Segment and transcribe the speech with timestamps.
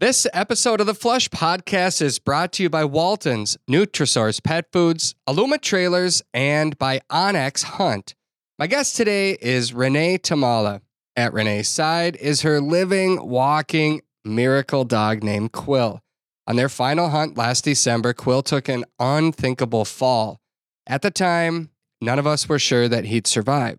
[0.00, 5.14] This episode of the Flush Podcast is brought to you by Walton's, Nutrisource Pet Foods,
[5.28, 8.14] Aluma Trailers, and by onX Hunt.
[8.58, 10.80] My guest today is Renee Tomala.
[11.16, 16.00] At Renee's side is her living, walking miracle dog named Quill.
[16.46, 20.40] On their final hunt last December, Quill took an unthinkable fall.
[20.86, 23.78] At the time, none of us were sure that he'd survive.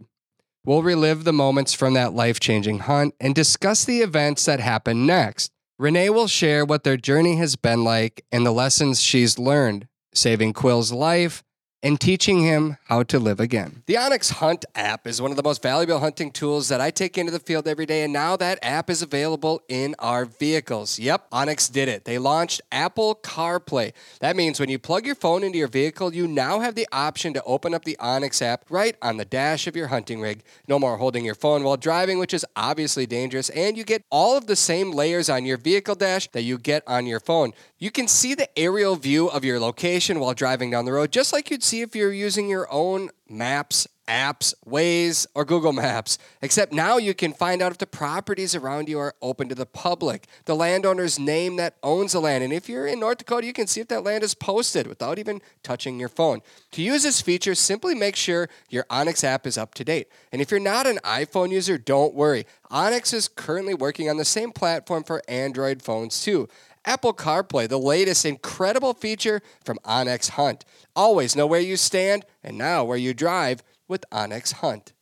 [0.65, 5.07] We'll relive the moments from that life changing hunt and discuss the events that happened
[5.07, 5.51] next.
[5.81, 10.53] Renee will share what their journey has been like and the lessons she's learned, saving
[10.53, 11.41] Quill's life
[11.83, 13.83] and teaching him how to live again.
[13.87, 17.17] The onX Hunt app is one of the most valuable hunting tools that I take
[17.17, 20.99] into the field every day, and now that app is available in our vehicles.
[20.99, 22.05] Yep, onX did it.
[22.05, 23.93] They launched Apple CarPlay.
[24.19, 27.33] That means when you plug your phone into your vehicle, you now have the option
[27.33, 30.43] to open up the onX app right on the dash of your hunting rig.
[30.67, 34.37] No more holding your phone while driving, which is obviously dangerous, and you get all
[34.37, 37.53] of the same layers on your vehicle dash that you get on your phone.
[37.81, 41.33] You can see the aerial view of your location while driving down the road, just
[41.33, 46.19] like you'd see if you're using your own maps, apps, Waze, or Google Maps.
[46.43, 49.65] Except now you can find out if the properties around you are open to the
[49.65, 52.43] public, the landowner's name that owns the land.
[52.43, 55.17] And if you're in North Dakota, you can see if that land is posted without
[55.17, 56.41] even touching your phone.
[56.73, 60.07] To use this feature, simply make sure your onX app is up to date.
[60.31, 62.45] And if you're not an iPhone user, don't worry.
[62.69, 66.47] onX is currently working on the same platform for Android phones too.
[66.85, 70.65] Apple CarPlay, the latest incredible feature from onX Hunt.
[70.95, 74.93] Always know where you stand and now where you drive with onX Hunt.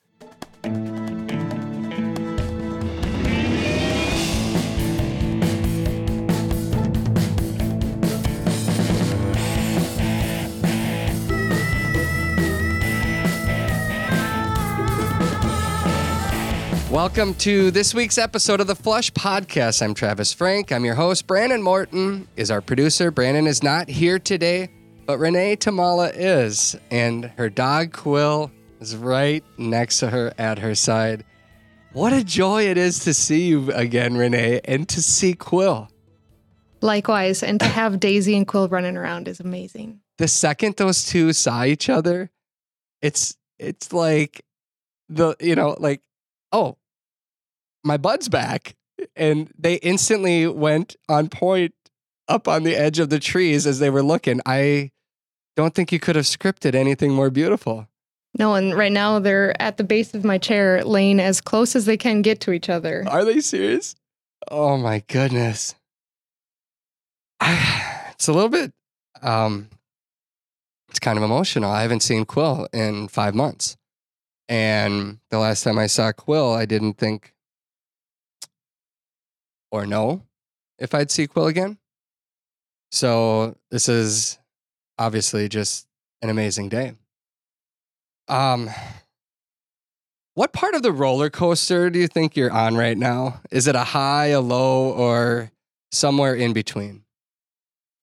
[16.91, 19.83] Welcome to this week's episode of the Flush Podcast.
[19.83, 20.71] I'm Travis Frank.
[20.71, 21.27] I'm your host.
[21.27, 23.11] Brandon Morton is our producer.
[23.11, 24.69] Brandon is not here today,
[25.05, 30.73] but Renee Tomala is, and her dog Quill is right next to her at her
[30.73, 31.25] side.
[31.93, 35.89] What a joy it is to see you again, Renee, and to see Quill.
[36.81, 39.99] Likewise, and to have Daisy and Quill running around is amazing.
[40.17, 42.31] The second those two saw each other,
[42.99, 44.43] it's it's like
[45.07, 46.01] the you know like
[46.51, 46.77] oh
[47.83, 48.75] my bud's back
[49.15, 51.73] and they instantly went on point
[52.27, 54.41] up on the edge of the trees as they were looking.
[54.45, 54.91] I
[55.55, 57.87] don't think you could have scripted anything more beautiful.
[58.37, 61.85] No, and right now they're at the base of my chair, laying as close as
[61.85, 63.03] they can get to each other.
[63.09, 63.95] are they serious?
[64.49, 65.75] Oh my goodness.
[68.11, 68.73] It's a little bit
[69.21, 69.69] um
[70.89, 71.71] it's kind of emotional.
[71.71, 73.77] I haven't seen quill in five months.
[74.49, 77.33] And the last time i saw quill i didn't think
[79.71, 80.23] or know
[80.77, 81.77] if I'd see Quill again.
[82.91, 84.39] So this is
[84.97, 85.87] obviously just
[86.21, 86.93] an amazing day.
[88.27, 88.69] Um,
[90.35, 93.41] what part of the roller coaster do you think you're on right now?
[93.51, 95.51] Is it a high, a low, or
[95.91, 97.03] somewhere in between?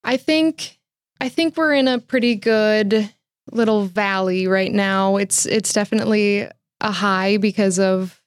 [0.05, 0.79] I think
[1.21, 3.11] I think we're in a pretty good
[3.53, 5.17] little valley right now.
[5.17, 6.49] It's it's definitely
[6.81, 8.21] a high because of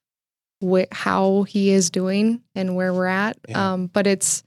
[0.64, 3.38] wh- how he is doing and where we're at.
[3.48, 3.74] Yeah.
[3.74, 4.44] Um, but it's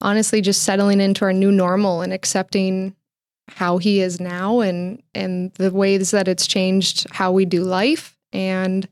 [0.00, 2.94] honestly just settling into our new normal and accepting
[3.48, 8.16] how he is now and and the ways that it's changed how we do life.
[8.32, 8.88] And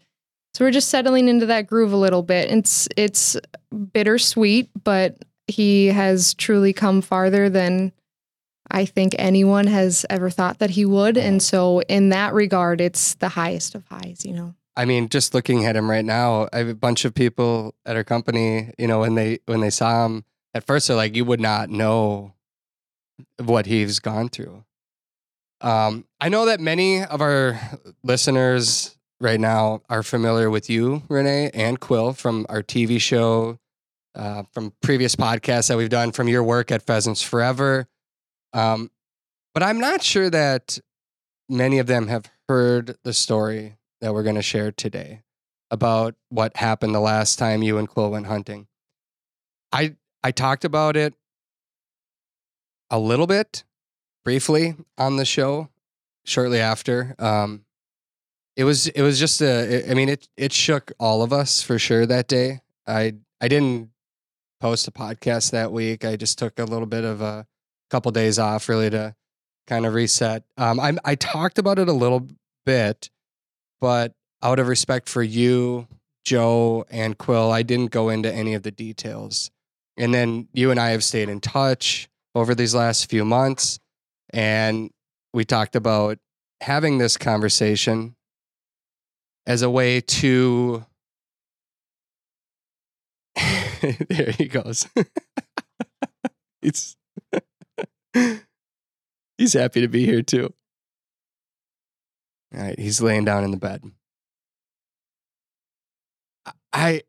[0.55, 2.51] so we're just settling into that groove a little bit.
[2.51, 3.37] It's it's
[3.93, 7.93] bittersweet but he has truly come farther than
[8.71, 11.17] I think anyone has ever thought that he would.
[11.17, 15.35] And so in that regard it's the highest of highs you know I mean, just
[15.35, 18.73] looking at him right now, I have a bunch of people at our company.
[18.79, 20.25] You know, when they when they saw him
[20.55, 22.35] at first, they're like, "You would not know
[23.39, 24.65] what he's gone through."
[25.61, 27.61] Um, I know that many of our
[28.03, 33.59] listeners right now are familiar with you, Renee and Quill, from our TV show,
[34.15, 37.87] uh, from previous podcasts that we've done, from your work at Pheasants Forever.
[38.53, 38.91] Um,
[39.55, 40.79] but I'm not sure that
[41.49, 45.23] many of them have heard the story that we're going to share today
[45.71, 48.67] about what happened the last time you and Quill went hunting.
[49.73, 51.15] I I talked about it
[52.91, 53.65] a little bit
[54.25, 55.71] briefly on the show
[56.25, 57.15] shortly after.
[57.19, 57.65] Um,
[58.57, 61.79] it was it was just a I mean it it shook all of us for
[61.79, 62.61] sure that day.
[62.87, 63.91] I I didn't
[64.61, 66.05] post a podcast that week.
[66.05, 67.47] I just took a little bit of a
[67.89, 69.15] couple days off really to
[69.67, 70.45] kind of reset.
[70.59, 72.29] Um, I I talked about it a little
[72.67, 73.09] bit,
[73.83, 74.13] but
[74.45, 75.89] out of respect for you,
[76.25, 79.51] Joe, and Quill, I didn't go into any of the details.
[79.99, 83.79] and then you and I have stayed in touch over these last few months,
[84.33, 84.91] and
[85.35, 86.19] we talked about
[86.63, 88.15] having this conversation
[89.47, 90.87] as a way to.
[94.09, 94.89] there he goes.
[96.63, 96.97] he's
[99.37, 100.55] he's happy to be here too.
[102.55, 103.83] All right, he's laying down in the bed.
[106.73, 107.03] I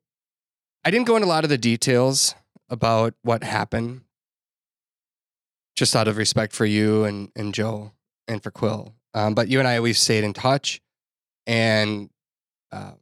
[0.85, 2.35] I didn't go into a lot of the details
[2.69, 4.01] about what happened,
[5.75, 7.91] just out of respect for you and and Joe
[8.27, 8.93] and for Quill.
[9.13, 10.81] Um, but you and I we've stayed in touch,
[11.45, 12.09] and
[12.71, 12.93] uh,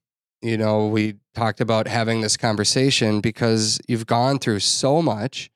[0.42, 5.50] you know we talked about having this conversation because you've gone through so much,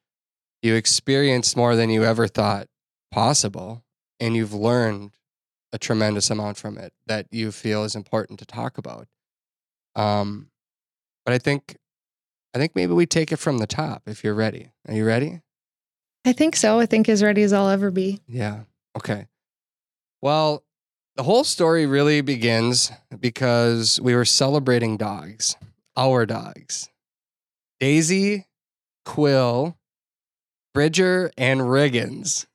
[0.62, 2.68] you experienced more than you ever thought
[3.12, 3.84] possible,
[4.20, 5.12] and you've learned
[5.74, 9.08] a tremendous amount from it that you feel is important to talk about.
[9.96, 10.50] Um,
[11.26, 11.78] but I think,
[12.54, 14.72] I think maybe we take it from the top if you're ready.
[14.88, 15.42] Are you ready?
[16.26, 16.80] I think so.
[16.80, 18.22] I think as ready as I'll ever be.
[18.28, 18.62] Yeah.
[18.98, 19.28] Okay.
[20.22, 20.64] Well,
[21.16, 25.56] the whole story really begins because we were celebrating dogs,
[25.96, 26.90] our dogs.
[27.80, 28.48] Daisy,
[29.06, 29.78] Quill,
[30.74, 32.48] Bridger, and Riggins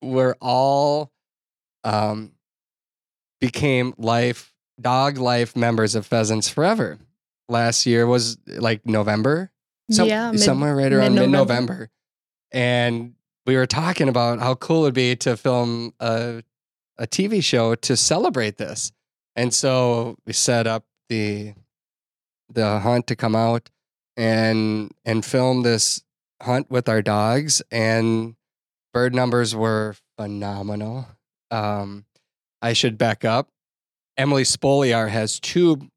[0.00, 1.10] were all
[1.84, 2.32] um,
[3.40, 6.98] became life dog life members of Pheasants Forever.
[7.48, 9.50] Last year was like November,
[9.90, 11.72] so, yeah, mid- somewhere right around mid mid-November.
[11.72, 11.90] November,
[12.52, 13.14] and
[13.46, 16.42] we were talking about how cool it'd be to film a
[16.98, 18.92] a TV show to celebrate this,
[19.34, 21.54] and so we set up the
[22.52, 23.68] the hunt to come out
[24.16, 26.02] and and film this
[26.42, 27.62] hunt with our dogs.
[27.70, 28.36] And
[28.92, 31.06] bird numbers were phenomenal.
[31.50, 32.04] Um
[32.62, 33.48] i should back up.
[34.16, 35.88] Emily spoliar has two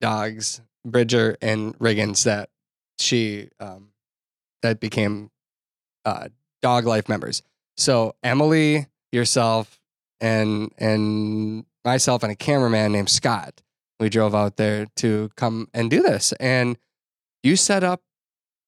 [0.00, 2.48] dogs bridger and riggins that
[2.98, 3.88] she um
[4.62, 5.30] that became
[6.04, 6.28] uh
[6.62, 7.42] dog life members.
[7.76, 9.80] So emily yourself
[10.20, 13.62] and and myself and a cameraman named scott
[14.00, 16.32] we drove out there to come and do this.
[16.40, 16.78] And
[17.42, 18.02] you set up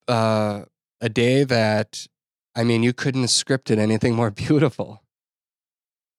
[0.06, 0.64] uh,
[1.00, 2.06] a day that
[2.54, 5.02] i mean you couldn't have scripted anything more beautiful.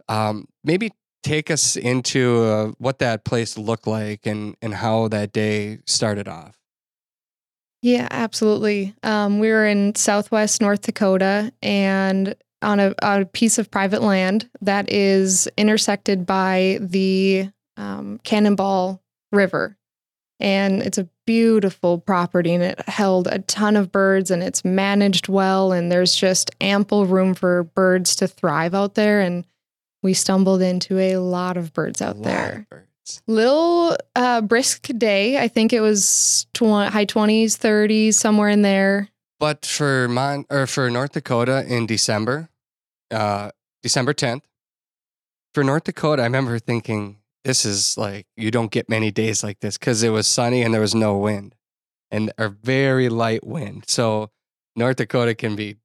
[0.09, 0.91] Um, maybe
[1.23, 6.27] take us into uh, what that place looked like and and how that day started
[6.27, 6.59] off
[7.81, 8.95] Yeah, absolutely.
[9.03, 14.49] Um, we were in Southwest North Dakota and on a, a piece of private land
[14.61, 19.01] that is intersected by the um, Cannonball
[19.33, 19.77] River.
[20.39, 25.27] And it's a beautiful property and it held a ton of birds and it's managed
[25.27, 25.73] well.
[25.73, 29.19] And there's just ample room for birds to thrive out there.
[29.19, 29.45] And
[30.03, 33.21] we stumbled into a lot of birds A out lot there of birds.
[33.27, 35.39] little uh, brisk day.
[35.41, 39.09] I think it was tw- high 20s, 30s, somewhere in there.
[39.39, 42.49] but for Mon- or for north dakota in december
[43.11, 43.49] uh,
[43.81, 44.43] december 10th
[45.53, 49.59] for north dakota i remember thinking this is like you don't get many days like
[49.59, 51.55] this because it was sunny and there was no wind
[52.09, 54.29] and a very light wind so
[54.75, 55.75] north dakota can be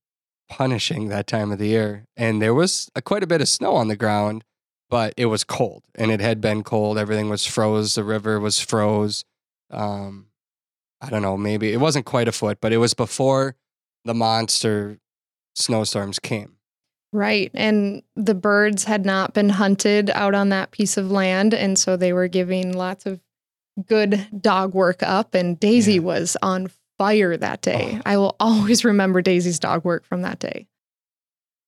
[0.49, 3.75] punishing that time of the year and there was a, quite a bit of snow
[3.77, 4.45] on the ground
[4.91, 8.59] but it was cold and it had been cold everything was froze the river was
[8.61, 9.25] froze
[9.71, 10.27] um,
[11.01, 13.57] i don't know maybe it wasn't quite a foot but it was before
[14.05, 14.99] the monster
[15.55, 16.55] snowstorms came
[17.11, 17.51] Right.
[17.55, 21.55] And the birds had not been hunted out on that piece of land.
[21.55, 23.19] And so they were giving lots of
[23.87, 25.35] good dog work up.
[25.35, 26.01] And Daisy Yeah.
[26.01, 27.95] was on fire that day.
[27.99, 28.03] Oh.
[28.05, 30.67] I will always remember Daisy's dog work from that day.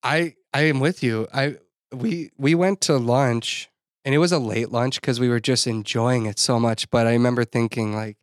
[0.02, 1.28] I I am with you.
[1.32, 1.56] I
[1.92, 3.70] we we went to lunch
[4.04, 6.90] and it was a late lunch because we were just enjoying it so much.
[6.90, 8.16] But I remember thinking like,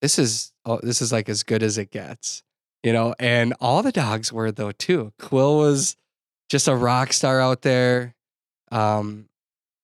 [0.00, 2.42] this is oh, this is like as good as it gets,
[2.82, 3.14] you know.
[3.18, 5.12] And all the dogs were though too.
[5.18, 5.96] Quill was
[6.48, 8.14] just a rock star out there.
[8.70, 9.28] Um,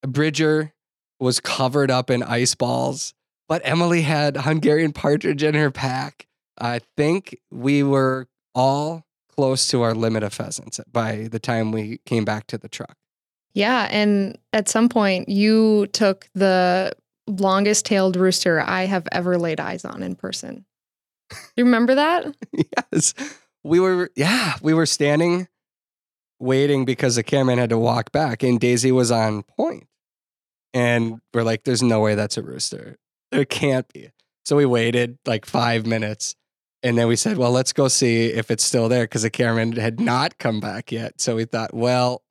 [0.05, 0.73] Bridger
[1.19, 3.13] was covered up in ice balls,
[3.47, 6.27] but Emily had Hungarian partridge in her pack.
[6.57, 9.05] I think we were all
[9.35, 12.95] close to our limit of pheasants by the time we came back to the truck.
[13.53, 13.87] Yeah.
[13.91, 16.93] And at some point, you took the
[17.27, 20.65] longest tailed rooster I have ever laid eyes on in person.
[21.55, 22.35] You remember that?
[22.93, 23.13] yes.
[23.63, 25.47] We were, yeah, we were standing
[26.39, 29.87] waiting because the cameraman had to walk back and Daisy was on point.
[30.73, 32.97] And we're like, there's no way that's a rooster.
[33.31, 34.09] There can't be.
[34.45, 36.35] So we waited like five minutes
[36.83, 39.77] and then we said, well, let's go see if it's still there because the cameraman
[39.77, 41.21] had not come back yet.
[41.21, 42.21] So we thought, well,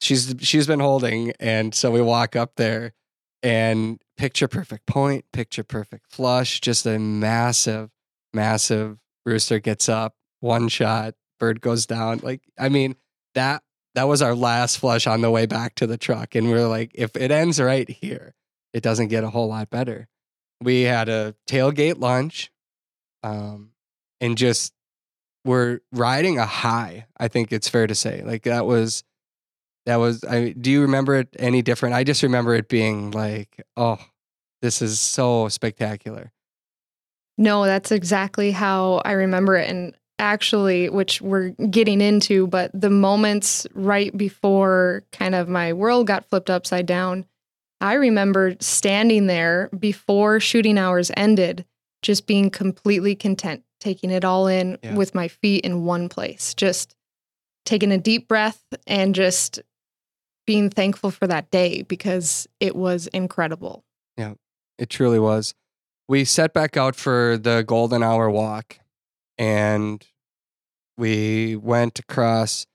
[0.00, 1.32] she's she's been holding.
[1.40, 2.94] And so we walk up there
[3.42, 7.90] and picture perfect point, picture perfect flush, just a massive,
[8.32, 12.20] massive rooster gets up one shot, bird goes down.
[12.22, 12.96] Like, I mean,
[13.34, 13.62] that
[13.94, 16.34] that was our last flush on the way back to the truck.
[16.34, 18.34] And we are like, if it ends right here,
[18.72, 20.08] it doesn't get a whole lot better.
[20.60, 22.50] We had a tailgate lunch,
[23.22, 23.71] um,
[24.22, 24.72] and just
[25.44, 27.06] we're riding a high.
[27.18, 28.22] I think it's fair to say.
[28.22, 29.04] Like that was
[29.84, 31.94] that was I do you remember it any different?
[31.94, 33.98] I just remember it being like, oh,
[34.62, 36.32] this is so spectacular.
[37.36, 39.68] No, that's exactly how I remember it.
[39.68, 46.06] And actually, which we're getting into, but the moments right before kind of my world
[46.06, 47.26] got flipped upside down,
[47.80, 51.64] I remember standing there before shooting hours ended,
[52.02, 54.94] just being completely content, taking it all in yeah.
[54.94, 56.94] with my feet in one place, just
[57.64, 59.60] taking a deep breath and just
[60.46, 63.84] being thankful for that day because it was incredible.
[64.16, 64.34] Yeah,
[64.78, 65.54] it truly was.
[66.08, 68.78] We set back out for the golden hour walk
[69.36, 70.04] and
[70.96, 72.66] we went across,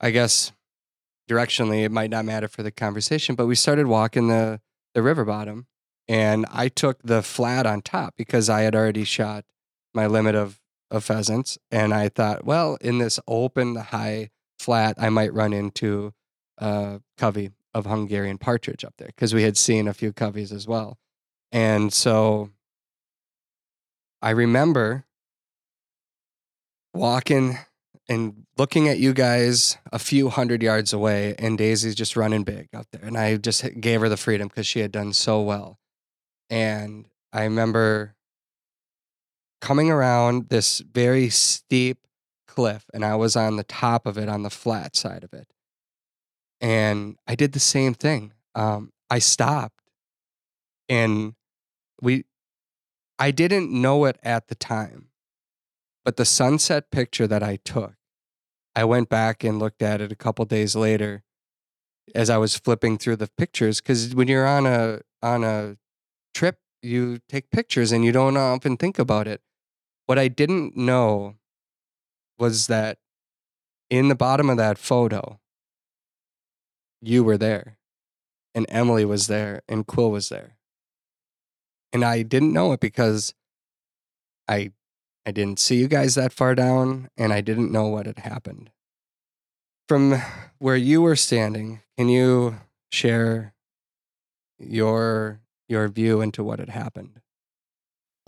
[0.00, 0.52] I guess,
[1.28, 4.60] directionally, it might not matter for the conversation, but we started walking the,
[4.94, 5.66] the river bottom
[6.08, 9.44] and I took the flat on top because I had already shot
[9.94, 11.58] my limit of, of pheasants.
[11.70, 16.12] And I thought, well, in this open, high flat, I might run into
[16.58, 20.66] a covey of Hungarian partridge up there because we had seen a few coveys as
[20.66, 20.98] well.
[21.52, 22.50] And so
[24.22, 25.06] I remember
[26.92, 27.58] walking
[28.08, 32.68] and looking at you guys a few hundred yards away, and Daisy's just running big
[32.74, 33.04] out there.
[33.04, 35.78] And I just gave her the freedom because she had done so well.
[36.50, 38.16] And I remember
[39.60, 42.06] coming around this very steep
[42.46, 45.48] cliff, and I was on the top of it, on the flat side of it.
[46.60, 48.32] And I did the same thing.
[48.54, 49.80] Um, I stopped,
[50.88, 51.34] and
[52.02, 52.24] we,
[53.18, 55.08] I didn't know it at the time,
[56.04, 57.94] but the sunset picture that I took,
[58.74, 61.22] I went back and looked at it a couple days later
[62.14, 65.76] as I was flipping through the pictures because when you're on a on a
[66.34, 69.42] trip, you take pictures and you don't often think about it.
[70.10, 71.36] What I didn't know
[72.36, 72.98] was that
[73.88, 75.38] in the bottom of that photo,
[77.00, 77.78] you were there,
[78.52, 80.56] and Emily was there, and Quill was there.
[81.92, 83.34] And I didn't know it because
[84.48, 84.72] I
[85.24, 88.72] I didn't see you guys that far down, and I didn't know what had happened.
[89.86, 90.20] From
[90.58, 92.58] where you were standing, can you
[92.90, 93.54] share
[94.58, 97.19] your your view into what had happened?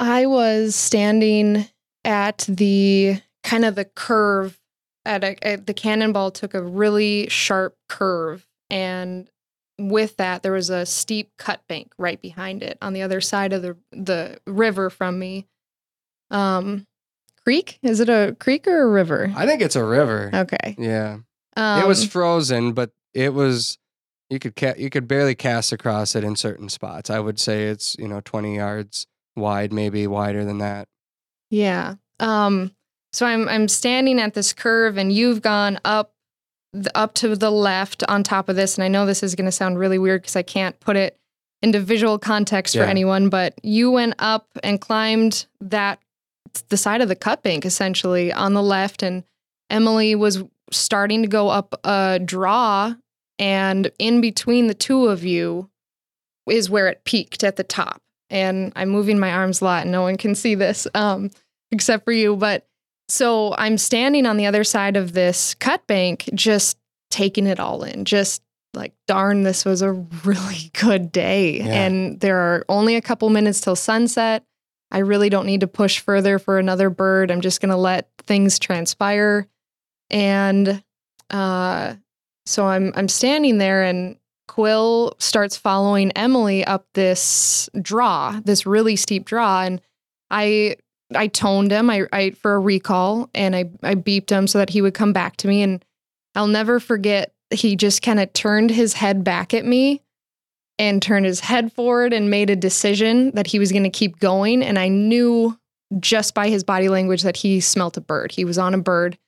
[0.02, 1.66] I was standing
[2.04, 4.59] at the kind of the curve
[5.04, 9.30] at, a, at the cannonball took a really sharp curve and
[9.78, 13.52] with that there was a steep cut bank right behind it on the other side
[13.52, 15.47] of the the river from me
[16.32, 16.87] um,
[17.44, 17.78] creek?
[17.82, 19.32] Is it a creek or a river?
[19.37, 20.30] I think it's a river.
[20.35, 20.75] Okay.
[20.78, 21.18] Yeah.
[21.56, 23.78] Um, it was um, frozen, but it was
[24.30, 27.09] you could ca- you could barely cast across it in certain spots.
[27.11, 29.06] I would say it's you know twenty yards
[29.37, 30.89] wide, maybe wider than that.
[31.51, 31.97] Yeah.
[32.21, 32.73] Um.
[33.12, 36.12] So I'm I'm standing at this curve, and you've gone up
[36.73, 39.47] the, up to the left on top of this, and I know this is going
[39.47, 41.19] to sound really weird because I can't put it
[41.62, 42.83] into visual context yeah.
[42.83, 46.01] for anyone, but you went up and climbed that
[46.69, 49.25] the side of the cut bank essentially on the left and
[49.71, 52.95] Emily was starting to go up a draw
[53.39, 55.71] and in between the two of you
[56.49, 58.01] is where it peaked at the top
[58.33, 61.31] and I'm moving my arms a lot and no one can see this um,
[61.71, 62.67] except for you but
[63.09, 66.79] so I'm standing on the other side of this cut bank just
[67.11, 68.43] taking it all in just
[68.75, 69.93] like darn this was a
[70.25, 71.85] really good day yeah.
[71.85, 74.45] and there are only a couple minutes till sunset
[74.93, 77.31] I really don't need to push further for another bird.
[77.31, 79.49] I'm just going to let things transpire.
[80.11, 80.85] And
[81.31, 81.95] uh,
[82.45, 84.17] so I'm I'm standing there and
[84.49, 89.81] Quill starts following Emily up this draw, this really steep draw and
[90.31, 90.77] I
[91.15, 94.71] I toned him I, I for a recall and I I beeped him so that
[94.71, 95.85] he would come back to me and
[96.35, 100.03] I'll never forget he just kind of turned his head back at me
[100.79, 104.19] and turned his head forward and made a decision that he was going to keep
[104.19, 104.63] going.
[104.63, 105.59] And I knew
[106.01, 108.33] just by his body language that he smelt a bird.
[108.33, 109.19] He was on a bird.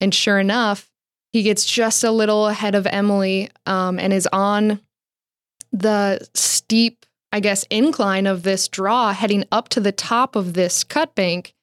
[0.00, 0.90] And sure enough,
[1.32, 4.80] he gets just a little ahead of Emily um, and is on
[5.72, 10.82] the steep, I guess, incline of this draw heading up to the top of this
[10.82, 11.54] cut bank.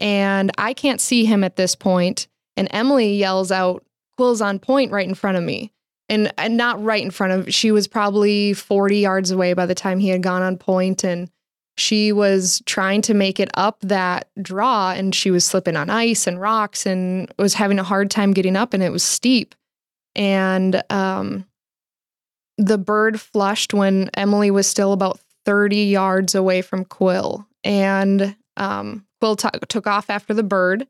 [0.00, 2.28] And I can't see him at this point.
[2.56, 3.84] And Emily yells out,
[4.16, 5.72] Quill's on point right in front of me
[6.08, 9.74] and, and not right in front of she was probably 40 yards away by the
[9.74, 11.30] time he had gone on point and
[11.78, 16.26] she was trying to make it up that draw and she was slipping on ice
[16.26, 19.54] and rocks and was having a hard time getting up and it was steep.
[20.16, 21.46] And um,
[22.56, 27.46] the bird flushed when Emily was still about 30 yards away from Quill.
[27.62, 30.86] And um, Quill t- took off after the bird.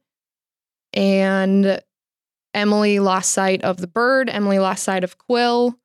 [0.94, 1.82] And
[2.54, 4.30] Emily lost sight of the bird.
[4.30, 5.78] Emily lost sight of Quill.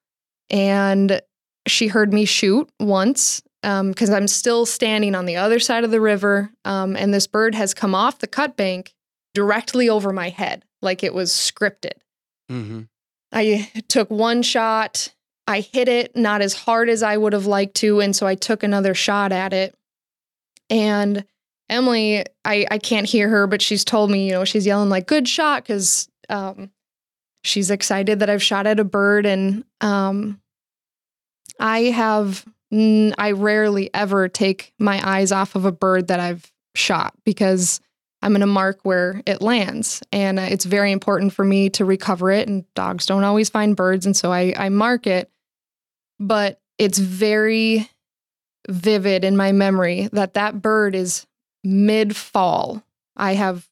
[0.50, 1.22] And
[1.68, 5.92] she heard me shoot once because um, I'm still standing on the other side of
[5.92, 6.52] the river.
[6.66, 8.94] Um, and this bird has come off the cut bank
[9.34, 11.94] directly over my head, like it was scripted.
[12.52, 12.82] Mm-hmm.
[13.32, 15.14] I took one shot.
[15.48, 18.02] I hit it not as hard as I would have liked to.
[18.02, 19.76] And so I took another shot at it.
[20.70, 21.26] And
[21.70, 25.08] Emily, I, I can't hear her, but she's told me, you know, she's yelling like,
[25.08, 26.70] good shot, because um,
[27.44, 29.26] she's excited that I've shot at a bird.
[29.26, 30.42] And um,
[31.60, 37.14] I have, I rarely ever take my eyes off of a bird that I've shot
[37.24, 37.80] because
[38.22, 40.02] I'm going to mark where it lands.
[40.12, 42.48] And uh, it's very important for me to recover it.
[42.48, 44.06] And dogs don't always find birds.
[44.06, 45.30] And so I, I mark it.
[46.20, 47.90] But it's very
[48.70, 51.28] vivid in my memory that that bird is
[51.64, 52.82] mid fall.
[53.16, 53.68] I have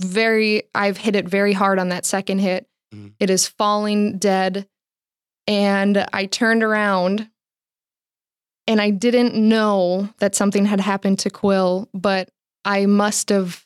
[0.00, 2.66] very, I've hit it very hard on that second hit.
[2.92, 3.08] Mm-hmm.
[3.20, 4.66] It is falling dead.
[5.46, 7.28] And I turned around
[8.66, 12.30] and I didn't know that something had happened to Quill, but
[12.64, 13.64] I must have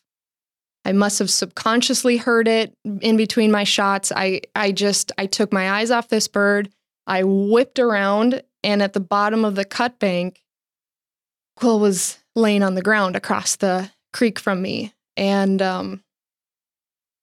[0.85, 4.11] I must have subconsciously heard it in between my shots.
[4.15, 6.71] I I just I took my eyes off this bird.
[7.07, 10.43] I whipped around and at the bottom of the cut bank
[11.57, 16.03] Quill was laying on the ground across the creek from me and um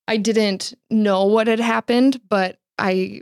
[0.07, 3.21] I didn't know what had happened, but I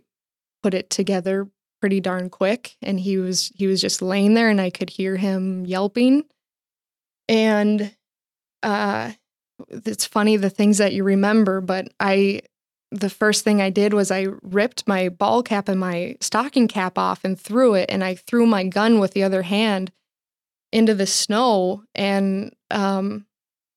[0.62, 1.48] put it together
[1.84, 5.18] pretty darn quick and he was he was just laying there and I could hear
[5.18, 6.24] him yelping.
[7.28, 7.94] And
[8.64, 9.12] uh
[9.68, 12.44] it's funny the things that you remember, but I
[12.92, 16.98] the first thing I did was I ripped my ball cap and my stocking cap
[16.98, 19.92] off and threw it and I threw my gun with the other hand
[20.72, 23.26] into the snow and um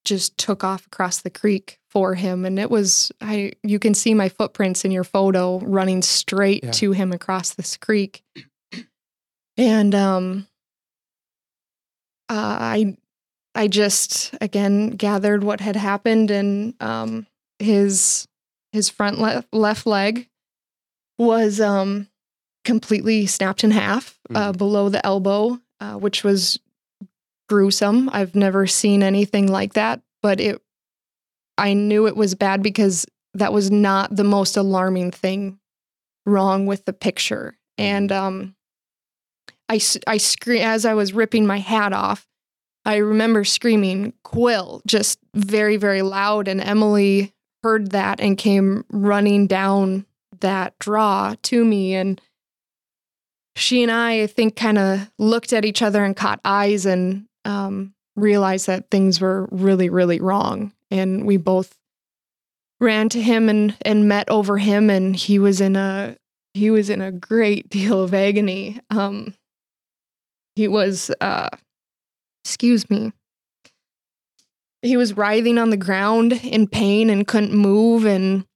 [0.05, 4.13] just took off across the creek for him and it was i you can see
[4.13, 6.71] my footprints in your photo running straight yeah.
[6.71, 8.23] to him across this creek
[9.57, 10.47] and um
[12.29, 12.95] uh, i
[13.55, 17.27] i just again gathered what had happened and um
[17.61, 18.29] his
[18.73, 20.29] his front left, left leg
[21.19, 22.07] was um
[22.63, 24.59] completely snapped in half uh, mm.
[24.59, 26.59] below the elbow uh, which was
[27.49, 28.11] gruesome.
[28.13, 30.61] I've never seen anything like that, but it
[31.59, 35.59] I knew it was bad because that was not the most alarming thing
[36.25, 37.57] wrong with the picture.
[37.79, 38.27] And mm-hmm.
[38.27, 38.57] um
[39.69, 42.27] I I scream as I was ripping my hat off.
[42.85, 49.47] I remember screaming Quill just very very loud and Emily heard that and came running
[49.47, 50.07] down
[50.41, 52.21] that draw to me and
[53.57, 57.27] she and I, I think, kind of looked at each other and caught eyes and
[57.45, 60.73] um, realized that things were really, really wrong.
[60.91, 61.77] And we both
[62.81, 66.17] ran to him and, and met over him, and he was in a
[66.55, 68.81] he was in a great deal of agony.
[68.91, 69.35] Um,
[70.55, 71.51] he was, uh,
[72.45, 73.13] excuse me,
[74.81, 78.47] he was writhing on the ground in pain and couldn't move, and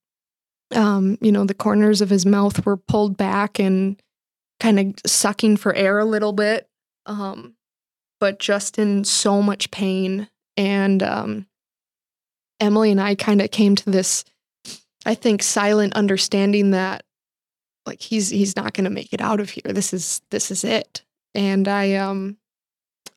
[0.75, 4.01] um, you know the corners of his mouth were pulled back and
[4.61, 6.69] kind of sucking for air a little bit.
[7.07, 7.55] Um,
[8.21, 10.29] but just in so much pain.
[10.57, 11.47] And um,
[12.61, 14.25] Emily and I kind of came to this,
[15.05, 17.05] I think, silent understanding that
[17.87, 19.73] like he's he's not going to make it out of here.
[19.73, 21.03] This is this is it.
[21.35, 22.37] And I um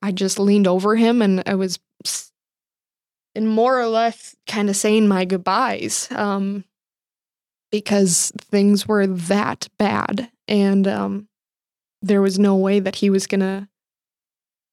[0.01, 1.79] I just leaned over him and I was
[3.35, 6.63] in more or less kind of saying my goodbyes um
[7.71, 11.27] because things were that bad and um
[12.01, 13.67] there was no way that he was going to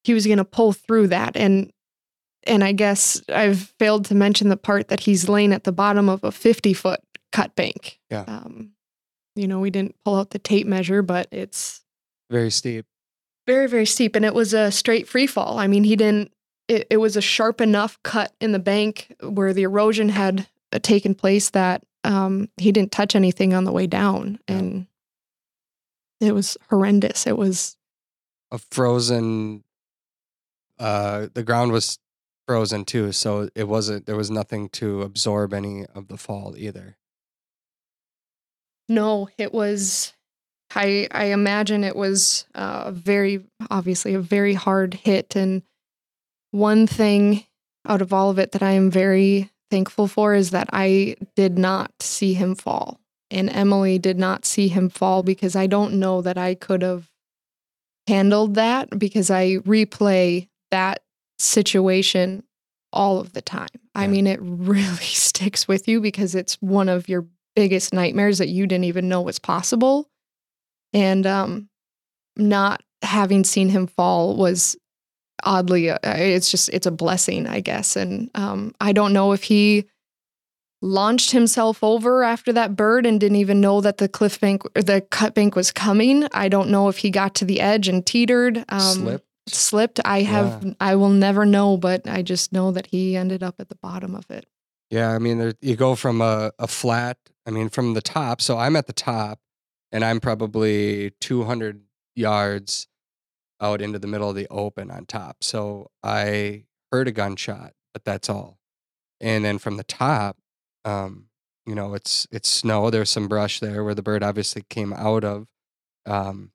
[0.04, 1.72] he was going to pull through that and
[2.44, 6.08] and I guess I've failed to mention the part that he's laying at the bottom
[6.08, 7.00] of a 50 foot
[7.32, 8.00] cut bank.
[8.10, 8.24] Yeah.
[8.26, 8.72] Um,
[9.36, 11.82] you know, we didn't pull out the tape measure, but it's
[12.30, 12.86] very steep.
[13.46, 14.16] Very, very steep.
[14.16, 15.58] And it was a straight free fall.
[15.58, 16.32] I mean, he didn't,
[16.68, 20.78] it, it was a sharp enough cut in the bank where the erosion had uh,
[20.80, 24.38] taken place that um, he didn't touch anything on the way down.
[24.48, 24.56] Yeah.
[24.56, 24.86] And
[26.20, 27.26] it was horrendous.
[27.26, 27.76] It was
[28.50, 29.64] a frozen
[30.80, 31.98] uh, the ground was
[32.50, 36.96] frozen too, so it wasn't there was nothing to absorb any of the fall either.
[38.88, 40.14] No, it was.
[40.74, 45.62] I I imagine it was uh, very obviously a very hard hit, and
[46.50, 47.44] one thing
[47.86, 51.56] out of all of it that I am very thankful for is that I did
[51.56, 52.98] not see him fall.
[53.30, 57.08] And Emily did not see him fall because I don't know that I could have
[58.08, 61.04] handled that because I replay that
[61.40, 62.44] situation
[62.92, 63.68] all of the time.
[63.94, 68.48] I mean, it really sticks with you because it's one of your biggest nightmares that
[68.48, 70.08] you didn't even know was possible.
[70.92, 71.68] And um,
[72.36, 74.76] not having seen him fall was
[75.44, 77.96] oddly, uh, it's just, it's a blessing, I guess.
[77.96, 79.86] And um, I don't know if he
[80.82, 84.82] launched himself over after that bird and didn't even know that the cliff bank or
[84.82, 86.26] the cut bank was coming.
[86.32, 88.64] I don't know if he got to the edge and teetered.
[88.68, 89.24] Um, Slip.
[89.54, 90.00] Slipped.
[90.04, 90.74] I have.
[90.80, 94.14] I will never know, but I just know that he ended up at the bottom
[94.14, 94.46] of it.
[94.90, 98.40] Yeah, I mean, there, you go from a, a flat, I mean, from the top.
[98.40, 99.38] So I'm at the top
[99.92, 101.82] and I'm probably 200
[102.16, 102.88] yards
[103.60, 105.44] out into the middle of the open on top.
[105.44, 108.58] So I heard a gunshot, but that's all.
[109.20, 110.38] And then from the top,
[110.84, 111.26] um,
[111.66, 112.90] you know, it's it's snow.
[112.90, 115.46] There's some brush there where the bird obviously came out of.
[116.06, 116.52] Um,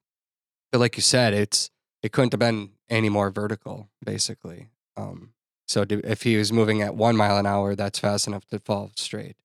[0.71, 1.69] but like you said, it's
[2.05, 4.69] it couldn't have been any more vertical, basically.
[4.95, 5.31] Um,
[5.67, 8.91] so if he was moving at one mile an hour, that's fast enough to fall
[8.95, 9.37] straight.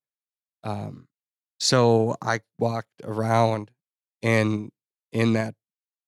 [0.62, 1.09] Um,
[1.59, 3.70] so I walked around,
[4.23, 4.73] and
[5.11, 5.55] in that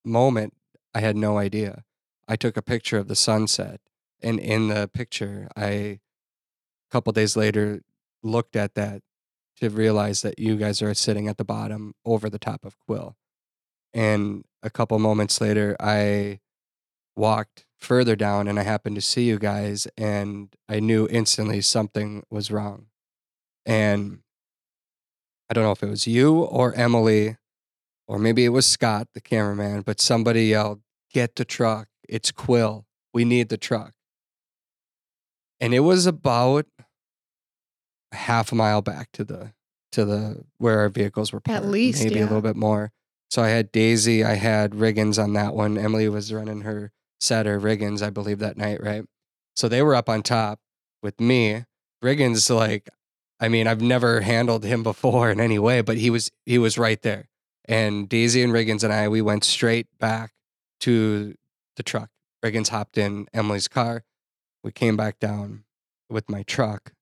[0.04, 0.52] moment,
[0.94, 1.84] I had no idea.
[2.28, 3.80] I took a picture of the sunset,
[4.20, 6.00] and in the picture, I a
[6.90, 7.80] couple days later
[8.22, 9.00] looked at that
[9.56, 13.16] to realize that you guys are sitting at the bottom over the top of Quill.
[13.94, 16.40] And a couple moments later, I
[17.16, 22.22] walked further down and I happened to see you guys, and I knew instantly something
[22.30, 22.86] was wrong.
[23.66, 24.20] And
[25.50, 27.36] I don't know if it was you or Emily,
[28.08, 30.80] or maybe it was Scott, the cameraman, but somebody yelled,
[31.12, 31.88] Get the truck.
[32.08, 32.86] It's Quill.
[33.12, 33.92] We need the truck.
[35.60, 36.66] And it was about
[38.12, 39.52] a half a mile back to the
[39.92, 41.64] to the where our vehicles were parked.
[41.64, 42.92] at least, maybe a little bit more.
[43.32, 45.78] So I had Daisy, I had Riggins on that one.
[45.78, 49.06] Emily was running her set or Riggins, I believe, that night, right?
[49.56, 50.60] So they were up on top
[51.02, 51.64] with me.
[52.04, 52.90] Riggins, like,
[53.40, 56.76] I mean, I've never handled him before in any way, but he was he was
[56.76, 57.30] right there.
[57.64, 60.34] And Daisy and Riggins and I, we went straight back
[60.80, 61.34] to
[61.76, 62.10] the truck.
[62.44, 64.04] Riggins hopped in Emily's car.
[64.62, 65.64] We came back down
[66.10, 66.92] with my truck.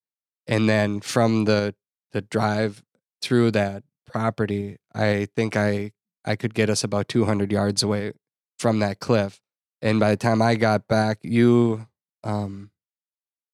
[0.46, 1.74] And then from the
[2.12, 2.84] the drive
[3.20, 5.90] through that property, I think I
[6.24, 8.12] I could get us about 200 yards away
[8.59, 9.40] from that cliff.
[9.83, 11.87] And by the time I got back, you
[12.22, 12.70] um,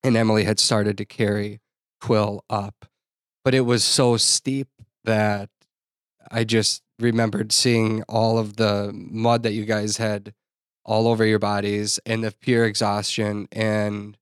[0.02, 1.60] and Emily had started to carry
[2.00, 2.86] Quill up.
[3.44, 4.68] But it was so steep
[5.04, 5.48] that
[6.30, 10.34] I just remembered seeing all of the mud that you guys had
[10.84, 14.16] all over your bodies and the pure exhaustion and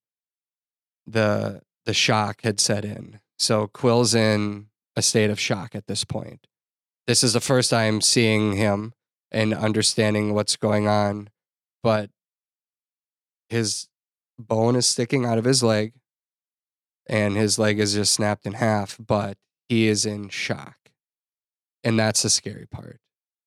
[1.06, 3.20] the the shock had set in.
[3.38, 6.46] So Quill's in a state of shock at this point.
[7.06, 8.94] This is the first time seeing him
[9.30, 11.28] and understanding what's going on,
[11.82, 12.10] but
[13.48, 13.88] his
[14.38, 15.92] bone is sticking out of his leg
[17.06, 19.36] and his leg is just snapped in half, but
[19.68, 20.76] he is in shock.
[21.82, 23.00] And that's the scary part.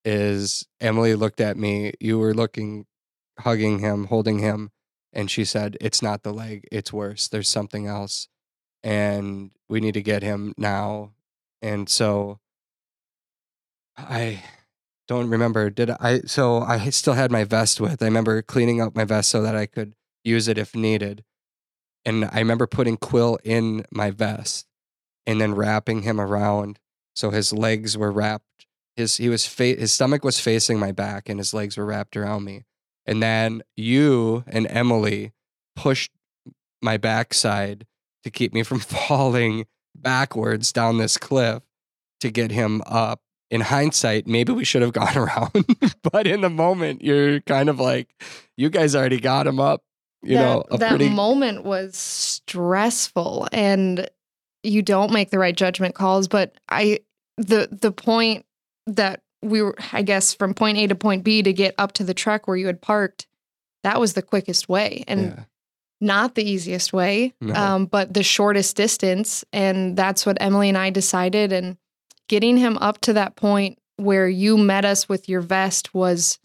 [0.06, 2.86] Is Emily looked at me, you were looking
[3.40, 4.72] hugging him, holding him,
[5.12, 7.28] and she said, "It's not the leg, it's worse.
[7.28, 8.28] There's something else."
[8.84, 11.14] And we need to get him now.
[11.62, 12.40] And so
[13.98, 14.44] I
[15.08, 18.02] don't remember did I so I still had my vest with.
[18.02, 21.24] I remember cleaning up my vest so that I could use it if needed.
[22.06, 24.66] And I remember putting Quill in my vest
[25.26, 26.80] and then wrapping him around
[27.16, 31.30] so his legs were wrapped his he was fa- his stomach was facing my back
[31.30, 32.66] and his legs were wrapped around me.
[33.06, 35.32] And then you and Emily
[35.76, 36.12] pushed
[36.82, 37.86] my backside
[38.24, 41.64] to keep me from falling backwards down this cliff
[42.20, 43.22] to get him up.
[43.50, 45.52] In hindsight, maybe we should have gone around,
[46.12, 48.10] but in the moment, you're kind of like,
[48.58, 49.84] you guys already got him up.
[50.24, 54.10] You that, know, a that pretty moment was stressful and
[54.64, 57.00] you don't make the right judgment calls but i
[57.38, 58.44] the the point
[58.88, 62.04] that we were i guess from point a to point b to get up to
[62.04, 63.28] the truck where you had parked
[63.84, 65.44] that was the quickest way and yeah,
[66.02, 67.54] not the easiest way No.
[67.54, 71.78] um, but the shortest distance and that's what emily and i decided and
[72.28, 76.40] getting him up to that point where you met us with your vest was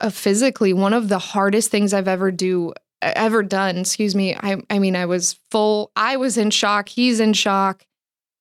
[0.00, 2.72] uh, physically one of the hardest things i've ever do
[3.02, 4.34] ever done excuse me.
[4.34, 7.84] I i mean i was full i was in shock he's in shock.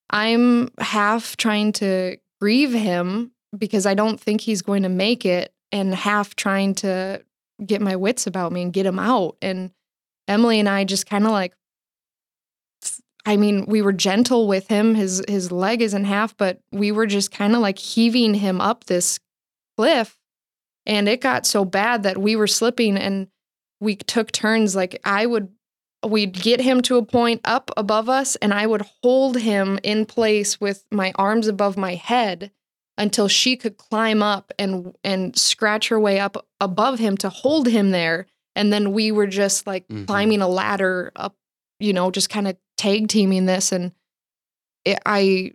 [0.09, 5.53] I'm half trying to grieve him because i don't think he's going to make it
[5.71, 7.23] and half trying to
[7.65, 9.37] get my wits about me and get him out.
[9.41, 9.71] And
[10.27, 11.53] Emily and I just kind of like
[13.25, 14.95] I mean, we were gentle with him.
[14.95, 18.59] His his leg is in half, but we were just kind of like heaving him
[18.59, 19.19] up this
[19.77, 20.17] cliff.
[20.85, 23.27] And it got so bad that we were slipping and
[23.79, 25.49] we took turns like I would
[26.05, 30.05] we'd get him to a point up above us and I would hold him in
[30.05, 32.51] place with my arms above my head
[32.97, 37.67] until she could climb up and and scratch her way up above him to hold
[37.69, 40.05] him there and then we were just like Mhm.
[40.05, 41.37] climbing a ladder up
[41.83, 43.91] you know just kind of tag teaming this and
[44.85, 45.53] it, I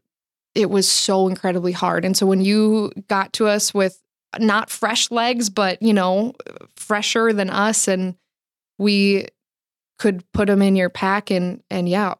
[0.55, 4.03] it was so incredibly hard and so when you got to us with
[4.39, 6.35] not fresh legs but you know
[6.77, 8.15] fresher than us and
[8.79, 9.27] we
[9.99, 12.15] could put them in your pack and and yeah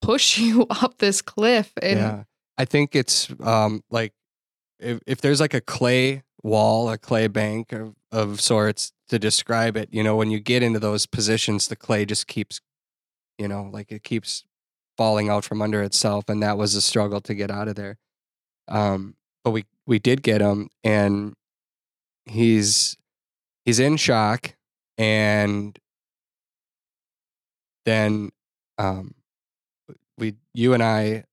[0.00, 2.24] push you up this cliff and yeah.
[2.58, 4.12] I think it's um like
[4.78, 9.76] if, if there's like a clay wall, a clay bank of, of sorts to describe
[9.76, 12.60] it, you know, when you get into those positions, the clay just keeps,
[13.42, 14.44] you know, like it keeps
[14.96, 16.28] falling out from under itself.
[16.28, 17.98] And that was a struggle to get out of there.
[18.68, 21.34] Um, but we, we did get him and
[22.24, 22.96] he's,
[23.64, 24.54] he's in shock
[24.96, 25.76] and
[27.84, 28.30] then,
[28.78, 29.16] um,
[30.16, 31.24] we, you and I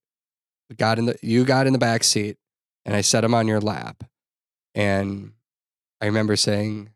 [0.76, 2.38] got in the, you got in the back seat
[2.86, 4.04] and I set him on your lap.
[4.74, 5.34] And
[6.02, 6.90] I remember saying,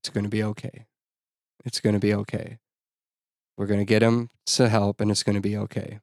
[0.00, 0.86] It's going to be okay.
[1.64, 2.58] It's going to be okay.
[3.58, 5.98] We're going to get him to help and it's going to be okay.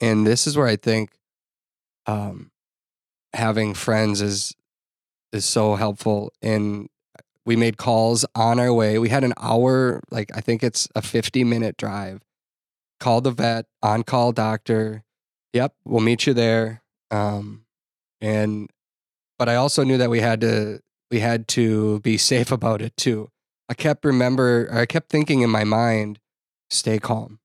[0.00, 1.10] And this is where I think
[2.06, 2.50] um,
[3.32, 4.54] having friends is
[5.32, 6.88] is so helpful And
[7.46, 8.98] we made calls on our way.
[8.98, 12.22] We had an hour, like I think it's a 50 minute drive.
[13.00, 15.02] Called the vet, on call doctor.
[15.52, 16.82] Yep, we'll meet you there.
[17.10, 17.66] Um,
[18.20, 18.70] and
[19.38, 20.80] but I also knew that we had to
[21.10, 23.30] we had to be safe about it too.
[23.68, 26.18] I kept remember I kept thinking in my mind,
[26.74, 27.38] stay calm.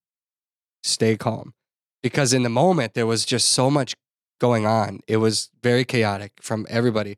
[0.83, 1.53] Stay calm.
[2.01, 3.95] Because in the moment there was just so much
[4.39, 5.01] going on.
[5.07, 7.17] It was very chaotic from everybody.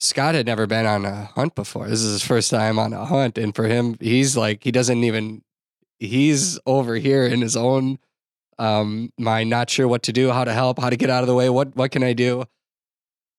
[0.00, 1.88] Scott had never been on a hunt before.
[1.88, 5.04] This is his first time on a hunt and for him he's like he doesn't
[5.04, 5.42] even
[5.98, 7.98] he's over here in his own
[8.58, 11.26] um mind not sure what to do, how to help, how to get out of
[11.26, 12.44] the way, what what can I do?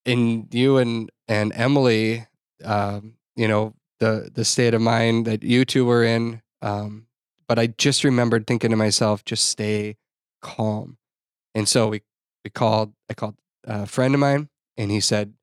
[0.08, 2.26] and you and and Emily,
[2.64, 6.42] um, you know the the state of mind that you two were in.
[6.62, 7.07] Um,
[7.48, 9.98] but I just remembered thinking to myself, just stay
[10.42, 10.98] calm.
[11.56, 12.02] And so we
[12.44, 12.94] we called.
[13.10, 15.34] I called a friend of mine, and he said,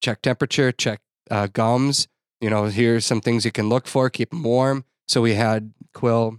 [0.00, 2.08] check temperature, check uh, gums.
[2.40, 4.10] You know, here's some things you can look for.
[4.10, 4.84] Keep them warm.
[5.08, 6.38] So we had Quill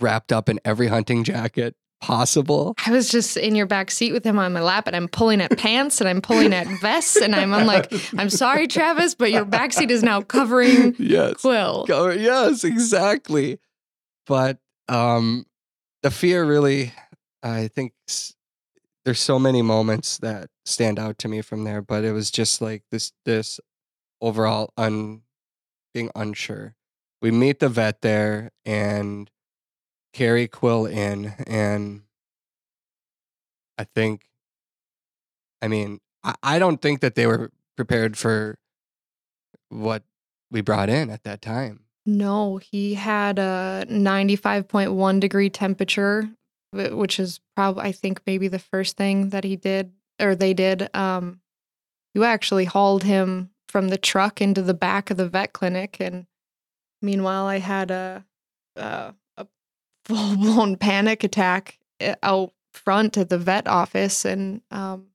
[0.00, 2.74] wrapped up in every hunting jacket possible.
[2.84, 5.40] I was just in your back seat with him on my lap, and I'm pulling
[5.40, 9.30] at pants and I'm pulling at vests, and I'm, I'm like, I'm sorry, Travis, but
[9.30, 11.34] your back seat is now covering yes.
[11.42, 11.86] Quill.
[11.86, 13.58] Cover- yes, exactly.
[14.26, 15.46] But um,
[16.02, 16.92] the fear really,
[17.42, 17.92] I think
[19.04, 21.82] there's so many moments that stand out to me from there.
[21.82, 23.60] But it was just like this, this
[24.20, 25.22] overall un,
[25.94, 26.74] being unsure.
[27.22, 29.30] We meet the vet there and
[30.12, 32.02] carry Quill in, and
[33.76, 34.22] I think,
[35.62, 38.58] I mean, I, I don't think that they were prepared for
[39.68, 40.02] what
[40.50, 41.84] we brought in at that time.
[42.10, 46.28] No, he had a 95.1 degree temperature,
[46.72, 50.94] which is probably, I think, maybe the first thing that he did or they did.
[50.94, 51.40] Um,
[52.12, 55.98] you actually hauled him from the truck into the back of the vet clinic.
[56.00, 56.26] And
[57.00, 58.24] meanwhile, I had a,
[58.74, 59.46] a, a
[60.04, 64.24] full blown panic attack uh, out front at the vet office.
[64.24, 65.06] And um,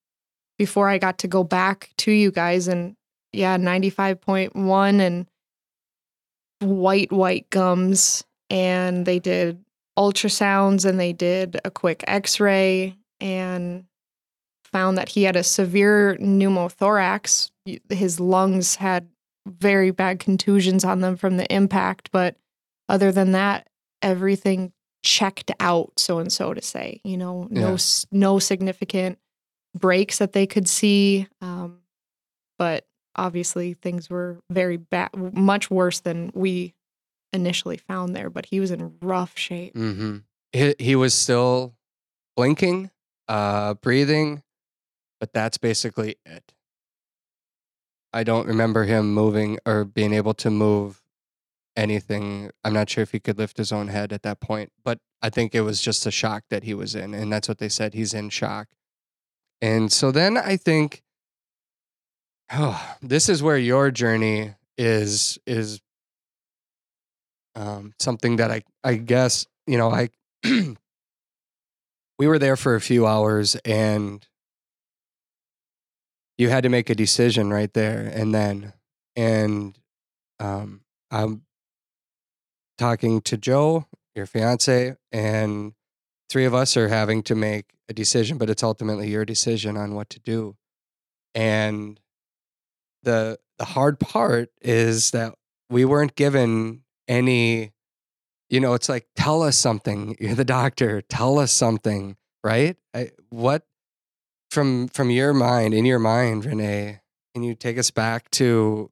[0.57, 2.95] before I got to go back to you guys, and
[3.33, 5.27] yeah, 95.1 and
[6.65, 9.63] white white gums and they did
[9.97, 13.85] ultrasounds and they did a quick x-ray and
[14.71, 17.49] found that he had a severe pneumothorax
[17.89, 19.07] his lungs had
[19.47, 22.35] very bad contusions on them from the impact but
[22.89, 23.67] other than that
[24.01, 24.71] everything
[25.03, 27.77] checked out so and so to say you know no Yeah.
[28.11, 29.17] no significant
[29.77, 31.79] breaks that they could see um,
[32.57, 36.73] but obviously things were very bad much worse than we
[37.33, 40.17] initially found there but he was in rough shape Mm-hmm.
[40.53, 41.75] He, he was still
[42.37, 42.89] blinking,
[43.27, 44.41] uh, breathing,
[45.19, 46.53] but that's basically it.
[48.13, 51.01] I don't remember him moving or being able to move
[51.75, 52.51] anything.
[52.63, 55.29] I'm not sure if he could lift his own head at that point, but I
[55.29, 57.13] think it was just a shock that he was in.
[57.13, 57.93] And that's what they said.
[57.93, 58.67] He's in shock.
[59.61, 61.03] And so then I think,
[62.51, 65.79] oh, this is where your journey is, is
[67.55, 70.09] um, something that I I guess you know I
[70.43, 70.75] we
[72.27, 74.25] were there for a few hours and
[76.37, 78.73] you had to make a decision right there and then
[79.15, 79.77] and
[80.39, 81.43] um, I'm
[82.77, 85.73] talking to Joe, your fiance, and
[86.29, 89.95] three of us are having to make a decision, but it's ultimately your decision on
[89.95, 90.57] what to do.
[91.33, 92.01] And
[93.05, 95.35] the the hard part is that
[95.69, 97.71] we weren't given any
[98.49, 100.17] you know it's like tell us something.
[100.19, 102.77] You're the doctor tell us something right?
[102.93, 103.65] I, what
[104.51, 106.99] from from your mind in your mind renee
[107.33, 108.91] can you take us back to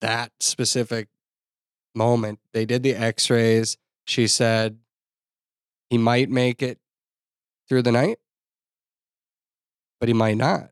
[0.00, 1.08] that specific
[1.94, 2.38] moment?
[2.52, 3.76] They did the x-rays.
[4.06, 4.78] She said
[5.90, 6.78] he might make it
[7.68, 8.18] through the night
[10.04, 10.68] but he might not.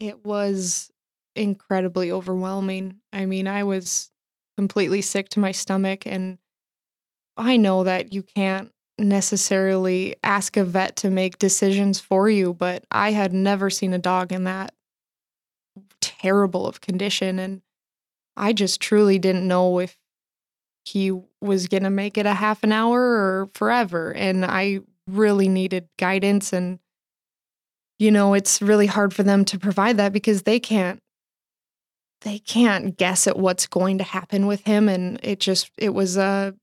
[0.00, 0.90] It was
[1.36, 3.00] incredibly overwhelming.
[3.12, 4.10] I mean, I was
[4.56, 6.38] completely sick to my stomach, and
[7.36, 12.84] I know that you can't necessarily ask a vet to make decisions for you, but
[12.90, 14.72] I had never seen a dog in that
[16.00, 17.38] terrible of condition.
[17.38, 17.62] And
[18.36, 19.96] I just truly didn't know if
[20.84, 24.12] he was going to make it a half an hour or forever.
[24.12, 26.78] And I really needed guidance and
[27.98, 30.98] you know it's really hard for them to provide that because they can't
[32.24, 36.16] they can't guess at what's going to happen with him and it just it was
[36.16, 36.54] a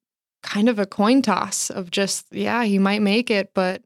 [0.43, 3.81] kind of a coin toss of just yeah he might make it but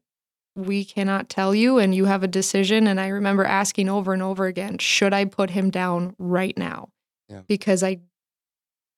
[0.56, 4.22] we cannot tell you and you have a decision and i remember asking over and
[4.22, 6.88] over again should i put him down right now
[7.28, 7.42] Yeah.
[7.46, 8.00] because i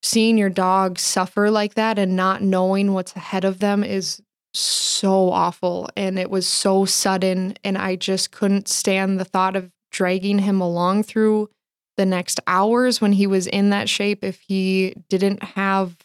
[0.01, 4.21] seeing your dog suffer like that and not knowing what's ahead of them is
[4.53, 9.69] so awful and it was so sudden and i just couldn't stand the thought of
[9.91, 11.49] dragging him along through
[11.99, 15.95] the next hours when he was in that shape if he didn't have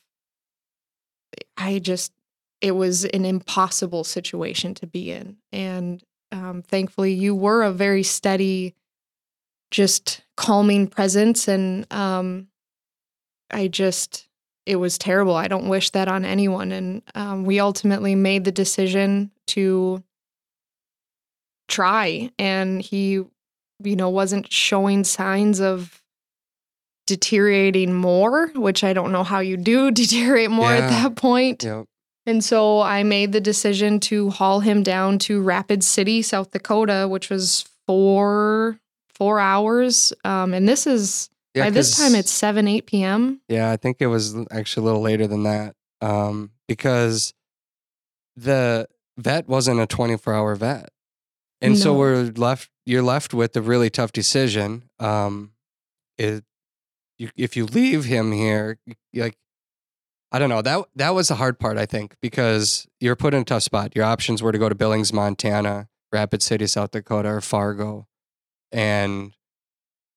[1.56, 2.12] i just
[2.64, 5.36] it was an impossible situation to be in.
[5.52, 6.02] And
[6.32, 8.74] um, thankfully you were a very steady
[9.70, 11.46] just calming presence.
[11.46, 12.48] And um,
[13.50, 14.28] i just
[14.64, 15.34] it was terrible.
[15.34, 16.72] I don't wish that on anyone.
[16.72, 20.02] And um, we ultimately made the decision to
[21.68, 22.30] try.
[22.38, 23.24] And he
[23.86, 26.02] you know wasn't showing signs of
[27.06, 30.78] deteriorating more which i don't know how you do deteriorate more Yeah.
[30.78, 31.84] at that point yep
[32.26, 37.06] and so I made the decision to haul him down to Rapid City, South Dakota,
[37.06, 38.78] which was four
[39.10, 40.10] four hours.
[40.24, 43.42] Um, and this is yeah, by this time it's seven eight p.m.
[43.46, 45.74] Yeah, I think it was actually a little later than that.
[46.00, 47.34] Um, because
[48.36, 50.88] the vet wasn't a 24 hour vet.
[51.60, 54.88] And so we're left, you're left with a really tough decision.
[54.98, 55.52] Um,
[56.18, 56.44] it,
[57.18, 58.78] you, if you leave him here,
[59.14, 59.36] like,
[60.32, 63.42] I don't know, that, that was the hard part, I think, because you're put in
[63.42, 63.94] a tough spot.
[63.94, 68.08] Your options were to go to Billings, Montana, Rapid City, South Dakota, or Fargo.
[68.72, 69.32] And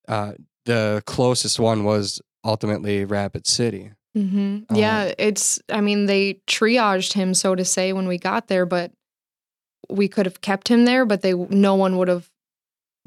[0.07, 0.33] uh,
[0.65, 3.91] the closest one was ultimately Rapid City.
[4.15, 5.59] hmm Um, yeah, it's.
[5.69, 8.91] I mean, they triaged him, so to say, when we got there, but
[9.89, 12.29] we could have kept him there, but they no one would have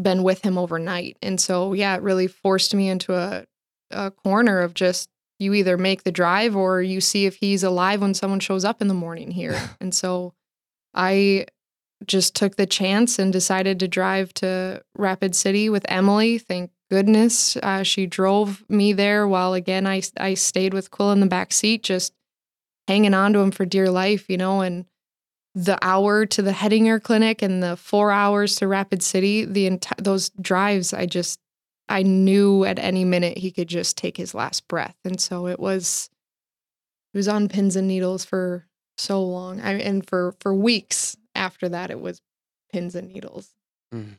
[0.02, 1.16] been with him overnight.
[1.22, 3.44] And so, yeah, it really forced me into a
[3.92, 5.10] a corner of just
[5.40, 8.80] you either make the drive or you see if he's alive when someone shows up
[8.80, 9.60] in the morning here.
[9.80, 10.34] and so,
[10.94, 11.46] I
[12.06, 16.38] just took the chance and decided to drive to Rapid City with Emily.
[16.38, 21.20] Thank goodness uh, she drove me there while again I, I stayed with Quill in
[21.20, 22.12] the back seat, just
[22.88, 24.86] hanging on to him for dear life, you know, and
[25.54, 30.02] the hour to the Hettinger clinic and the four hours to Rapid City, the enti-
[30.02, 31.40] those drives, I just,
[31.88, 34.96] I knew at any minute he could just take his last breath.
[35.04, 36.08] And so it was,
[37.12, 39.60] it was on pins and needles for so long.
[39.60, 42.20] I, and for, for weeks after that, it was
[42.72, 43.50] pins and needles.
[43.92, 44.12] Mm-hmm.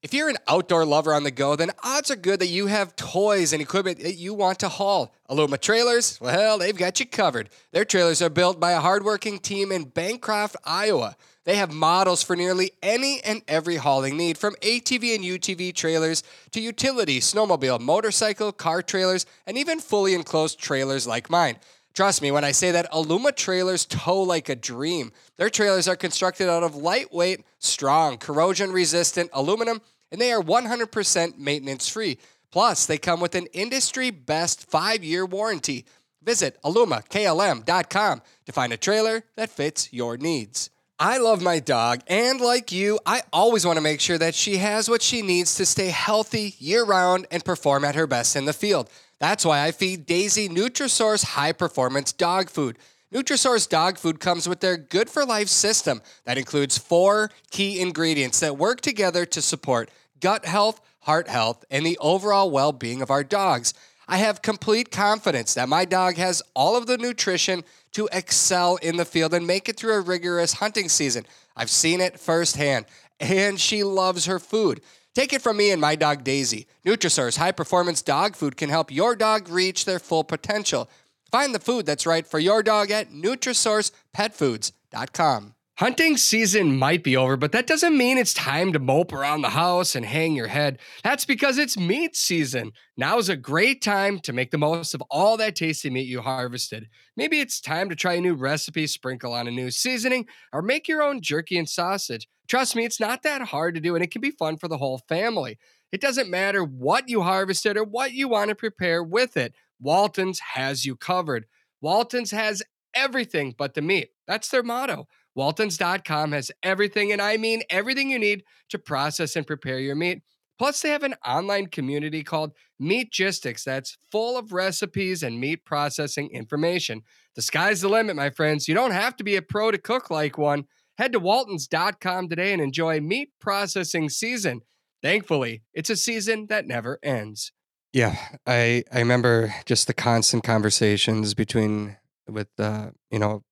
[0.00, 2.94] If you're an outdoor lover on the go, then odds are good that you have
[2.94, 5.12] toys and equipment that you want to haul.
[5.28, 7.50] Aluma Trailers, well, they've got you covered.
[7.72, 11.16] Their trailers are built by a hardworking team in Bancroft, Iowa.
[11.42, 16.22] They have models for nearly any and every hauling need, from ATV and UTV trailers
[16.52, 21.56] to utility, snowmobile, motorcycle, car trailers, and even fully enclosed trailers like mine.
[21.98, 25.10] Trust me when I say that Aluma trailers tow like a dream.
[25.36, 29.80] Their trailers are constructed out of lightweight, strong, corrosion resistant aluminum,
[30.12, 32.18] and they are 100% maintenance free.
[32.52, 35.86] Plus, they come with an industry best five year warranty.
[36.22, 40.70] Visit alumaklm.com to find a trailer that fits your needs.
[41.00, 44.58] I love my dog, and like you, I always want to make sure that she
[44.58, 48.44] has what she needs to stay healthy year round and perform at her best in
[48.44, 48.88] the field.
[49.20, 52.78] That's why I feed Daisy Nutrisource high performance dog food.
[53.12, 58.40] Nutrisource dog food comes with their Good for Life system that includes four key ingredients
[58.40, 59.90] that work together to support
[60.20, 63.74] gut health, heart health, and the overall well being of our dogs.
[64.06, 68.96] I have complete confidence that my dog has all of the nutrition to excel in
[68.96, 71.26] the field and make it through a rigorous hunting season.
[71.56, 72.86] I've seen it firsthand,
[73.18, 74.80] and she loves her food.
[75.18, 76.68] Take it from me and my dog Daisy.
[76.86, 80.88] Nutrisource high performance dog food can help your dog reach their full potential.
[81.32, 85.54] Find the food that's right for your dog at NutrisourcePetFoods.com.
[85.78, 89.50] Hunting season might be over, but that doesn't mean it's time to mope around the
[89.50, 90.80] house and hang your head.
[91.04, 92.72] That's because it's meat season.
[92.96, 96.20] Now is a great time to make the most of all that tasty meat you
[96.20, 96.88] harvested.
[97.16, 100.88] Maybe it's time to try a new recipe, sprinkle on a new seasoning, or make
[100.88, 102.26] your own jerky and sausage.
[102.48, 104.78] Trust me, it's not that hard to do, and it can be fun for the
[104.78, 105.58] whole family.
[105.92, 109.54] It doesn't matter what you harvested or what you want to prepare with it.
[109.78, 111.46] Walton's has you covered.
[111.80, 112.64] Walton's has
[112.94, 114.08] everything but the meat.
[114.26, 115.06] That's their motto.
[115.34, 120.22] Waltons.com has everything, and I mean everything you need to process and prepare your meat.
[120.58, 122.52] Plus, they have an online community called
[122.82, 127.02] Meatgistics that's full of recipes and meat processing information.
[127.36, 128.66] The sky's the limit, my friends.
[128.66, 130.64] You don't have to be a pro to cook like one.
[130.96, 134.62] Head to waltons.com today and enjoy meat processing season.
[135.00, 137.52] Thankfully, it's a season that never ends.
[137.92, 138.16] Yeah,
[138.46, 141.96] I I remember just the constant conversations between
[142.28, 143.44] with uh, you know,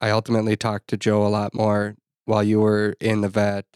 [0.00, 3.66] I ultimately talked to Joe a lot more while you were in the vet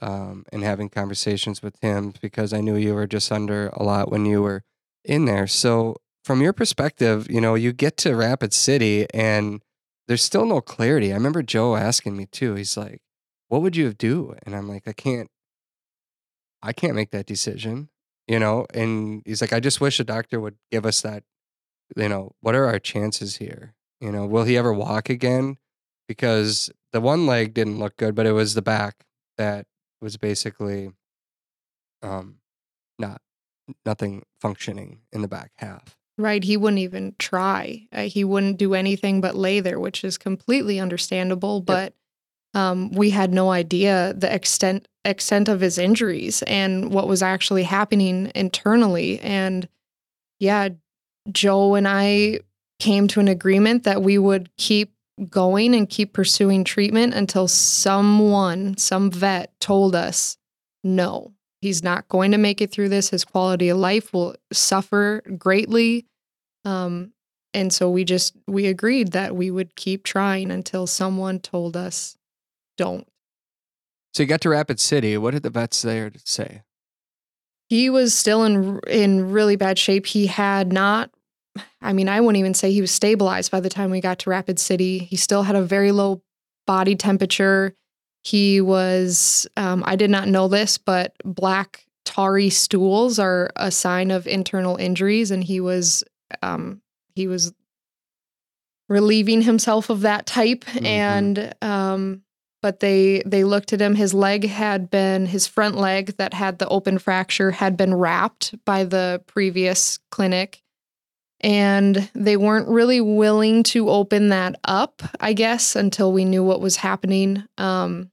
[0.00, 4.10] um, and having conversations with him because I knew you were just under a lot
[4.10, 4.62] when you were
[5.04, 5.46] in there.
[5.46, 9.62] So, from your perspective, you know, you get to Rapid City and
[10.08, 11.12] there's still no clarity.
[11.12, 12.54] I remember Joe asking me too.
[12.54, 13.00] He's like,
[13.48, 15.28] "What would you do?" And I'm like, "I can't
[16.62, 17.88] I can't make that decision."
[18.28, 21.24] You know, and he's like, "I just wish a doctor would give us that,
[21.96, 23.74] you know, what are our chances here?
[24.02, 25.56] You know, will he ever walk again?"
[26.08, 29.06] Because the one leg didn't look good, but it was the back
[29.38, 29.66] that
[30.02, 30.90] was basically
[32.02, 32.38] um
[32.98, 33.22] not
[33.86, 35.96] nothing functioning in the back half.
[36.18, 36.44] Right.
[36.44, 37.86] He wouldn't even try.
[37.92, 41.60] Uh, he wouldn't do anything but lay there, which is completely understandable.
[41.60, 41.94] But
[42.54, 47.64] um, we had no idea the extent extent of his injuries and what was actually
[47.64, 49.20] happening internally.
[49.20, 49.68] And
[50.38, 50.68] yeah,
[51.30, 52.40] Joe and I
[52.82, 54.92] came to an agreement that we would keep
[55.30, 60.36] going and keep pursuing treatment until someone, some vet, told us
[60.82, 63.10] no, he's not going to make it through this.
[63.10, 66.06] His quality of life will suffer greatly.
[66.64, 67.12] Um,
[67.54, 72.16] and so we just we agreed that we would keep trying until someone told us
[72.76, 73.06] don't.
[74.12, 75.16] So you got to Rapid City.
[75.16, 76.62] What did the vets there say?
[77.68, 80.06] He was still in in really bad shape.
[80.06, 81.12] He had not
[81.80, 84.30] I mean, I wouldn't even say he was stabilized by the time we got to
[84.30, 84.98] Rapid City.
[84.98, 86.22] He still had a very low
[86.66, 87.74] body temperature.
[88.22, 94.10] He was, um, I did not know this, but black tarry stools are a sign
[94.10, 96.04] of internal injuries, and he was,
[96.42, 96.80] um,
[97.14, 97.52] he was
[98.88, 100.64] relieving himself of that type.
[100.64, 100.86] Mm-hmm.
[100.86, 102.22] And, um,
[102.62, 103.96] but they they looked at him.
[103.96, 108.54] His leg had been his front leg that had the open fracture had been wrapped
[108.64, 110.62] by the previous clinic
[111.42, 116.60] and they weren't really willing to open that up, I guess, until we knew what
[116.60, 117.44] was happening.
[117.58, 118.10] Um,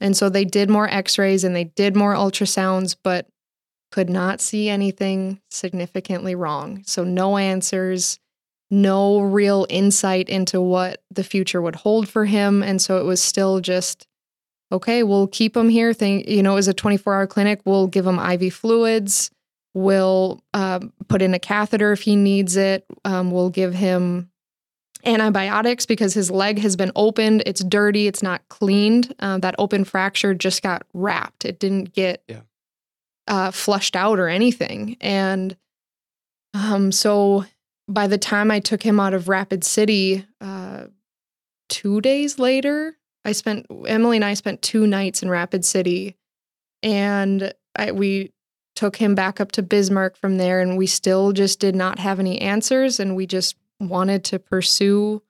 [0.00, 3.28] and so they did more x rays and they did more ultrasounds, but
[3.90, 6.82] could not see anything significantly wrong.
[6.84, 8.18] So, no answers,
[8.70, 12.62] no real insight into what the future would hold for him.
[12.62, 14.06] And so it was still just,
[14.70, 15.94] okay, we'll keep him here.
[15.94, 17.62] Think, you know, it was a 24 hour clinic.
[17.64, 19.30] We'll give him IV fluids
[19.78, 22.84] We'll uh, put in a catheter if he needs it.
[23.04, 24.28] Um, we'll give him
[25.04, 27.44] antibiotics because his leg has been opened.
[27.46, 28.08] It's dirty.
[28.08, 29.14] It's not cleaned.
[29.20, 31.44] Uh, that open fracture just got wrapped.
[31.44, 32.40] It didn't get yeah.
[33.28, 34.96] uh, flushed out or anything.
[35.00, 35.56] And
[36.54, 37.44] um, so
[37.86, 40.86] by the time I took him out of Rapid City, uh,
[41.68, 46.16] two days later, I spent Emily and I spent two nights in Rapid City,
[46.82, 48.32] and I, we
[48.78, 52.20] took him back up to Bismarck from there, and we still just did not have
[52.20, 55.20] any answers, and we just wanted to pursue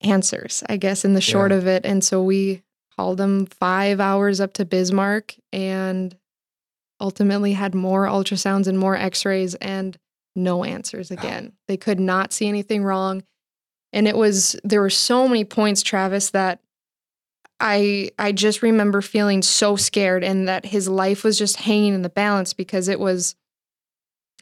[0.00, 1.56] answers, I guess, in the short yeah.
[1.56, 1.84] of it.
[1.84, 2.62] And so we
[2.96, 6.16] hauled him five hours up to Bismarck and
[7.00, 9.98] ultimately had more ultrasounds and more x rays and
[10.36, 11.52] no answers again.
[11.66, 13.24] they could not see anything wrong.
[13.92, 16.60] And it was, there were so many points, Travis, that
[17.64, 22.02] I I just remember feeling so scared and that his life was just hanging in
[22.02, 23.34] the balance because it was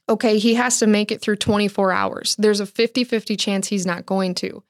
[0.09, 2.35] okay, he has to make it through 24 hours.
[2.37, 4.65] There's a 50 50 chance he's not going to.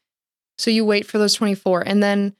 [0.59, 1.80] So you wait for those 24.
[1.80, 2.36] And then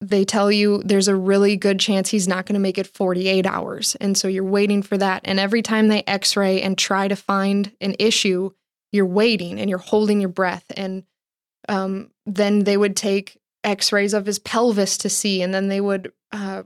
[0.00, 3.44] they tell you there's a really good chance he's not going to make it 48
[3.44, 3.96] hours.
[3.96, 5.22] And so you're waiting for that.
[5.24, 8.50] And every time they x ray and try to find an issue,
[8.92, 10.64] you're waiting and you're holding your breath.
[10.76, 11.02] And
[11.68, 15.80] um, then they would take x rays of his pelvis to see, and then they
[15.80, 16.62] would uh,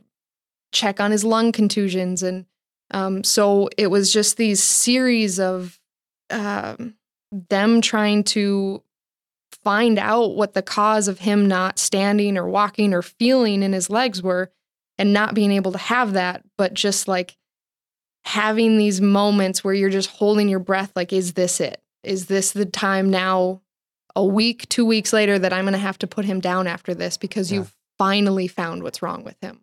[0.70, 2.22] check on his lung contusions.
[2.22, 2.46] And
[2.92, 5.80] um, so it was just these series of
[6.28, 6.94] um,
[7.32, 8.82] them trying to
[9.64, 13.90] find out what the cause of him not standing or walking or feeling in his
[13.90, 14.51] legs were
[14.98, 17.36] and not being able to have that, but just like
[18.24, 21.82] having these moments where you're just holding your breath like, is this it?
[22.05, 23.62] Is this the time now,
[24.17, 26.95] a week, two weeks later, that I'm going to have to put him down after
[26.95, 27.59] this because Yeah.
[27.59, 29.61] you've finally found what's wrong with him?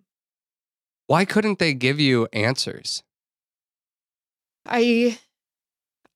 [1.08, 3.04] Why couldn't they give you answers?
[4.66, 5.18] I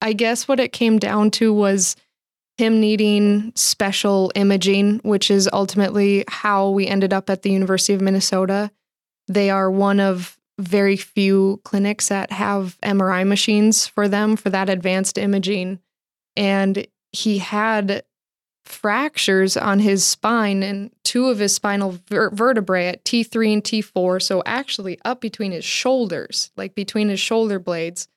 [0.01, 1.95] I guess what it came down to was
[2.57, 8.01] him needing special imaging, which is ultimately how we ended up at the University of
[8.01, 8.71] Minnesota.
[9.27, 14.69] They are one of very few clinics that have MRI machines for them for that
[14.69, 15.79] advanced imaging.
[16.35, 18.03] And he had
[18.65, 24.21] fractures on his spine and two of his spinal ver- vertebrae at T3 and T4.
[24.21, 28.07] So, actually, up between his shoulders, like between his shoulder blades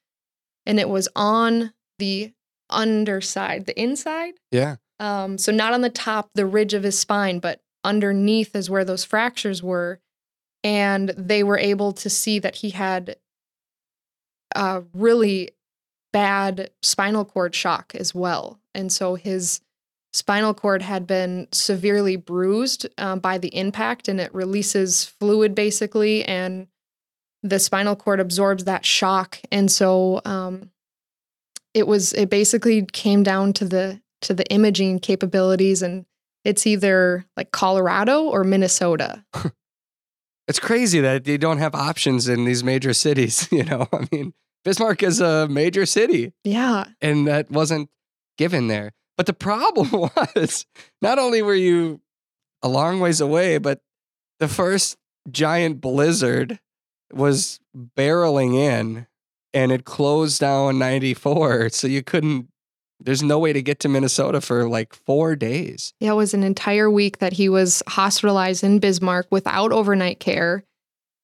[0.67, 2.33] and it was on the
[2.71, 4.35] underside, the inside.
[4.51, 4.77] Yeah.
[5.01, 8.85] Um, so not on the top, the ridge of his spine, but underneath is where
[8.85, 10.01] those fractures were.
[10.63, 13.17] And they were able to see that he had
[14.55, 15.51] a really
[16.13, 18.59] bad spinal cord shock as well.
[18.75, 19.61] And so his
[20.15, 26.25] spinal cord had been severely bruised um, by the impact and it releases fluid basically.
[26.25, 26.69] And
[27.43, 29.41] the spinal cord absorbs that shock.
[29.51, 30.71] And so um,
[31.75, 36.07] it was, it basically came down to the, to the imaging capabilities and
[36.45, 39.25] it's either like Colorado or Minnesota.
[40.47, 43.49] It's crazy that you don't have options in these major cities.
[43.53, 46.85] You know, I mean, Bismarck is a major city Yeah.
[47.01, 47.89] and that wasn't
[48.37, 48.93] given there.
[49.17, 49.91] But the problem
[50.37, 50.67] was
[51.01, 52.01] not only were you
[52.63, 53.81] a long ways away, but
[54.41, 54.97] the first
[55.31, 56.59] giant blizzard
[57.13, 57.61] was
[57.97, 59.07] barreling in
[59.53, 61.71] and it closed down 94.
[61.71, 62.49] So you couldn't,
[62.99, 65.95] there's no way to get to Minnesota for like four days.
[66.01, 70.65] Yeah, it was an entire week that he was hospitalized in Bismarck without overnight care.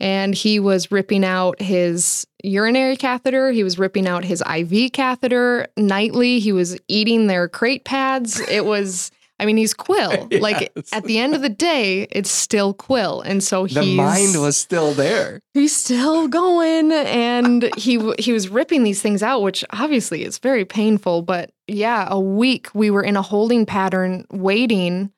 [0.01, 3.51] And he was ripping out his urinary catheter.
[3.53, 6.39] He was ripping out his IV catheter nightly.
[6.41, 8.41] He was eating their crate pads.
[8.49, 10.27] It was, I mean, he's Quill.
[10.41, 13.21] Like at the end of the day, it's still Quill.
[13.21, 15.41] And so The mind was still there.
[15.53, 20.65] he's still going and he he was ripping these things out which obviously is very
[20.65, 25.11] painful but yeah a week we were in a holding pattern waiting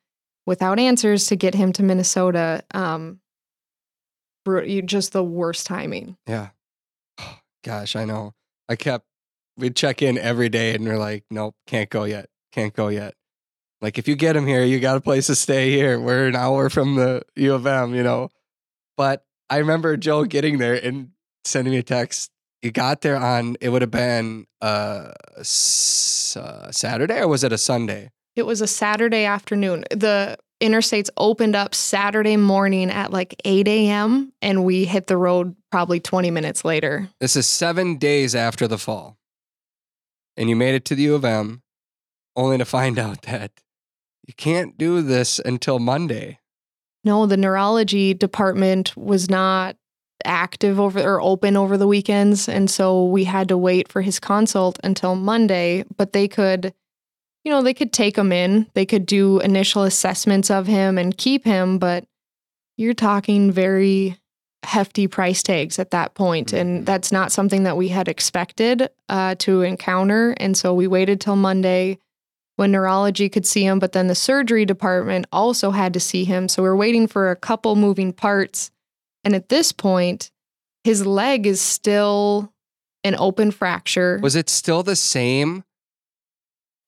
[0.47, 3.21] without answers to get him to Minnesota um
[4.47, 6.49] you just the worst timing Yeah.
[7.65, 8.35] Gosh, I know.
[8.69, 9.05] I kept,
[9.57, 12.29] we'd check in every day and we're like, nope, can't go yet.
[12.53, 13.15] Can't go yet.
[13.81, 15.99] Like, if you get him here, you got a place to stay here.
[16.01, 18.31] We're an hour from the U of M, you know?
[18.97, 21.11] But I remember Joe getting there and
[21.45, 22.31] sending me a text.
[22.63, 27.53] He got there on, it would have been uh, s- uh, Saturday or was it
[27.53, 28.11] a Sunday?
[28.35, 34.33] it was a Saturday afternoon the interstates opened up Saturday morning at like 8 a.m.
[34.41, 38.79] and we hit the road probably 20 minutes later This is seven days after the
[38.79, 39.19] fall.
[40.37, 41.63] And you made it to the U of M
[42.37, 43.51] only to find out that
[44.27, 46.39] you can't do this until Monday.
[47.05, 49.77] No, the neurology department was not
[50.25, 52.49] active over or open over the weekends.
[52.49, 55.85] And so we had to wait for his consult until Monday.
[55.97, 56.73] But they could,
[57.45, 61.17] you know, they could take him in, they could do initial assessments of him and
[61.17, 61.79] keep him.
[61.79, 62.05] But
[62.77, 64.19] you're talking very
[64.65, 66.53] hefty price tags at that point.
[66.53, 70.35] And that's not something that we had expected uh, to encounter.
[70.39, 71.99] And so we waited till Monday
[72.57, 76.49] when neurology could see him, but then the surgery department also had to see him.
[76.49, 78.71] So we're waiting for a couple moving parts.
[79.25, 80.31] And at this point,
[80.85, 82.53] his leg is still
[83.05, 84.21] an open fracture.
[84.23, 85.65] Was it still the same?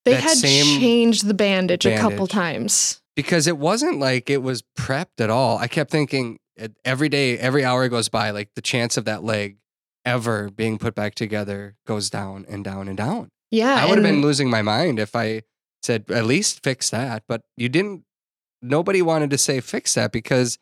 [0.04, 3.00] They had changed the bandage, a couple times.
[3.16, 5.58] Because it wasn't like it was prepped at all.
[5.58, 6.38] I kept thinking
[6.84, 9.58] every day, every hour goes by, like the chance of that leg
[10.04, 13.30] ever being put back together goes down and down and down.
[13.50, 13.74] Yeah.
[13.74, 15.42] I would have been losing my mind if I
[15.82, 17.22] said, at least fix that.
[17.28, 18.04] But you didn't,
[18.60, 20.58] nobody wanted to say fix that because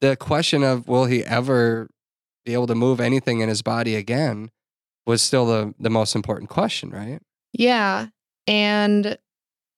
[0.00, 1.88] the question of will he ever
[2.44, 4.50] be able to move anything in his body again
[5.06, 7.20] was still the, the most important question, right?
[7.52, 8.08] Yeah.
[8.46, 9.18] And,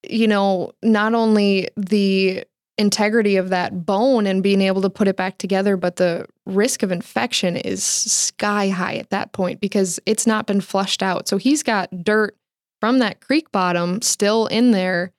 [0.08, 2.44] you know, not only the
[2.78, 6.82] integrity of that bone and being able to put it back together, but the risk
[6.82, 11.26] of infection is sky high at that point because it's not been flushed out.
[11.26, 12.36] So he's got dirt
[12.80, 15.12] from that creek bottom still in there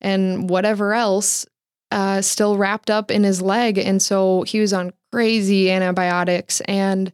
[0.00, 1.46] and whatever else
[1.90, 3.78] uh, still wrapped up in his leg.
[3.78, 6.60] And so he was on crazy antibiotics.
[6.62, 7.12] And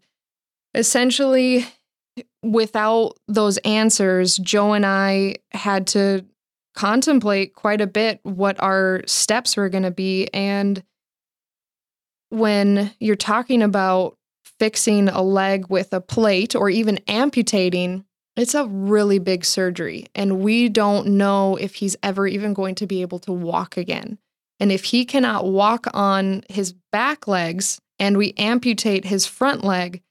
[0.74, 1.66] essentially,
[2.42, 6.24] without those answers, Joe and I had to
[6.74, 10.28] contemplate quite a bit what our steps were going to be.
[10.32, 10.82] And
[12.30, 14.16] when you're talking about
[14.58, 18.04] fixing a leg with a plate or even amputating,
[18.36, 20.06] it's a really big surgery.
[20.14, 24.18] And we don't know if he's ever even going to be able to walk again.
[24.60, 30.02] And if he cannot walk on his back legs and we amputate his front leg,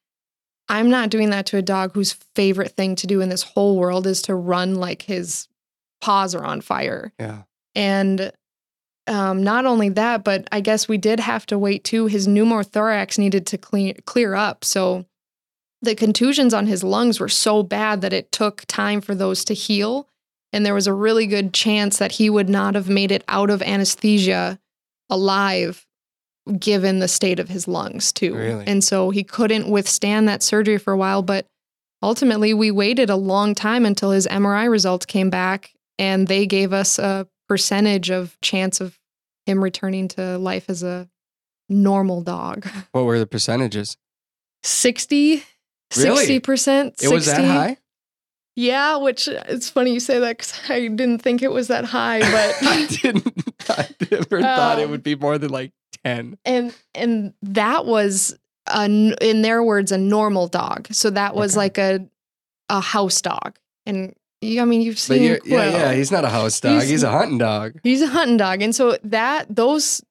[0.70, 3.78] I'm not doing that to a dog whose favorite thing to do in this whole
[3.78, 5.47] world is to run like his
[5.99, 7.11] paws are on fire.
[7.20, 7.43] Yeah.
[7.76, 8.32] And
[9.07, 12.05] um, not only that, but I guess we did have to wait too.
[12.05, 14.63] His pneumothorax needed to clean, clear up.
[14.63, 15.05] So
[15.82, 19.55] the contusions on his lungs were so bad that it took time for those to
[19.55, 20.07] heal.
[20.53, 23.49] And there was a really good chance that he would not have made it out
[23.49, 24.59] of anesthesia
[25.09, 25.88] alive
[26.58, 28.36] given the state of his lungs too.
[28.36, 28.66] Really?
[28.68, 31.45] And so he couldn't withstand that surgery for a while, but
[32.02, 36.74] ultimately we waited a long time until his MRI results came back and they gave
[36.74, 38.97] us a percentage of chance of
[39.45, 41.10] him returning to life as a
[41.68, 42.68] normal dog.
[42.91, 43.97] What were the percentages?
[44.64, 45.43] 60
[45.97, 46.39] Really?
[46.39, 47.02] 60%.
[47.02, 47.47] It was that 60.
[47.47, 47.78] high?
[48.56, 52.20] Yeah, which it's funny you say that because I didn't think it was that high,
[52.20, 53.43] but I didn't.
[53.70, 55.72] I never thought it Um, would be more than like
[56.04, 56.38] ten.
[56.45, 58.38] and and that was
[58.68, 60.88] a, in their words a normal dog.
[60.91, 61.60] So that was Okay.
[61.60, 62.06] like a
[62.70, 66.60] a house dog, and you, I mean you've seen yeah, yeah, he's not a house
[66.60, 66.82] dog.
[66.82, 67.80] He's, He's- a hunting dog.
[67.84, 68.62] He's a hunting dog.
[68.62, 70.04] And so that those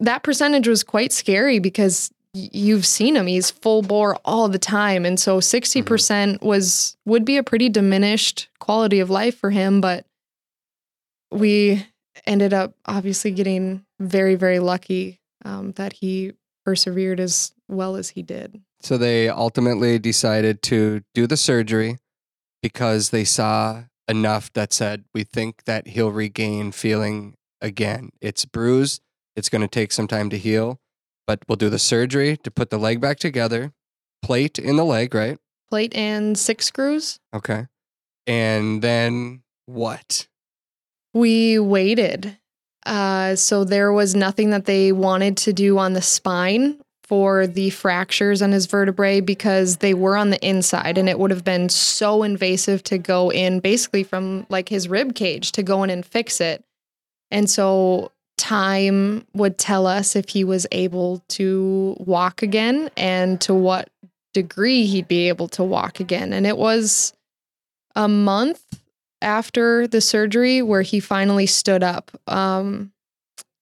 [0.00, 3.26] that percentage was quite scary because you've seen him.
[3.26, 5.04] He's full bore all the time.
[5.04, 10.06] And so 60% was would be a pretty diminished quality of life for him, but
[11.30, 11.86] we
[12.26, 16.32] ended up obviously getting very very lucky um, that he
[16.64, 18.60] persevered as well as he did.
[18.80, 21.98] So they ultimately decided to do the surgery
[22.62, 28.10] because they saw enough that said, we think that he'll regain feeling again.
[28.20, 29.02] It's bruised.
[29.34, 30.78] It's going to take some time to heal,
[31.26, 33.72] but we'll do the surgery to put the leg back together,
[34.22, 35.38] plate in the leg, right?
[35.70, 37.18] Plate and six screws.
[37.34, 37.66] Okay.
[38.26, 40.28] And then what?
[41.14, 42.38] We waited.
[42.84, 47.70] Uh, so there was nothing that they wanted to do on the spine for the
[47.70, 51.68] fractures on his vertebrae because they were on the inside and it would have been
[51.68, 56.06] so invasive to go in basically from like his rib cage to go in and
[56.06, 56.64] fix it.
[57.30, 58.12] And so
[58.42, 63.88] time would tell us if he was able to walk again and to what
[64.34, 66.32] degree he'd be able to walk again.
[66.32, 67.12] And it was
[67.94, 68.60] a month
[69.20, 72.10] after the surgery where he finally stood up.
[72.26, 72.90] Um,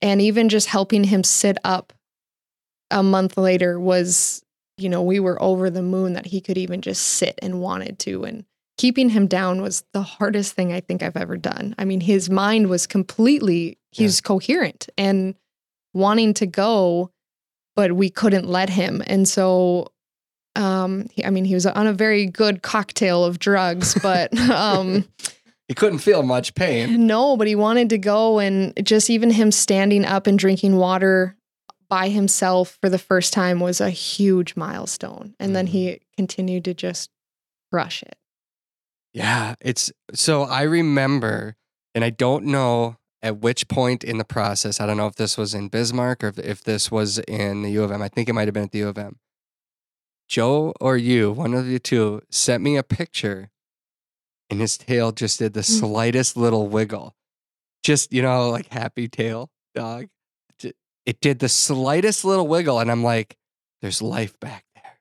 [0.01, 1.93] and even just helping him sit up
[2.91, 4.43] a month later was,
[4.79, 7.99] you know, we were over the moon that he could even just sit and wanted
[7.99, 8.25] to.
[8.25, 8.47] And
[8.81, 11.75] keeping him down was the hardest thing I think I've ever done.
[11.79, 15.35] I mean, his mind was completely, he's coherent and
[15.93, 17.11] wanting to go,
[17.77, 19.03] but we couldn't let him.
[19.07, 19.93] And so,
[20.57, 25.05] um, he, I mean, he was on a very good cocktail of drugs, but um,
[25.69, 27.07] He couldn't feel much pain.
[27.07, 31.37] no, but he wanted to go, and just even him standing up and drinking water
[31.89, 35.35] by himself for the first time was a huge milestone.
[35.39, 35.71] And then Mhm.
[35.71, 37.11] he continued to just
[37.71, 38.17] crush it.
[39.13, 41.57] Yeah, it's so I remember,
[41.95, 44.81] and I don't know at which point in the process.
[44.81, 47.71] I don't know if this was in Bismarck or if, if this was in the
[47.73, 48.01] U of M.
[48.03, 49.19] I think it might have been at the U of M.
[50.29, 53.51] Joe or you, one of you two, sent me a picture,
[54.49, 55.81] and his tail just did the Mm.
[55.81, 57.17] slightest little wiggle.
[57.83, 60.07] Just, you know, like happy tail dog.
[61.07, 63.37] It did the slightest little wiggle, and I'm like,
[63.83, 64.99] there's life back there.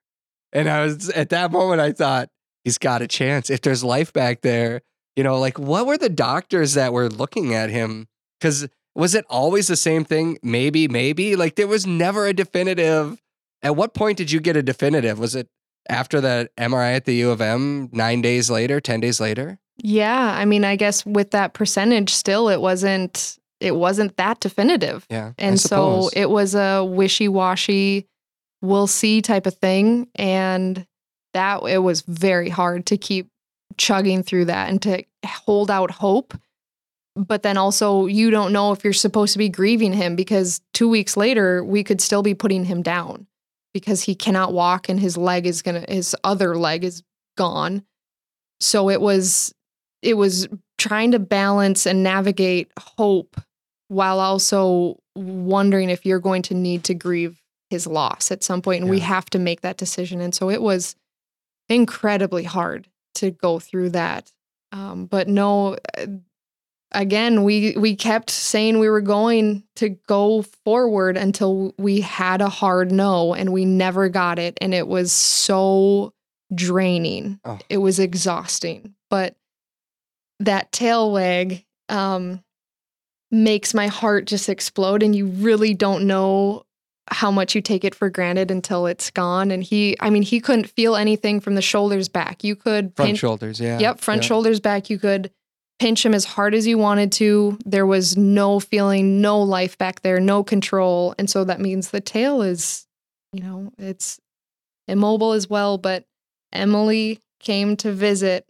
[0.53, 2.29] And I was at that moment, I thought,
[2.63, 3.49] he's got a chance.
[3.49, 4.81] If there's life back there,
[5.15, 8.07] you know, like what were the doctors that were looking at him?
[8.39, 10.37] Because was it always the same thing?
[10.43, 11.35] Maybe, maybe.
[11.35, 13.21] Like there was never a definitive.
[13.61, 15.19] At what point did you get a definitive?
[15.19, 15.49] Was it
[15.89, 19.59] after that MRI at the U of M nine days later, 10 days later?
[19.81, 25.05] Yeah, I mean, I guess with that percentage, still it wasn't it wasn't that definitive,
[25.09, 25.33] Yeah.
[25.37, 28.07] And so it was a wishy washy,
[28.61, 30.85] we'll see type of thing, and
[31.33, 33.29] that it was very hard to keep
[33.77, 36.33] chugging through that and to hold out hope.
[37.15, 40.87] But then also, you don't know if you're supposed to be grieving him because two
[40.87, 43.27] weeks later, we could still be putting him down
[43.73, 47.03] because he cannot walk and his leg is gonna, his other leg is
[47.37, 47.83] gone.
[48.61, 49.53] So it was,
[50.01, 53.39] it was trying to balance and navigate hope
[53.89, 58.81] while also wondering if you're going to need to grieve his loss at some point
[58.81, 60.95] and we have to make that decision and so it was
[61.69, 64.31] incredibly hard to go through that
[64.71, 66.05] um, but no uh,
[66.91, 72.49] again we we kept saying we were going to go forward until we had a
[72.49, 76.13] hard no and we never got it and it was so
[76.53, 77.59] draining Oh.
[77.69, 79.35] it was exhausting but
[80.39, 82.43] that tail wag um,
[83.31, 86.63] makes my heart just explode and you really don't know
[87.11, 89.51] how much you take it for granted until it's gone.
[89.51, 92.43] And he i mean he couldn't feel anything from the shoulders back.
[92.43, 93.79] You could Front pinch- shoulders, yeah.
[93.79, 94.27] yep front yeah.
[94.27, 94.89] shoulders back.
[94.89, 95.31] You could
[95.79, 97.57] pinch him as hard as you wanted to.
[97.65, 101.15] There was no feeling no life back there no control.
[101.17, 102.85] And so that means the tail is
[103.33, 104.19] you know it's
[104.87, 105.77] immobile as well.
[105.77, 106.05] But
[106.51, 108.45] emily came to visit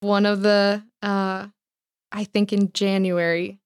[0.00, 1.46] one of the uh
[2.10, 3.59] i think in january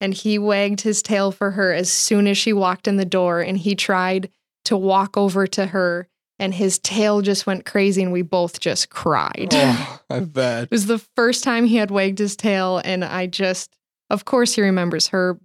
[0.00, 3.40] and he wagged his tail for her as soon as she walked in the door
[3.40, 4.30] and he tried
[4.64, 8.90] to walk over to her and his tail just went crazy and we both just
[8.90, 10.64] cried Oh, I bet.
[10.64, 13.74] it was the first time he had wagged his tail, and I just,
[14.08, 15.38] of course, he remembers her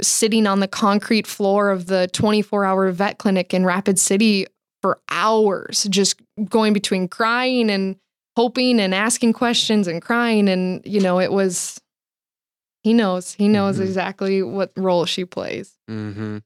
[0.00, 4.46] sitting on the concrete floor of the 24 hour vet clinic in Rapid City
[4.80, 7.96] for hours, just going between crying and
[8.36, 10.48] hoping and asking questions and crying.
[10.48, 11.79] And, you know, it was,
[12.82, 13.84] he knows, he knows Mhm.
[13.84, 15.76] exactly what role she plays.
[15.88, 16.38] hmm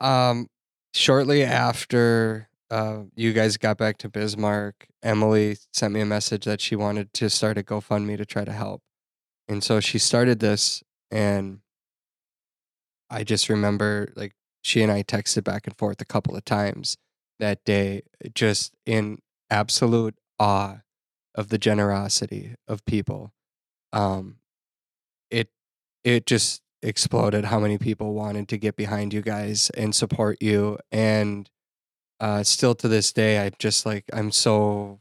[0.00, 0.48] Um,
[0.94, 6.60] shortly after uh, you guys got back to Bismarck, Emily sent me a message that
[6.60, 8.82] she wanted to start a GoFundMe to try to help.
[9.48, 11.60] And so she started this, and
[13.08, 16.96] I just remember like she and I texted back and forth a couple of times
[17.38, 18.02] that day,
[18.34, 19.18] just in
[19.48, 20.78] absolute awe
[21.34, 23.32] of the generosity of people.
[23.92, 24.38] Um,
[26.06, 30.78] it just exploded how many people wanted to get behind you guys and support you.
[30.92, 31.50] And
[32.20, 35.00] uh still to this day i just like i'm so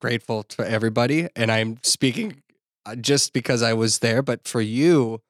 [0.00, 1.28] grateful to everybody.
[1.34, 2.42] And i'm speaking
[2.86, 5.20] uh, just because i was there but for you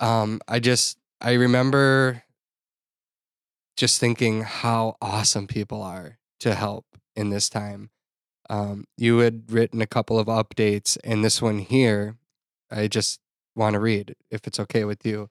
[0.00, 2.24] um i just i remember
[3.76, 7.90] just thinking how awesome people are to help in this time.
[8.48, 12.16] Um you had written a couple of updates and this one here
[12.70, 13.20] i just
[13.54, 15.28] want to read if it's okay with you.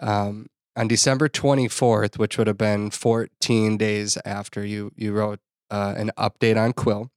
[0.00, 0.46] Um,
[0.76, 5.40] on December 24th, which would have been 14 days after you you wrote
[5.70, 7.10] uh, an update on Quill,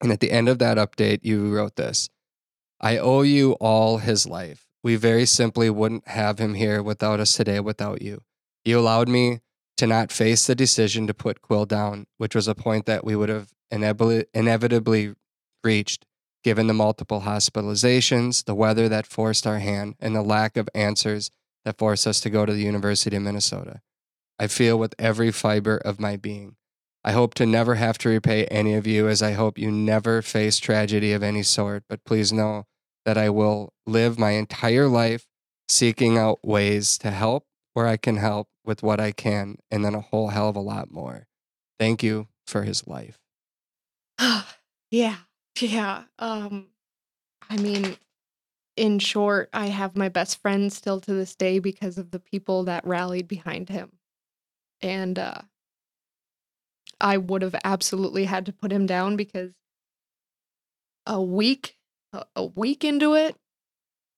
[0.00, 2.08] and at the end of that update, you wrote this:
[2.80, 4.66] "I owe you all his life.
[4.82, 7.60] We very simply wouldn't have him here without us today.
[7.60, 8.22] Without you,
[8.64, 9.40] you allowed me
[9.78, 13.16] to not face the decision to put Quill down, which was a point that we
[13.16, 15.14] would have inevitably, inevitably
[15.64, 16.04] reached."
[16.42, 21.30] Given the multiple hospitalizations, the weather that forced our hand, and the lack of answers
[21.64, 23.80] that forced us to go to the University of Minnesota.
[24.38, 26.56] I feel with every fiber of my being.
[27.04, 30.22] I hope to never have to repay any of you, as I hope you never
[30.22, 32.66] face tragedy of any sort, but please know
[33.04, 35.26] that I will live my entire life
[35.68, 39.94] seeking out ways to help where I can help with what I can, and then
[39.94, 41.26] a whole hell of a lot more.
[41.78, 43.18] Thank you for his life.
[44.90, 45.16] yeah.
[45.60, 46.04] Yeah.
[46.18, 46.68] Um
[47.50, 47.96] I mean
[48.76, 52.64] in short, I have my best friend still to this day because of the people
[52.64, 53.92] that rallied behind him.
[54.82, 55.42] And uh
[57.02, 59.52] I would have absolutely had to put him down because
[61.06, 61.76] a week
[62.36, 63.36] a- week into it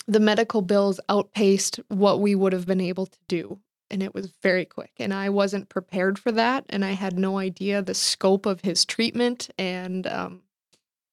[0.07, 3.61] the medical bills outpaced what we would have been able to do
[3.91, 7.39] and it was very quick and i wasn't prepared for that and i had no
[7.39, 10.43] idea the scope of his treatment and um,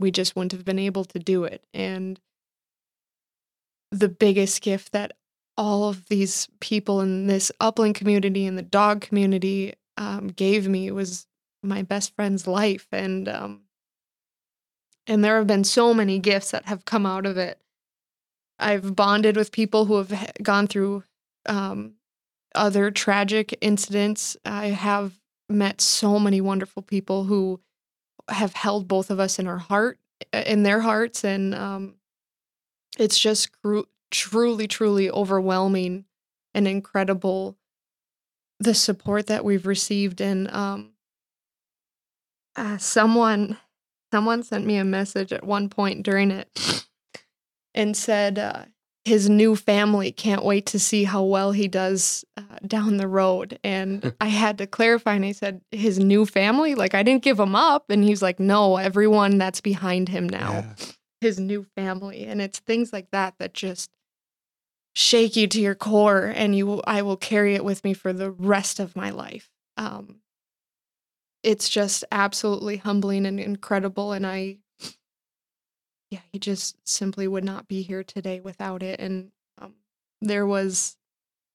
[0.02, 2.20] we just wouldn't have been able to do it and
[3.92, 5.14] the biggest gift that
[5.58, 10.90] all of these people in this upland community and the dog community um, gave me
[10.92, 11.28] was
[11.64, 13.62] my best friend's life and um,
[15.08, 17.60] and there have been so many gifts that have come out of it.
[18.60, 21.04] I've bonded with people who have gone through
[21.48, 21.96] um,
[22.54, 24.38] other tragic incidents.
[24.46, 25.14] I have
[25.50, 27.60] met so many wonderful people who
[28.30, 30.00] have held both of us in our heart
[30.34, 31.96] in their hearts and um,
[32.98, 33.50] it's just
[34.12, 36.06] truly truly overwhelming
[36.54, 37.58] and incredible
[38.60, 40.92] the support that we've received and um,
[42.56, 43.58] uh, someone
[44.12, 46.86] someone sent me a message at one point during it
[47.74, 48.66] and said uh,
[49.04, 53.58] his new family can't wait to see how well he does uh, down the road.
[53.64, 56.76] And I had to clarify, and I said, his new family?
[56.76, 57.86] Like, I didn't give him up.
[57.90, 60.76] And he's like, no, everyone that's behind him now, Yeah.
[61.20, 62.26] his new family.
[62.26, 63.90] And it's things like that that just
[64.94, 68.30] shake you to your core, and you, I will carry it with me for the
[68.30, 69.50] rest of my life.
[69.78, 70.18] Um,
[71.44, 74.12] it's just absolutely humbling and incredible.
[74.12, 74.58] And I,
[76.12, 79.00] yeah, he just simply would not be here today without it.
[79.00, 79.74] And um,
[80.22, 80.98] there was,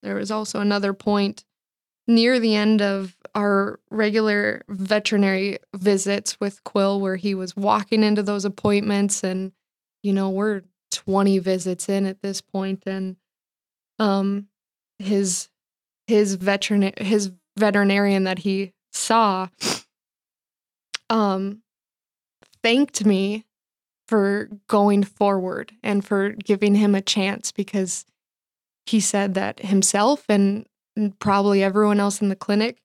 [0.02, 1.44] there was also another point
[2.08, 8.22] near the end of our regular veterinary visits with Quill where he was walking into
[8.22, 9.52] those appointments, and
[10.02, 13.16] you know we're twenty visits in at this point, and
[13.98, 14.48] um,
[14.98, 15.48] his
[16.06, 19.48] his veterinary his veterinarian that he saw
[21.10, 21.62] um
[22.62, 23.45] thanked me
[24.06, 28.04] for going forward and for giving him a chance because
[28.86, 30.66] he said that himself and
[31.18, 32.78] probably everyone else in the clinic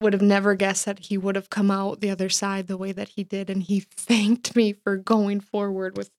[0.00, 2.92] would have never guessed that he would have come out the other side the way
[2.92, 6.10] that he did and he thanked me for going forward with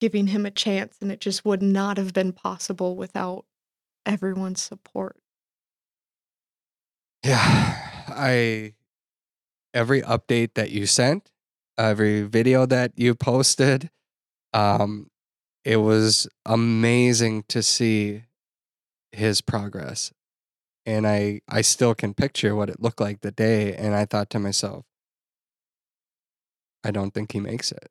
[0.00, 3.44] giving him a chance and it just would not have been possible without
[4.04, 5.16] everyone's support
[7.22, 7.78] Yeah.
[8.08, 8.74] I
[9.74, 11.30] every update that you sent,
[11.78, 13.90] every video that you posted,
[14.52, 15.08] um,
[15.64, 18.24] it was amazing to see
[19.12, 20.12] his progress.
[20.86, 24.30] And I I still can picture what it looked like the day and I thought
[24.30, 24.84] to myself,
[26.84, 27.88] I don't think he makes it.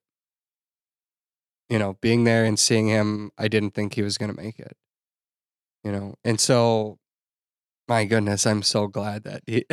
[1.69, 4.59] You know, being there and seeing him, I didn't think he was going to make
[4.59, 4.75] it.
[5.83, 6.99] You know, and so
[7.87, 9.65] my goodness, I'm so glad that he,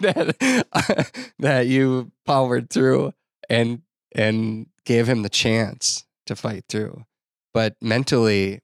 [0.00, 3.12] that that you powered through
[3.50, 3.82] and
[4.12, 7.04] and gave him the chance to fight through.
[7.52, 8.60] But mentally,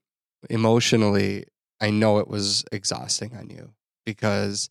[0.49, 1.45] emotionally,
[1.79, 3.73] I know it was exhausting on you
[4.05, 4.69] because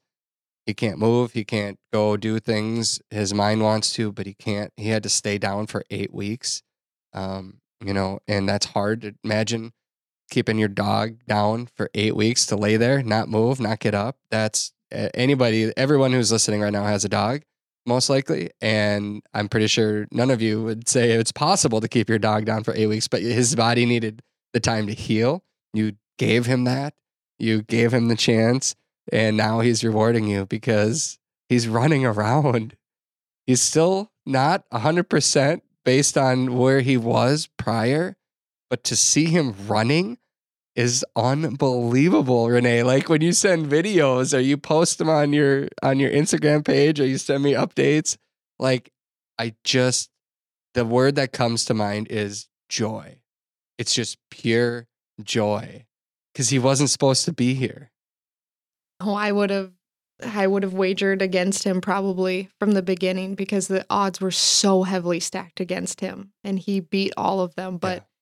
[0.64, 3.00] he can't move, he can't go do things.
[3.10, 4.72] His mind wants to, but he can't.
[4.76, 6.62] He had to stay down for eight weeks.
[7.12, 9.72] Um, you know, and that's hard to imagine
[10.30, 14.16] keeping your dog down for eight weeks to lay there, not move, not get up.
[14.30, 17.42] That's anybody, everyone who's listening right now has a dog,
[17.86, 18.50] most likely.
[18.60, 22.44] And I'm pretty sure none of you would say it's possible to keep your dog
[22.44, 24.22] down for eight weeks, but his body needed
[24.52, 25.44] the time to heal.
[25.72, 26.94] You gave him that,
[27.38, 28.74] you gave him the chance,
[29.12, 31.18] and now he's rewarding you because
[31.48, 32.76] he's running around.
[33.46, 38.16] He's still not 100% based on where he was prior
[38.68, 40.18] but to see him running
[40.76, 42.82] is unbelievable renee.
[42.82, 47.00] Like when you send videos or you post them on your on your instagram page
[47.00, 48.16] or you send me updates
[48.58, 48.90] like
[49.38, 50.10] i just
[50.74, 53.18] the word that comes to mind is joy.
[53.78, 54.86] It's just pure
[55.22, 55.86] joy
[56.32, 57.90] because he wasn't supposed to be here.
[59.00, 59.72] Oh i would have
[60.24, 64.82] i would have wagered against him probably from the beginning because the odds were so
[64.82, 68.15] heavily stacked against him and he beat all of them but Yeah.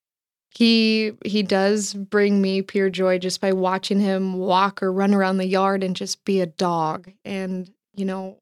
[0.55, 5.39] He he does bring me pure joy just by watching him walk or run around
[5.39, 8.39] the yard and just be a dog and you know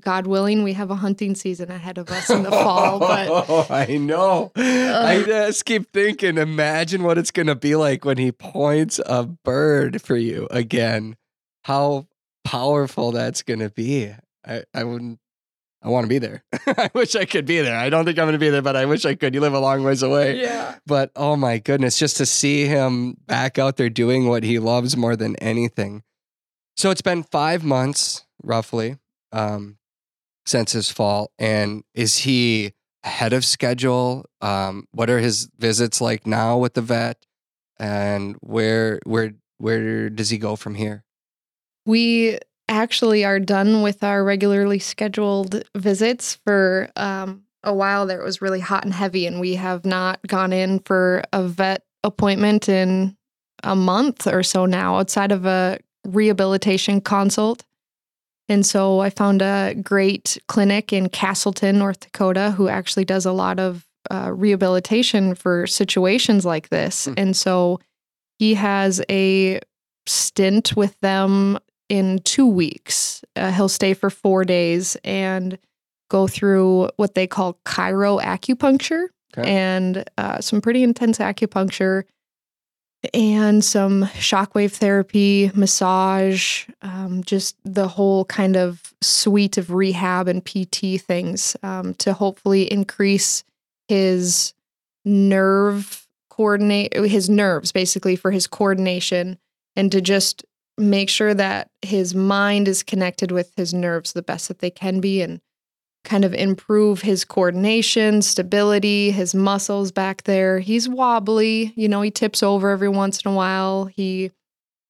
[0.00, 3.66] god willing we have a hunting season ahead of us in the fall but Oh,
[3.70, 4.52] I know.
[4.56, 9.24] I just keep thinking, imagine what it's going to be like when he points a
[9.24, 11.16] bird for you again.
[11.64, 12.06] How
[12.44, 14.12] powerful that's going to be.
[14.46, 15.18] I, I wouldn't,
[15.84, 16.42] I want to be there.
[16.66, 17.76] I wish I could be there.
[17.76, 19.34] I don't think I'm going to be there, but I wish I could.
[19.34, 20.40] You live a long ways away.
[20.40, 24.58] yeah But oh my goodness, just to see him back out there doing what he
[24.58, 26.02] loves more than anything.
[26.76, 28.96] So it's been five months roughly
[29.30, 29.76] um,
[30.46, 31.30] since his fall.
[31.38, 32.72] And is he
[33.04, 34.24] ahead of schedule?
[34.40, 37.26] Um, what are his visits like now with the vet?
[37.78, 41.04] And where where where does he go from here?
[41.84, 42.38] We
[42.68, 48.20] actually are done with our regularly scheduled visits for um, a while there.
[48.20, 51.84] It was really hot and heavy, and we have not gone in for a vet
[52.02, 53.16] appointment in
[53.62, 57.64] a month or so now outside of a rehabilitation consult.
[58.48, 63.32] And so I found a great clinic in Casselton, North Dakota, who actually does a
[63.32, 67.06] lot of uh, rehabilitation for situations like this.
[67.06, 67.14] Hmm.
[67.16, 67.80] And so
[68.38, 69.60] he has a
[70.06, 71.58] stint with them
[71.88, 73.24] in two weeks.
[73.36, 75.58] Uh, he'll stay for four days and
[76.10, 79.06] go through what they call chiro acupuncture
[79.36, 79.50] Okay.
[79.52, 82.04] and uh, some pretty intense acupuncture.
[83.12, 90.42] and some shockwave therapy, massage, um, just the whole kind of suite of rehab and
[90.44, 93.44] PT things um, to hopefully increase
[93.88, 94.54] his
[95.04, 99.38] nerve coordinate his nerves basically for his coordination
[99.76, 100.44] and to just
[100.78, 105.00] make sure that his mind is connected with his nerves the best that they can
[105.00, 105.40] be and
[106.04, 110.58] kind of improve his coordination, stability, his muscles back there.
[110.58, 113.86] He's wobbly, you know, he tips over every once in a while.
[113.86, 114.30] He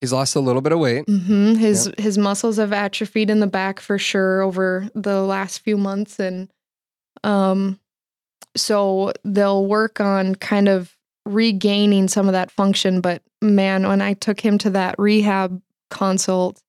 [0.01, 1.05] He's lost a little bit of weight.
[1.09, 5.77] hmm his his muscles have atrophied in the back for sure over the last few
[5.79, 6.51] months and
[7.23, 7.79] um
[8.57, 14.13] so they'll work on kind of regaining some of that function but man when I
[14.15, 15.63] took him to that rehab
[15.95, 16.61] consult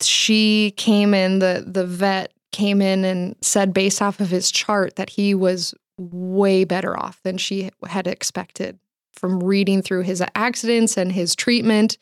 [0.00, 4.96] she came in the the vet came in and said based off of his chart
[4.96, 8.78] that he was way better off than she had expected
[9.14, 11.96] from reading through his accidents and his treatment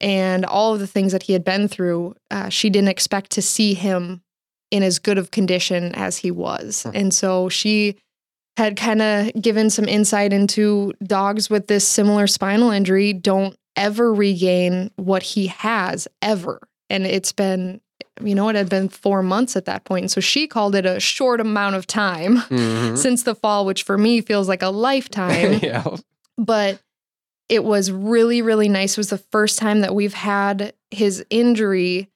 [0.00, 2.14] and all of the things that he had been through.
[2.30, 4.22] Uh, she didn't expect to see him
[4.70, 6.86] in as good of condition as he was.
[6.94, 7.96] And so she
[8.56, 14.12] had kind of given some insight into dogs with this similar spinal injury don't ever
[14.12, 16.60] regain what he has ever.
[16.88, 17.80] And it's been
[18.22, 20.02] you know, it had been four months at that point.
[20.02, 22.98] And so she called it a short amount of time Mhm.
[22.98, 25.54] since the fall, which for me feels like a lifetime.
[25.62, 25.84] yeah.
[26.36, 26.80] but
[27.48, 28.92] it was really, really nice.
[28.92, 32.10] It was the first time that we've had his injury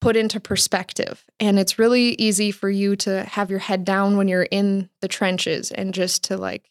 [0.00, 1.24] put into perspective.
[1.38, 5.08] And it's really easy for you to have your head down when you're in the
[5.08, 6.68] trenches and just to like,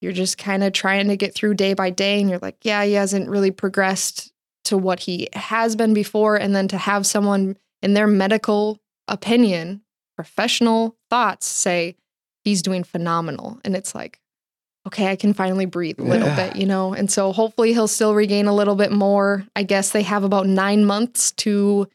[0.00, 2.20] you're just kind of trying to get through day by day.
[2.20, 4.32] And you're like, yeah, he hasn't really progressed
[4.66, 6.36] to what he has been before.
[6.36, 8.78] And then to have someone in their medical
[9.08, 9.82] opinion,
[10.16, 11.96] professional thoughts say
[12.44, 13.58] he's doing phenomenal.
[13.64, 14.20] And it's like,
[14.86, 16.48] okay, I can finally breathe a little Yeah.
[16.50, 16.94] bit, you know?
[16.94, 19.44] And so hopefully he'll still regain a little bit more.
[19.54, 21.88] I guess they have about nine months to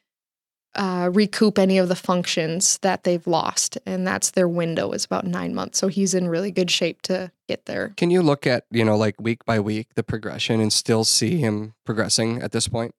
[0.76, 3.78] uh, recoup any of the functions that they've lost.
[3.86, 5.78] And that's their window is about nine months.
[5.78, 7.94] So he's in really good shape to get there.
[7.98, 11.38] Can you look at, you know, like week by week, the progression and still see
[11.38, 12.94] him progressing at this point?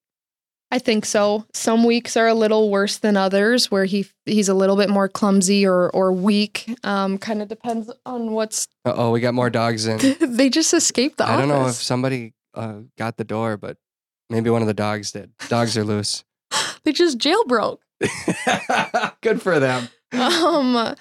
[0.71, 1.47] I think so.
[1.53, 5.09] Some weeks are a little worse than others, where he he's a little bit more
[5.09, 6.75] clumsy or or weak.
[6.83, 8.67] Um, kind of depends on what's.
[8.85, 10.17] Uh oh, we got more dogs in.
[10.21, 13.77] they just escaped the I don't know if somebody uh, got the door, but
[14.31, 15.31] maybe one of the dogs did.
[15.49, 16.25] Dogs are loose.
[16.85, 17.79] They just jailbroke.
[19.23, 19.89] Good for them.
[20.13, 20.95] Um,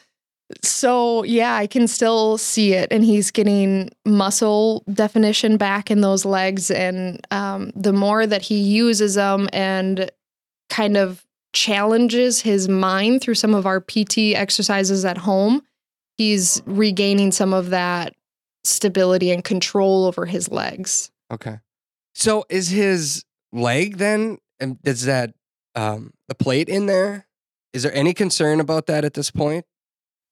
[0.62, 6.26] so yeah, I can still see it, and he's getting muscle definition back in those
[6.26, 10.10] legs, and um, the more that he uses them and
[10.70, 15.62] kind of challenges his mind through some of our PT exercises at home,
[16.18, 18.14] he's regaining some of that
[18.64, 21.12] stability and control over his legs.
[21.32, 21.60] Okay.
[22.16, 24.40] So is his leg then?
[24.60, 25.34] And is that
[25.76, 27.28] um, the plate in there?
[27.74, 29.66] Is there any concern about that at this point?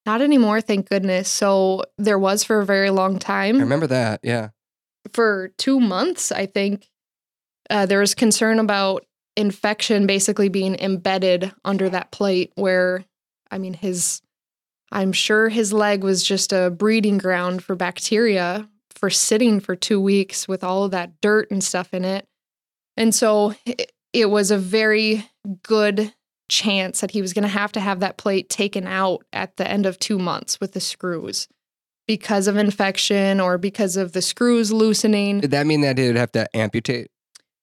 [0.05, 1.29] Not anymore, thank goodness.
[1.29, 3.57] So there was for a very long time.
[3.57, 4.19] I remember that.
[4.23, 4.49] Yeah.
[5.13, 6.89] for two months, I think,
[7.69, 12.51] uh, there was concern about infection basically being embedded under that plate.
[12.55, 13.05] Where,
[13.49, 14.21] I mean, his,
[14.91, 19.99] I'm sure his leg was just a breeding ground for bacteria for sitting for two
[19.99, 22.27] weeks with all of that dirt and stuff in it.
[22.97, 25.29] And so it, it was a very
[25.63, 26.13] good
[26.49, 29.67] chance that he was going to have to have that plate taken out at the
[29.67, 31.47] end of two months with the screws
[32.07, 35.39] because of infection or because of the screws loosening.
[35.39, 37.09] Did that mean that he would have to amputate?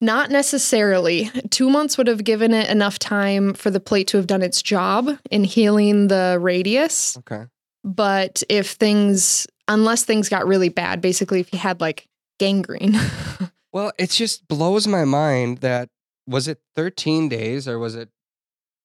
[0.01, 1.31] Not necessarily.
[1.51, 4.63] Two months would have given it enough time for the plate to have done its
[4.63, 7.19] job in healing the radius.
[7.19, 7.45] Okay.
[7.85, 12.07] But if things, unless things got really bad, basically, if he had like
[12.39, 12.97] gangrene,
[13.73, 15.91] Well, it just blows my mind that
[16.29, 18.11] was it 13 days or was it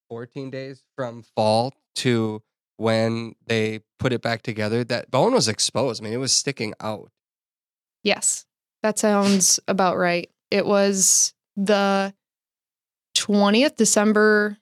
[0.09, 2.41] 14 days from fall to
[2.77, 4.83] when they put it back together?
[4.83, 6.01] That bone was exposed.
[6.01, 7.11] I mean, it was sticking out.
[8.01, 8.45] yes,
[8.81, 10.29] that sounds about right.
[10.51, 12.13] It was the
[13.15, 14.57] 20th, December,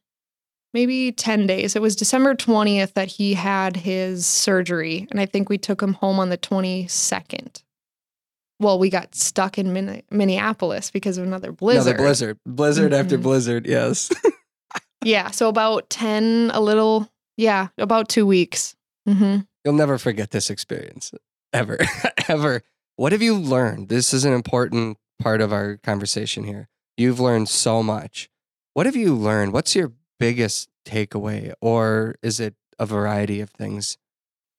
[0.74, 1.76] maybe 10 days.
[1.76, 5.08] It was December 20th that he had his surgery.
[5.10, 7.64] And I think we took him home on the 22nd.
[8.62, 11.88] Well, we got stuck in Min- Minneapolis because of another blizzard.
[11.96, 12.38] Another blizzard.
[12.46, 13.24] Blizzard after Mhm.
[13.24, 13.66] blizzard.
[13.68, 14.10] Yes.
[15.04, 15.32] Yeah.
[15.32, 18.76] So about 10, a little, yeah, about two weeks.
[19.08, 21.12] hmm You'll never forget this experience
[21.54, 21.80] ever,
[22.28, 22.62] ever.
[22.98, 23.90] What have you learned?
[23.90, 26.70] This is an important part of our conversation here.
[26.98, 28.30] You've learned so much.
[28.76, 29.54] What have you learned?
[29.54, 33.98] What's your biggest takeaway, or is it a variety of things?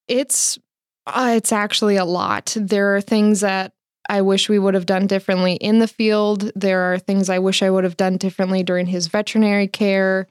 [0.08, 0.58] It's,
[1.06, 2.56] uh, it's actually a lot.
[2.58, 3.74] There are things that
[4.08, 6.50] I wish we would have done differently in the field.
[6.56, 10.26] There are things I wish I would have done differently during his veterinary care.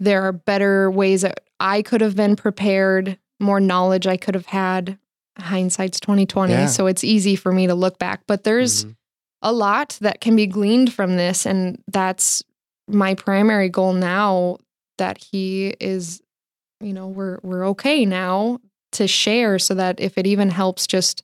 [0.00, 4.46] There are better ways that I could have been prepared, more knowledge I could have
[4.46, 4.98] had.
[5.38, 6.66] Hindsight's 2020, Yeah.
[6.66, 8.96] so it's easy for me to look back, but there's Mhm.
[9.42, 12.42] a lot that can be gleaned from this and that's
[12.88, 14.58] my primary goal now
[14.98, 16.20] that he is
[16.80, 18.58] you know we're we're okay now
[18.92, 21.22] to share so that if it even helps just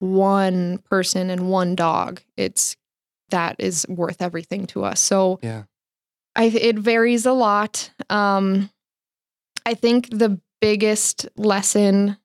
[0.00, 2.76] one person and one dog it's
[3.28, 5.64] that is worth everything to us so Yeah.
[6.34, 8.70] i it varies a lot um
[9.64, 12.16] i think the biggest lesson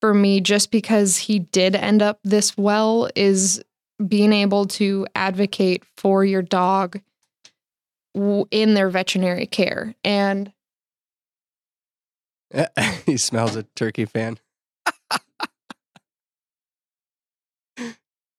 [0.00, 3.62] for me just because he did end up this well is
[4.06, 7.00] being able to advocate for your dog
[8.50, 10.52] in their veterinary care and
[13.06, 14.38] he smells a turkey fan.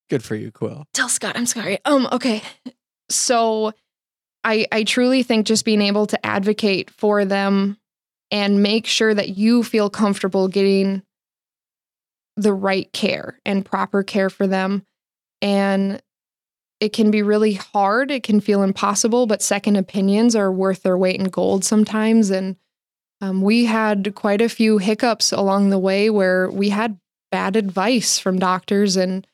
[0.09, 0.85] Good for you, Quill.
[0.93, 1.79] tell Scott I'm sorry.
[1.85, 2.41] Um okay.
[3.09, 3.73] So
[4.43, 7.77] I I truly think just being able to advocate for them
[8.31, 11.01] and make sure that you feel comfortable getting
[12.35, 14.85] the right care and proper care for them
[15.41, 16.01] and
[16.79, 20.97] it can be really hard, it can feel impossible, but second opinions are worth their
[20.97, 22.55] weight in gold sometimes and
[23.19, 26.99] um, we had quite a few hiccups along the way where we had
[27.31, 29.25] bad advice from doctors and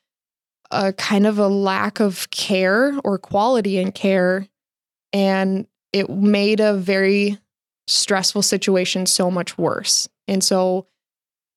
[0.74, 4.47] a kind of a lack of care or quality in care.
[5.11, 7.38] And it made a very
[7.88, 10.09] stressful situation so much worse.
[10.28, 10.88] And so,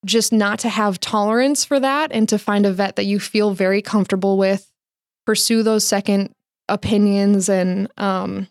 [0.04, 3.52] just not to have tolerance for that and to find a vet that you feel
[3.52, 4.70] very comfortable with,
[5.24, 6.32] pursue those second
[6.68, 8.46] opinions and, um,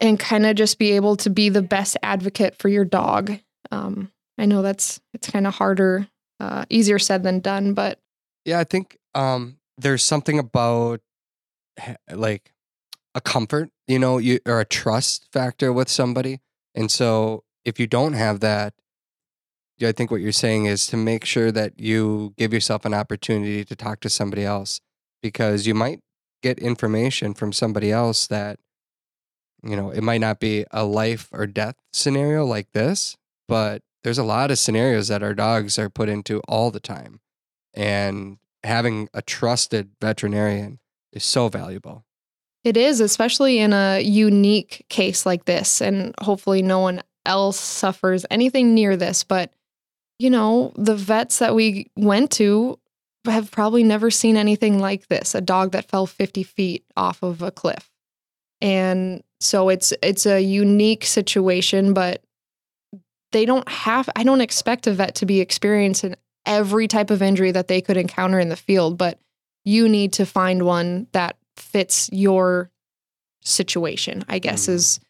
[0.00, 3.38] and kind of just be able to be the best advocate for your dog.
[3.70, 6.08] Um, I know that's it's kind of harder,
[6.40, 7.98] uh, easier said than done, but
[8.48, 11.02] Yeah, I think um, there's something about
[12.10, 12.50] like
[13.14, 16.40] a comfort, you know, you or a trust factor with somebody.
[16.74, 18.72] And so if you don't have that,
[19.82, 23.66] I think what you're saying is to make sure that you give yourself an opportunity
[23.66, 24.80] to talk to somebody else
[25.22, 26.00] because you might
[26.42, 28.58] get information from somebody else that
[29.62, 33.14] you know, it might not be a life or death scenario like this,
[33.46, 37.20] but there's a lot of scenarios that our dogs are put into all the time.
[37.78, 40.80] And having a trusted veterinarian
[41.12, 42.04] is so valuable.
[42.64, 45.80] It is, especially in a unique case like this.
[45.80, 49.22] And hopefully, no one else suffers anything near this.
[49.22, 49.52] But,
[50.18, 52.80] you know, the vets that we went to
[53.24, 57.42] have probably never seen anything like this a dog that fell 50 feet off of
[57.42, 57.90] a cliff.
[58.60, 62.22] And so it's it's a unique situation but
[63.30, 66.16] they don't have I don't expect a vet to be experiencing
[66.48, 69.20] every type of injury that they could encounter in the field but
[69.64, 72.70] you need to find one that fits your
[73.44, 74.72] situation I guess Mhm.
[74.74, 75.00] is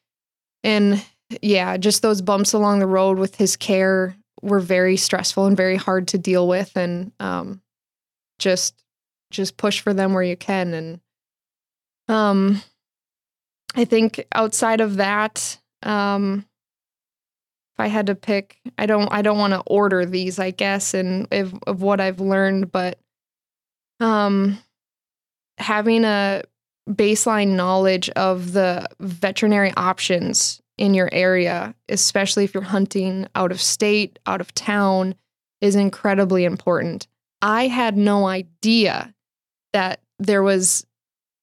[0.64, 1.04] and
[1.40, 5.76] yeah just those bumps along the road with his care were very stressful and very
[5.76, 7.62] hard to deal with and um
[8.38, 8.74] just
[9.30, 11.00] just push for them where you can and
[12.08, 12.62] um
[13.74, 16.46] I think outside of that, um,
[17.78, 20.94] if I had to pick, I don't, I don't want to order these, I guess,
[20.94, 22.98] and if, of what I've learned, but
[24.00, 24.58] um,
[25.58, 26.42] having a
[26.90, 33.60] baseline knowledge of the veterinary options in your area, especially if you're hunting out of
[33.60, 35.14] state, out of town,
[35.60, 37.06] is incredibly important.
[37.42, 39.14] I had no idea
[39.72, 40.84] that there was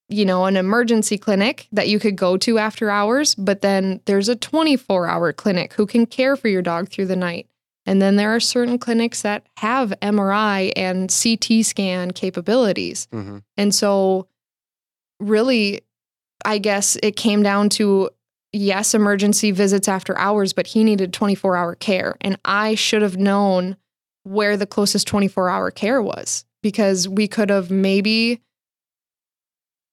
[0.08, 4.28] you know, an emergency clinic that you could go to after hours, but then there's
[4.28, 7.48] a 24 hour clinic who can care for your dog through the night.
[7.86, 13.06] And then there are certain clinics that have MRI and CT scan capabilities.
[13.12, 14.28] hmm And so,
[15.20, 15.82] really,
[16.44, 18.10] I guess it came down to
[18.52, 22.16] yes, emergency visits after hours, but he needed 24 hour care.
[22.20, 23.76] And I should have known
[24.24, 28.40] where the closest 24 hour care was because we could have maybe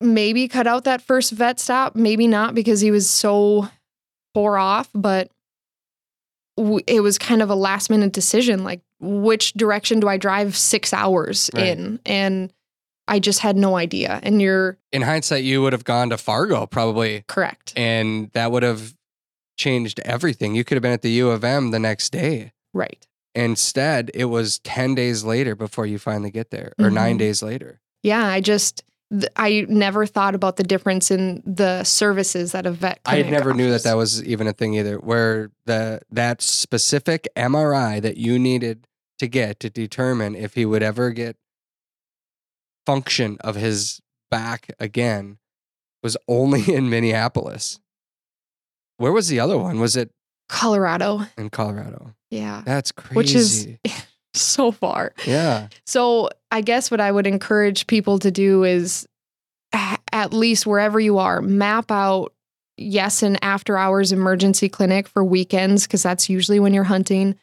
[0.03, 3.69] maybe cut out that first vet stop maybe not because he was so
[4.33, 5.29] far off but
[6.57, 10.55] w- it was kind of a last minute decision like which direction do i drive
[10.55, 11.67] six hours Right.
[11.77, 12.51] in and
[13.07, 16.65] i just had no idea and you're In hindsight, you would have gone to Fargo
[16.65, 18.93] probably, correct and that would have
[19.55, 20.55] changed everything.
[20.55, 22.53] You could have been at the U of M the next day.
[22.73, 23.05] right
[23.35, 27.19] Instead, it was 10 days later before you finally get there, or nine Mhm.
[27.19, 27.79] days later.
[28.03, 28.83] yeah i just
[29.35, 33.69] i never thought about the difference in the services that a vet I never knew
[33.71, 34.97] that that was even a thing either.
[34.97, 38.87] Where the that specific MRI that you needed
[39.19, 41.37] to get to determine if he would ever get
[42.85, 45.37] function of his back again
[46.01, 47.79] was only in Minneapolis.
[48.97, 49.79] Where was the other one?
[49.79, 50.11] Was it
[50.49, 51.21] Colorado.
[51.37, 52.13] in Colorado?
[52.29, 52.63] Yeah.
[52.65, 53.15] That's crazy.
[53.15, 53.67] Which is
[54.37, 55.13] so far.
[55.25, 55.67] yeah.
[55.85, 59.07] So I guess what I would encourage people to do is
[60.11, 62.33] at least wherever you are, map out,
[62.77, 67.35] yes, an after hours emergency clinic for weekends, because that's usually when you're hunting,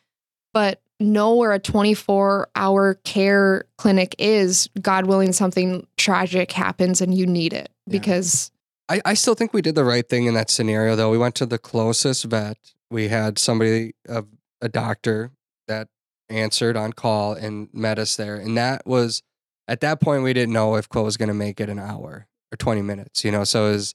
[0.55, 7.15] but know where a 24 hour care clinic is, God willing, something tragic happens and
[7.17, 7.93] you need it Yeah.
[7.93, 8.51] because
[8.89, 11.11] I, I still think we did the right thing in that scenario, though.
[11.11, 12.59] We went to the closest vet.
[12.91, 14.25] We had somebody, a,
[14.61, 15.31] a doctor
[15.69, 15.89] that
[16.31, 18.37] answered on call and met us there.
[18.37, 19.23] And that was,
[19.69, 22.27] at that point, we didn't know if Chloe was going to make it an hour
[22.53, 23.45] or 20 minutes, you know?
[23.45, 23.95] So it was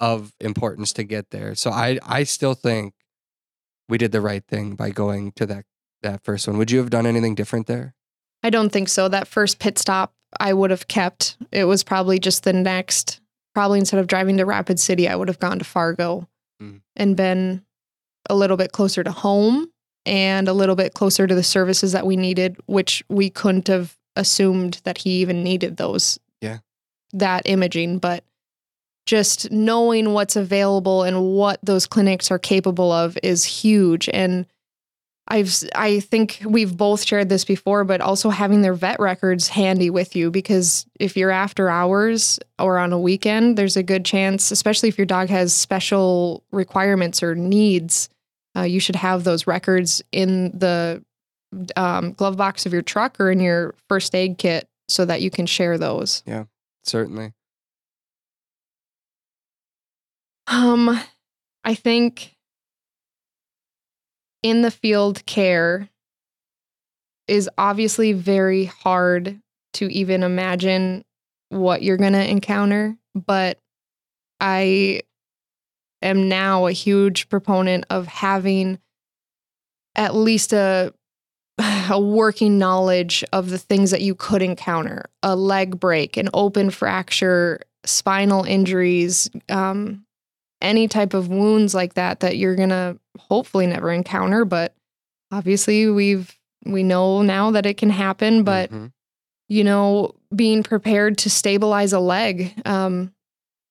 [0.00, 1.54] of importance to get there.
[1.54, 2.94] So I, I still think
[3.88, 5.64] we did the right thing by going to that,
[6.02, 6.58] that first one.
[6.58, 7.94] Would you have done anything different there?
[8.42, 9.08] I don't think so.
[9.08, 11.36] That first pit stop I would have kept.
[11.52, 13.20] It was probably just the next,
[13.54, 16.28] probably instead of driving to Rapid City, I would have gone to Fargo
[16.62, 16.82] Mm.
[16.94, 17.64] and been
[18.30, 19.72] a little bit closer to home
[20.06, 23.96] and a little bit closer to the services that we needed, which we couldn't have
[24.16, 26.18] assumed that he even needed those.
[26.40, 26.58] Yeah.
[27.12, 28.24] That imaging, but
[29.06, 34.08] just knowing what's available and what those clinics are capable of is huge.
[34.12, 34.46] And
[35.28, 39.88] I've I think we've both shared this before, but also having their vet records handy
[39.88, 44.50] with you because if you're after hours or on a weekend, there's a good chance,
[44.50, 48.10] especially if your dog has special requirements or needs,
[48.56, 51.04] uh, you should have those records in the
[51.76, 55.30] um, glove box of your truck or in your first aid kit so that you
[55.30, 56.22] can share those.
[56.26, 56.44] Yeah,
[56.82, 57.32] certainly.
[60.46, 61.00] Um,
[61.64, 62.34] I think
[64.42, 65.88] in the field care
[67.26, 69.40] is obviously very hard
[69.74, 71.02] to even imagine
[71.48, 73.58] what you're going to encounter, but
[74.40, 75.00] I
[76.04, 78.78] am now a huge proponent of having
[79.96, 80.92] at least a
[81.90, 86.70] a working knowledge of the things that you could encounter a leg break an open
[86.70, 90.04] fracture spinal injuries um,
[90.60, 94.74] any type of wounds like that that you're gonna hopefully never encounter but
[95.30, 96.36] obviously we've
[96.66, 98.90] we know now that it can happen but Mhm.
[99.48, 103.12] you know being prepared to stabilize a leg um,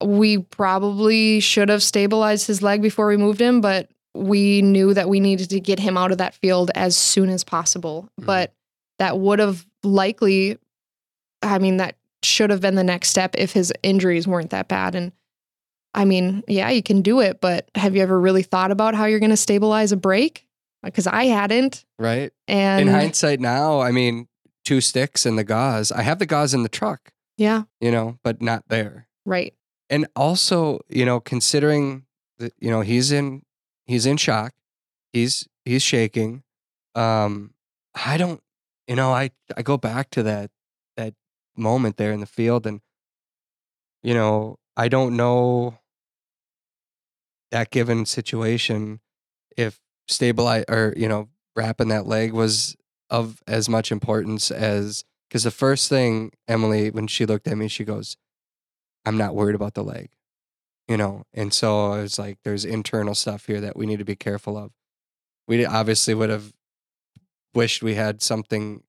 [0.02, 5.10] we probably should have stabilized his leg before we moved him but we knew that
[5.10, 8.26] we needed to get him out of that field as soon as possible Mhm.
[8.26, 8.54] but
[9.00, 10.58] that would have likely
[11.42, 14.96] i mean that should have been the next step if his injuries weren't that bad
[14.96, 15.12] and
[15.96, 19.06] I mean, yeah, you can do it, but have you ever really thought about how
[19.06, 20.48] you're going to stabilize a break?
[20.82, 21.86] Because I hadn't.
[22.00, 22.34] Right.
[22.48, 24.28] And in hindsight now, I mean,
[24.66, 25.92] two sticks and the gauze.
[25.92, 29.08] I have the gauze in the truck, yeah, you know, but not there.
[29.24, 29.54] right.
[29.90, 32.06] And also, you know, considering
[32.40, 33.44] that, you know, he's in
[33.86, 34.54] he's in shock.
[35.12, 36.44] He's he's shaking.
[36.96, 37.54] Um,
[37.94, 38.42] I don't
[38.88, 40.52] you know, I I go back to that
[40.98, 41.14] that
[41.56, 42.82] moment there in the field and
[44.02, 45.80] you know, I don't know
[47.52, 49.00] that given situation
[49.56, 52.76] if stabilize or you know wrapping that leg was
[53.10, 57.68] of as much importance as because the first thing Emily when she looked at me
[57.68, 58.18] she goes
[59.06, 60.10] I'm not worried about the leg
[60.88, 64.16] you know and so it's like there's internal stuff here that we need to be
[64.16, 64.72] careful of
[65.48, 66.54] we obviously would have
[67.54, 68.84] wished we had something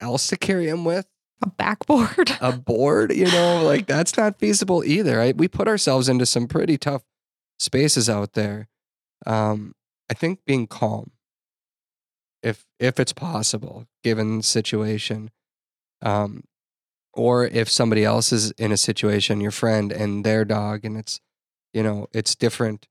[0.00, 1.06] else to carry him with
[1.42, 2.32] A backboard.
[2.40, 5.18] a board, you know, like that's not feasible either.
[5.18, 5.36] Right?
[5.36, 7.02] We put ourselves into some pretty tough
[7.58, 8.68] spaces out there.
[9.26, 9.74] Um,
[10.10, 11.12] I think being calm,
[12.42, 15.30] if if it's possible, given the situation,
[16.02, 16.44] um,
[17.12, 21.20] or if somebody else is in a situation, your friend and their dog, and it's,
[21.72, 22.88] you know, it's different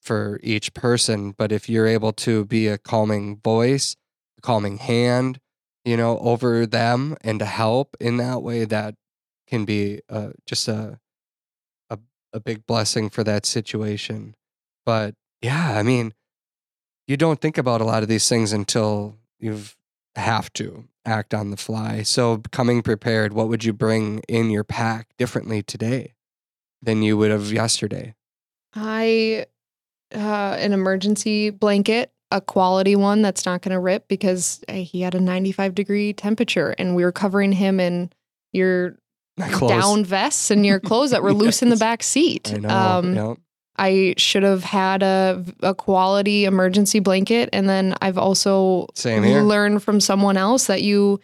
[0.00, 1.32] for each person.
[1.32, 3.96] But if you're able to be a calming voice,
[4.38, 5.40] a calming hand,
[5.84, 8.94] you know, over them and to help in that way, that
[9.46, 10.98] can be uh, just a,
[11.90, 11.98] a
[12.32, 14.34] a big blessing for that situation.
[14.84, 16.14] But yeah, I mean,
[17.06, 19.76] you don't think about a lot of these things until you've
[20.16, 22.02] have to act on the fly.
[22.02, 26.14] So coming prepared, what would you bring in your pack differently today
[26.82, 28.14] than you would have yesterday?
[28.74, 29.46] I
[30.14, 35.14] uh, an emergency blanket, a quality one that's not going to rip because he had
[35.14, 38.10] a 95 degree temperature, and we were covering him in
[38.52, 38.96] your
[39.66, 42.52] down vests and your clothes that were loose in the back seat.
[42.52, 42.68] I know.
[42.68, 43.36] Um, yep.
[43.76, 47.48] I should have had a, a quality emergency blanket.
[47.52, 48.86] And then I've also
[49.42, 51.20] learned from someone else that you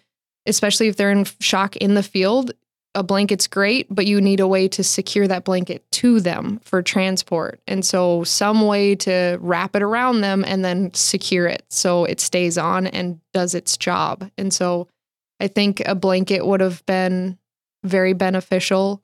[0.46, 2.52] especially if they're in shock in the field,
[2.94, 6.82] a blanket's great, but you need a way to secure that blanket to them for
[6.82, 7.60] transport.
[7.66, 12.20] And so, some way to wrap it around them and then secure it so it
[12.20, 14.28] stays on and does its job.
[14.36, 14.88] And so,
[15.38, 17.38] I think a blanket would have been
[17.84, 19.00] very beneficial.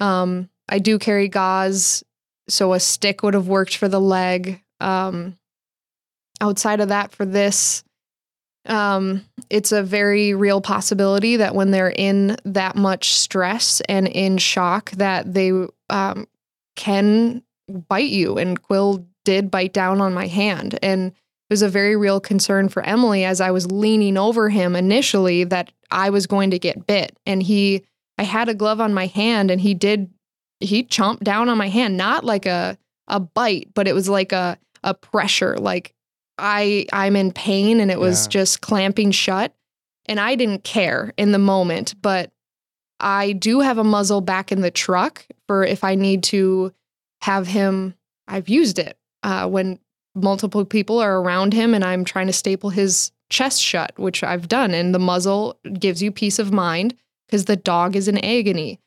[0.00, 2.02] Um, I do carry gauze,
[2.50, 4.62] so a stick would have worked for the leg.
[4.80, 5.38] Um,
[6.40, 7.84] outside of that, for this,
[8.66, 14.38] um, it's a very real possibility that when they're in that much stress and in
[14.38, 15.52] shock, that they
[15.88, 16.26] um,
[16.76, 17.42] can
[17.88, 18.38] bite you.
[18.38, 22.68] And Quill did bite down on my hand, and it was a very real concern
[22.68, 26.86] for Emily as I was leaning over him initially that I was going to get
[26.86, 27.18] bit.
[27.26, 27.84] And he,
[28.18, 30.10] I had a glove on my hand, and he did,
[30.60, 32.78] he chomped down on my hand, not like a
[33.08, 35.92] a bite, but it was like a a pressure, like
[36.38, 38.30] I I'm in pain and it was Yeah.
[38.30, 39.54] just clamping shut
[40.06, 42.30] and I didn't care in the moment, but
[42.98, 46.72] I do have a muzzle back in the truck for if I need to
[47.22, 47.94] have him
[48.28, 49.78] I've used it uh, when
[50.14, 54.48] multiple people are around him and I'm trying to staple his chest shut, which I've
[54.48, 56.94] done and the muzzle gives you peace of mind
[57.26, 58.80] because the dog is in agony.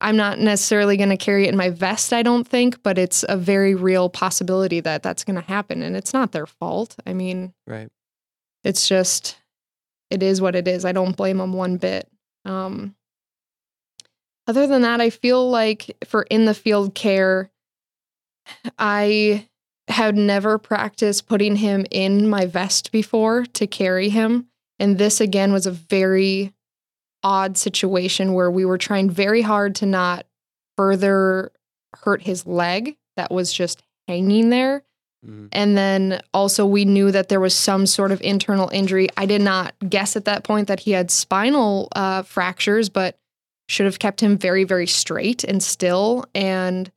[0.00, 3.24] I'm not necessarily going to carry it in my vest, I don't think, but it's
[3.28, 5.82] a very real possibility that that's going to happen.
[5.82, 6.96] And it's not their fault.
[7.06, 7.88] I mean, Right.
[8.64, 9.36] it's just,
[10.10, 10.84] it is what it is.
[10.84, 12.08] I don't blame them one bit.
[12.44, 12.94] Um,
[14.46, 17.50] other than that, I feel like for in the field care,
[18.78, 19.46] I
[19.88, 24.46] had never practiced putting him in my vest before to carry him.
[24.78, 26.54] And this again was a very
[27.22, 30.26] odd situation where we were trying very hard to not
[30.76, 31.52] further
[32.04, 34.82] hurt his leg that was just hanging there.
[35.26, 35.48] Mhm.
[35.52, 39.08] And then also, we knew that there was some sort of internal injury.
[39.16, 43.18] I did not guess at that point that he had spinal uh, fractures, but
[43.68, 46.24] should have kept him very, very straight and still.
[46.34, 46.90] And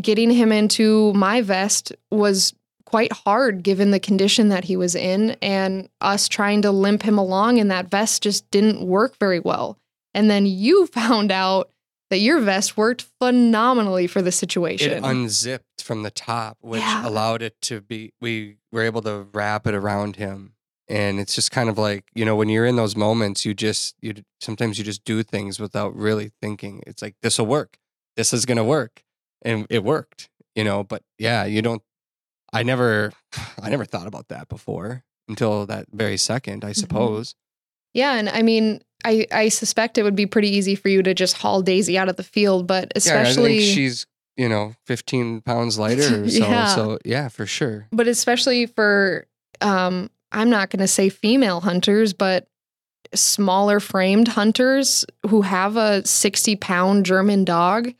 [0.00, 2.54] getting him into my vest was
[2.86, 5.32] quite hard given the condition that he was in.
[5.42, 9.76] And us trying to limp him along in that vest just didn't work very well.
[10.14, 11.70] And then you found out
[12.08, 14.92] that your vest worked phenomenally for the situation.
[14.92, 17.06] It unzipped from the top, which Yeah.
[17.06, 18.12] allowed it to be.
[18.20, 20.52] We were able to wrap it around him,
[20.88, 23.96] and it's just kind of like you know when you're in those moments, you just
[24.00, 26.80] you sometimes you just do things without really thinking.
[26.86, 27.76] It's like this will work,
[28.16, 29.02] this is gonna work,
[29.42, 30.30] and it worked.
[30.54, 31.82] You know, but yeah, you don't.
[32.52, 33.12] I never,
[33.62, 36.68] I never thought about that before until that very second, Mm-hmm.
[36.70, 37.34] I suppose.
[37.94, 41.14] Yeah, and I mean, I I suspect it would be pretty easy for you to
[41.14, 44.06] just haul Daisy out of the field, but Yeah, I especially think she's
[44.36, 46.38] you know 15 pounds lighter or so.
[46.38, 46.66] Yeah.
[46.66, 47.86] So yeah, for sure.
[47.92, 49.26] but especially for
[49.62, 52.46] um I'm not going to say female hunters, but
[53.14, 57.94] smaller framed hunters who have a 60 pound German dog.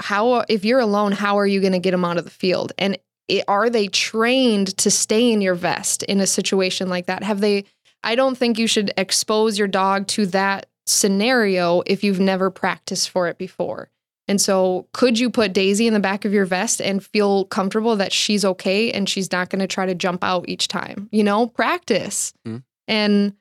[0.00, 2.72] How, if you're alone, how are you going to get them out of the field?
[2.78, 2.96] And
[3.30, 7.22] i are they trained to stay in your vest in a situation like that?
[7.22, 7.64] Have they?
[8.02, 13.10] I don't think you should expose your dog to that scenario if you've never practiced
[13.10, 13.90] for it before.
[14.26, 17.96] And so, could you put Daisy in the back of your vest and feel comfortable
[17.96, 21.08] that she's okay and she's not going to try to jump out each time?
[21.10, 22.32] You know, practice.
[22.46, 22.62] Mhm.
[22.86, 23.34] And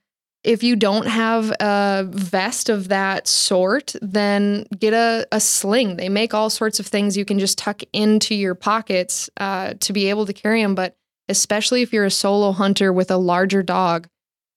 [0.44, 5.98] if you don't have a vest of that sort, then get a, a sling.
[5.98, 9.94] They make all sorts of things you can just tuck into your pockets uh, to
[9.94, 10.76] be able to carry them.
[10.76, 10.95] But
[11.28, 14.07] especially if you're a solo hunter with a larger dog,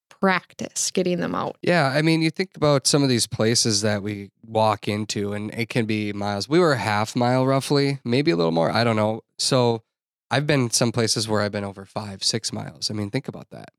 [0.08, 1.56] practice getting them out.
[1.62, 5.52] Yeah, I mean, you think about some of these places that we walk into, and
[5.52, 6.48] it can be miles.
[6.48, 8.70] We were a half mile roughly, maybe a little more.
[8.70, 9.22] I don't know.
[9.36, 9.82] So
[10.30, 12.88] I've been some places where I've been over five, six miles.
[12.88, 13.70] I mean, think about that.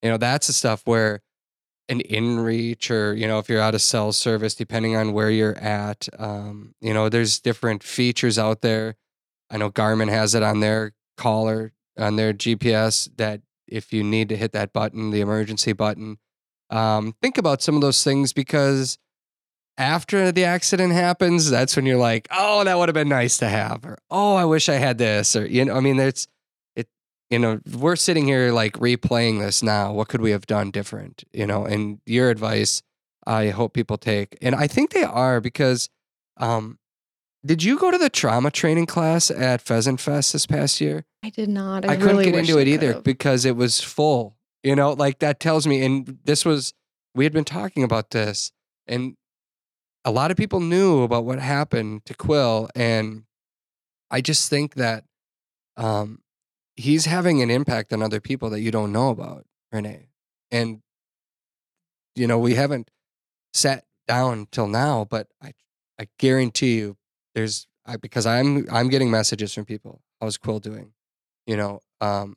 [0.00, 1.22] You know, that's the stuff where
[1.88, 5.58] an inReach, or you know, if you're out of cell service, depending on where you're
[5.58, 8.96] at, um, you know, there's different features out there.
[9.50, 14.28] I know Garmin has it on their collar on their GPS that if you need
[14.28, 16.18] to hit that button, the emergency button,
[16.70, 18.98] um, think about some of those things because
[19.76, 23.48] after the accident happens, that's when you're like, oh, that would have been nice to
[23.48, 26.28] have, or oh, I wish I had this, or you know, I mean, there's it,
[27.30, 29.92] you know, we're sitting here like replaying this now.
[29.92, 31.64] What could we have done different, you know?
[31.64, 32.82] And your advice,
[33.26, 35.88] I hope people take, and I think they are because,
[36.36, 36.78] um,
[37.44, 41.04] did you go to the trauma training class at Pheasant Fest this past year?
[41.22, 41.84] I did not.
[41.84, 43.04] I, I, couldn't really get into it either could've.
[43.04, 44.36] because it was full.
[44.62, 46.72] You know, like that tells me, and this was,
[47.14, 48.50] we had been talking about this,
[48.86, 49.16] and
[50.04, 52.68] a lot of people knew about what happened to Quill.
[52.74, 53.24] And
[54.10, 55.04] I just think that
[55.76, 56.20] um,
[56.76, 60.08] he's having an impact on other people that you don't know about, Renee.
[60.50, 60.80] And
[62.14, 62.90] you know, we haven't
[63.52, 65.54] sat down till now, but I
[65.98, 66.96] I guarantee you
[67.34, 70.02] there's I, because I'm I'm getting messages from people.
[70.20, 70.92] How's Quill doing?
[71.46, 72.36] You know, um,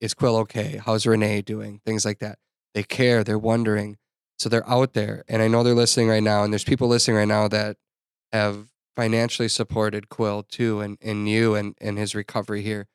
[0.00, 0.80] is Quill okay?
[0.84, 1.80] How's Renee doing?
[1.84, 2.38] Things like that.
[2.74, 3.24] They care.
[3.24, 3.98] They're wondering.
[4.38, 6.44] So they're out there, and I know they're listening right now.
[6.44, 7.76] And there's people listening right now that
[8.32, 12.86] have financially supported Quill too, and and you and and his recovery here.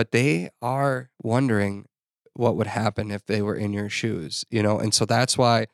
[0.00, 1.84] But they are wondering
[2.32, 4.78] what would happen if they were in your shoes, you know.
[4.78, 5.66] And so that's why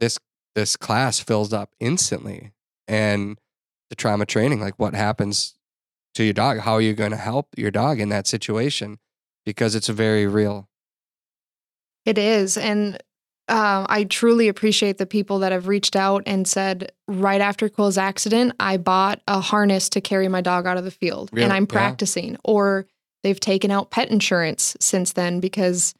[0.00, 0.18] this
[0.54, 2.52] this class fills up instantly,
[2.86, 3.38] and
[3.88, 5.54] the trauma training, like what happens
[6.12, 8.98] to your dog, how are you going to help your dog in that situation,
[9.46, 10.68] because it's very real.
[12.04, 12.96] It is, and
[13.48, 17.96] uh, I truly appreciate the people that have reached out and said, right after Quill's
[17.96, 21.44] accident, I bought a harness to carry my dog out of the field Really?
[21.44, 21.72] and I'm Yeah.
[21.72, 22.36] practicing.
[22.44, 22.84] Or
[23.22, 25.94] they've taken out pet insurance since then because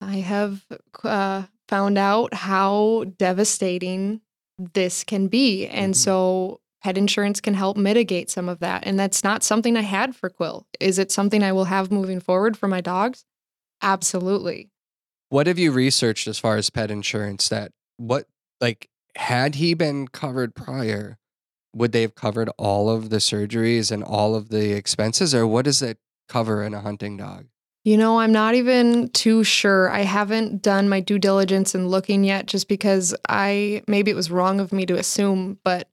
[0.00, 0.64] I have
[1.04, 4.20] uh, found out how devastating
[4.58, 5.66] this can be.
[5.66, 5.96] And Mhm.
[5.96, 8.86] so pet insurance can help mitigate some of that.
[8.86, 10.66] And that's not something I had for Quill.
[10.80, 13.24] Is it something I will have moving forward for my dogs?
[13.82, 14.70] Absolutely.
[15.30, 17.48] What have you researched as far as pet insurance?
[17.48, 18.26] That what
[18.60, 21.18] like had he been covered prior,
[21.74, 25.64] would they have covered all of the surgeries and all of the expenses, or what
[25.64, 25.98] does it
[26.28, 27.46] cover in a hunting dog?
[27.84, 29.88] You know, I'm not even too sure.
[29.90, 34.30] I haven't done my due diligence in looking yet just because I maybe it was
[34.30, 35.88] wrong of me to assume, but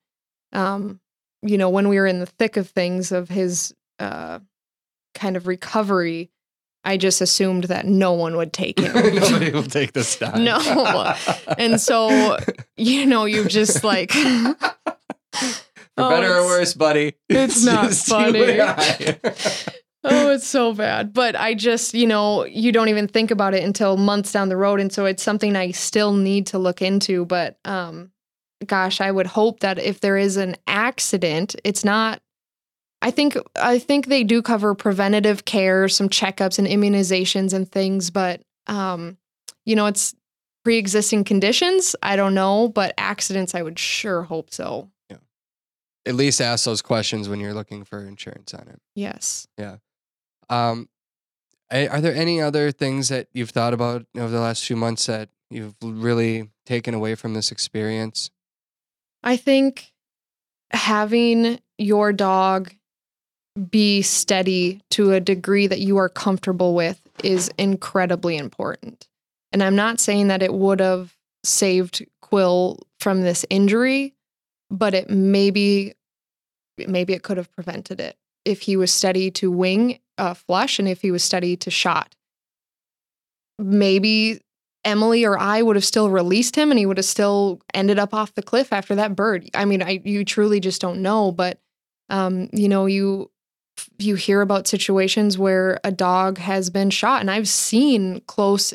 [0.51, 0.99] um,
[1.41, 4.39] you know, when we were in the thick of things of his uh
[5.13, 6.31] kind of recovery,
[6.83, 8.93] I just assumed that no one would take him.
[8.93, 10.37] Nobody will take this dog.
[10.39, 11.13] No.
[11.57, 12.37] And so,
[12.75, 14.11] you know, you just like
[15.95, 17.13] For Oh, better or worse, buddy.
[17.29, 18.59] it's not funny.
[20.07, 21.13] Oh, it's so bad.
[21.13, 24.57] But I just, you know, you don't even think about it until months down the
[24.57, 24.79] road.
[24.79, 27.25] And so it's something I still need to look into.
[27.25, 28.11] But um,
[28.65, 32.21] gosh, I would hope that if there is an accident, it's not
[33.01, 38.09] I think I think they do cover preventative care, some checkups and immunizations and things,
[38.09, 39.17] but um,
[39.63, 40.15] you know, it's
[40.63, 41.95] pre-existing conditions.
[42.01, 44.89] I don't know, but accidents I would sure hope so.
[45.11, 45.17] Yeah.
[46.07, 48.81] At least ask those questions when you're looking for insurance on it.
[48.95, 49.47] Yes.
[50.49, 50.89] Um,
[51.71, 55.29] are there any other things that you've thought about over the last few months that
[55.49, 58.29] you've really taken away from this experience?
[59.23, 59.91] I think
[60.71, 62.71] having your dog
[63.69, 69.07] be steady to a degree that you are comfortable with is incredibly important.
[69.51, 74.13] And I'm not saying that it would have saved Quill from this injury,
[74.69, 75.93] but it maybe
[76.87, 80.87] maybe it could have prevented it if he was steady to wing uh, flush and
[80.87, 82.15] if he was steady to shot.
[83.57, 84.41] Maybe
[84.83, 88.13] Emily or I would have still released him and he would have still ended up
[88.13, 89.49] off the cliff after that bird.
[89.53, 91.59] I mean, I you truly just don't know, but
[92.09, 93.31] um, you know, you
[93.97, 98.73] you hear about situations where a dog has been shot and I've seen close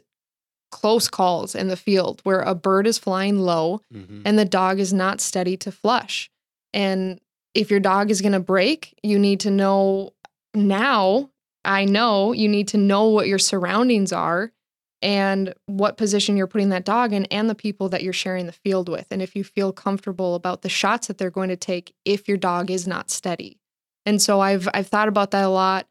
[0.73, 4.23] close calls in the field where a bird is flying low Mm-hmm.
[4.25, 6.31] and the dog is not steady to flush.
[6.73, 7.21] And
[7.55, 10.13] if your dog is going to break, you need to know
[10.55, 11.31] now.
[11.65, 14.51] I know you need to know what your surroundings are
[15.03, 18.53] and what position you're putting that dog in and the people that you're sharing the
[18.53, 19.07] field with.
[19.11, 22.37] And if you feel comfortable about the shots that they're going to take if your
[22.37, 23.59] dog is not steady.
[24.07, 25.87] And so I've I've thought about that a lot.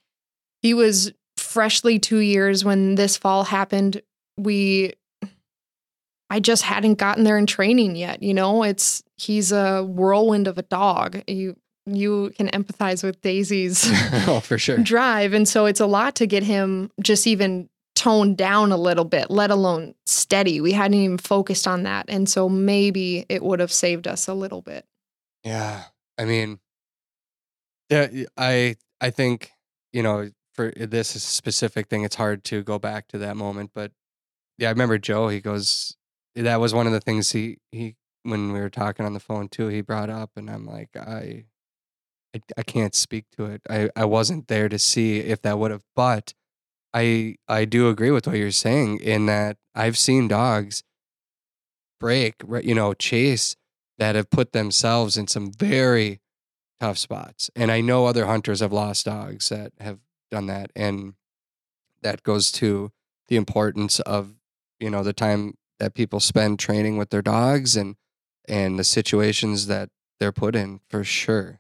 [0.62, 4.02] He was freshly 2 years when this fall happened.
[4.38, 4.94] We
[6.32, 8.22] I just hadn't gotten there in training yet.
[8.22, 11.22] You know, it's he's a whirlwind of a dog.
[11.28, 11.56] You
[11.96, 13.88] you can empathize with Daisy's
[14.28, 14.78] oh, for sure.
[14.78, 19.06] drive, and so it's a lot to get him just even toned down a little
[19.06, 20.62] bit, let alone steady.
[20.62, 24.34] We hadn't even focused on that, and so maybe it would have saved us a
[24.34, 24.86] little bit.
[25.44, 25.84] Yeah.
[26.18, 26.60] I mean,
[27.90, 28.08] yeah,
[28.38, 29.52] I I think
[29.94, 33.72] you know for this specific thing, it's hard to go back to that moment.
[33.74, 33.94] But
[34.58, 35.30] yeah, I remember Joe.
[35.30, 35.96] He goes,
[36.36, 39.48] that was one of the things he he when we were talking on the phone
[39.48, 39.68] too.
[39.68, 41.46] He brought up, and I'm like, I
[42.36, 43.62] I, I can't speak to it.
[43.70, 46.34] I I wasn't there to see if that would have, but
[46.94, 50.84] I I do agree with what you're saying in that I've seen dogs
[52.00, 53.56] break, you know, chase
[53.98, 56.22] that have put themselves in some very
[56.80, 57.50] tough spots.
[57.56, 60.00] And I know other hunters have lost dogs that have
[60.32, 60.72] done that.
[60.76, 61.16] And
[62.02, 62.92] that goes to
[63.28, 64.36] the importance of,
[64.80, 67.96] you know, the time that people spend training with their dogs and
[68.48, 69.90] and the situations that
[70.20, 71.60] they're put in for sure.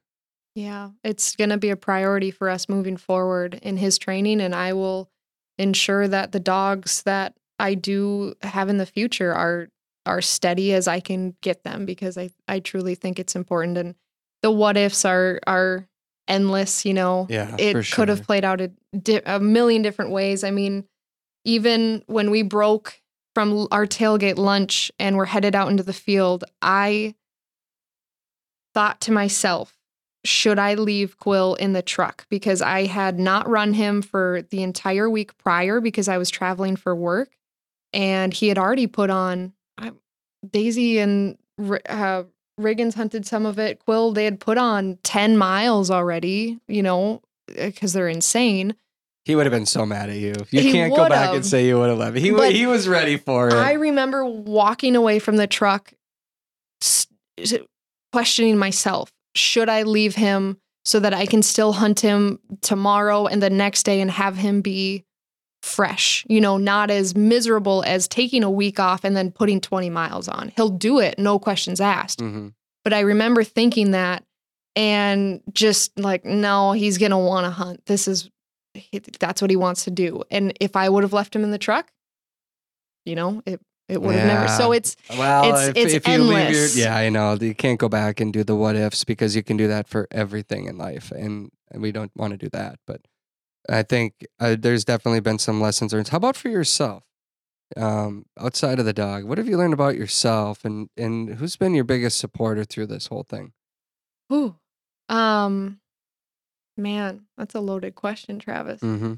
[0.55, 4.53] Yeah, it's going to be a priority for us moving forward in his training, and
[4.53, 5.09] I will
[5.57, 9.69] ensure that the dogs that I do have in the future are
[10.05, 13.95] are steady as I can get them because I I truly think it's important and
[14.41, 15.87] the what ifs are are
[16.27, 17.27] endless, you know.
[17.29, 20.43] Yeah, it for could have played out a, di- a million different ways.
[20.43, 20.85] I mean,
[21.43, 23.01] even when we broke
[23.35, 27.15] from our tailgate lunch and we're headed out into the field, I
[28.73, 29.73] thought to myself,
[30.25, 32.25] should I leave Quill in the truck?
[32.29, 36.75] Because I had not run him for the entire week prior because I was traveling
[36.75, 37.29] for work.
[37.93, 39.91] And he had already put on I,
[40.47, 41.37] Daisy and
[41.87, 42.23] uh,
[42.59, 43.79] Riggins hunted some of it.
[43.79, 48.75] Quill, they had put on 10 miles already, you know, because they're insane.
[49.25, 50.33] He would have been so mad at you.
[50.49, 52.17] You He can't go back and say you would have left.
[52.17, 53.53] He But he was ready for it.
[53.53, 55.93] I remember walking away from the truck,
[58.11, 63.41] questioning myself should I leave him so that I can still hunt him tomorrow and
[63.43, 65.05] the next day and have him be
[65.61, 69.89] fresh, you know, not as miserable as taking a week off and then putting 20
[69.89, 70.51] miles on.
[70.55, 72.19] He'll do it, no questions asked.
[72.19, 72.53] Mhm.
[72.83, 74.23] But I remember thinking that
[74.75, 77.85] and just like, no, he's going to want to hunt.
[77.87, 78.29] This is,
[79.19, 80.23] that's what he wants to do.
[80.31, 81.91] And if I would have left him in the truck,
[83.05, 83.59] you know, it,
[83.89, 84.47] it would have never.
[84.47, 86.77] So it's, Well, It's- if, it's if you leave your, endless.
[86.77, 89.57] yeah, I know you can't go back and do the what ifs because you can
[89.57, 92.79] do that for everything in life, and, and we don't want to do that.
[92.85, 93.01] But
[93.67, 96.07] I think uh, there's definitely been some lessons learned.
[96.09, 97.03] How about for yourself,
[97.75, 99.25] um, outside of the dog?
[99.25, 103.07] What have you learned about yourself, and and who's been your biggest supporter through this
[103.07, 103.53] whole thing?
[104.31, 104.55] Ooh.
[105.09, 105.79] Um,
[106.77, 108.81] man, that's a loaded question, Travis.
[108.81, 109.15] Mm-hmm.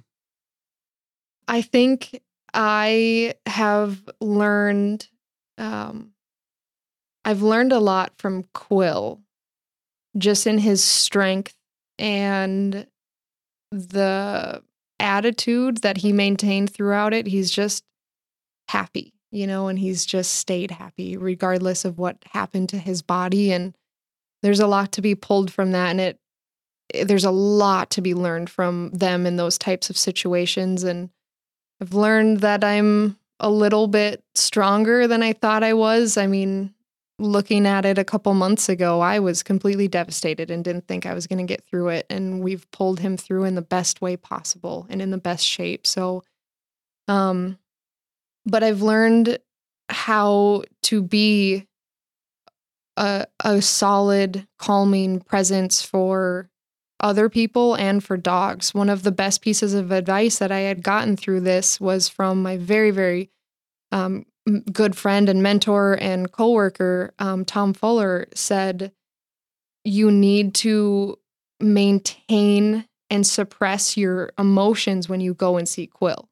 [1.47, 2.21] I think
[2.53, 5.07] I have learned,
[5.57, 6.13] um,
[7.23, 9.21] I've learned a lot from Quill,
[10.17, 11.55] just in his strength
[11.99, 12.87] and
[13.71, 14.63] the
[14.99, 17.27] attitude that he maintained throughout it.
[17.27, 17.83] He's just
[18.69, 23.51] happy, you know, and he's just stayed happy regardless of what happened to his body.
[23.53, 23.75] And
[24.43, 25.91] there's a lot to be pulled from that.
[25.91, 26.19] And it,
[26.93, 30.83] it- there's a lot to be learned from them in those types of situations.
[30.83, 31.09] And
[31.81, 36.15] I've learned that I'm a little bit stronger than I thought I was.
[36.15, 36.75] I mean,
[37.17, 41.15] looking at it a couple months ago, I was completely devastated and didn't think I
[41.15, 42.05] was going to get through it.
[42.09, 45.87] And we've pulled him through in the best way possible and in the best shape.
[45.87, 46.23] So,
[47.07, 47.57] um,
[48.45, 49.39] but I've learned
[49.89, 51.67] how to be
[52.95, 56.49] a, a solid, calming presence for
[57.01, 58.73] other people and for dogs.
[58.73, 62.41] One of the best pieces of advice that I had gotten through this was from
[62.41, 63.29] my very, very
[63.91, 64.25] um,
[64.71, 68.91] good friend and mentor and coworker, um, Tom Fuller, said,
[69.83, 71.17] You need to
[71.59, 76.29] maintain and suppress your emotions when you go and see Quill.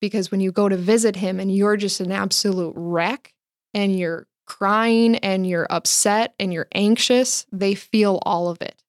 [0.00, 3.34] Because when you go to visit him and you're just an absolute wreck
[3.74, 8.81] and you're crying and you're upset and you're anxious, they feel all of it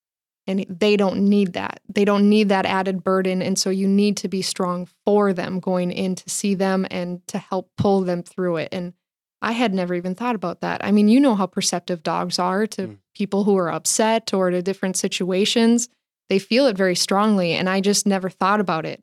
[0.45, 1.79] and they don't need that.
[1.87, 3.41] They don't need that added burden.
[3.41, 7.25] And so you need to be strong for them going in to see them and
[7.27, 8.69] to help pull them through it.
[8.71, 8.93] And
[9.41, 10.83] I had never even thought about that.
[10.83, 12.97] I mean, you know how perceptive dogs are to Mm.
[13.15, 15.89] people who are upset or to different situations.
[16.29, 17.53] They feel it very strongly.
[17.53, 19.01] And I just never thought about it.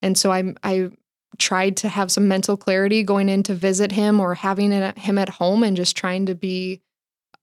[0.00, 0.90] And so I, I
[1.38, 5.28] tried to have some mental clarity going in to visit him or having him at
[5.28, 6.80] home and just trying to be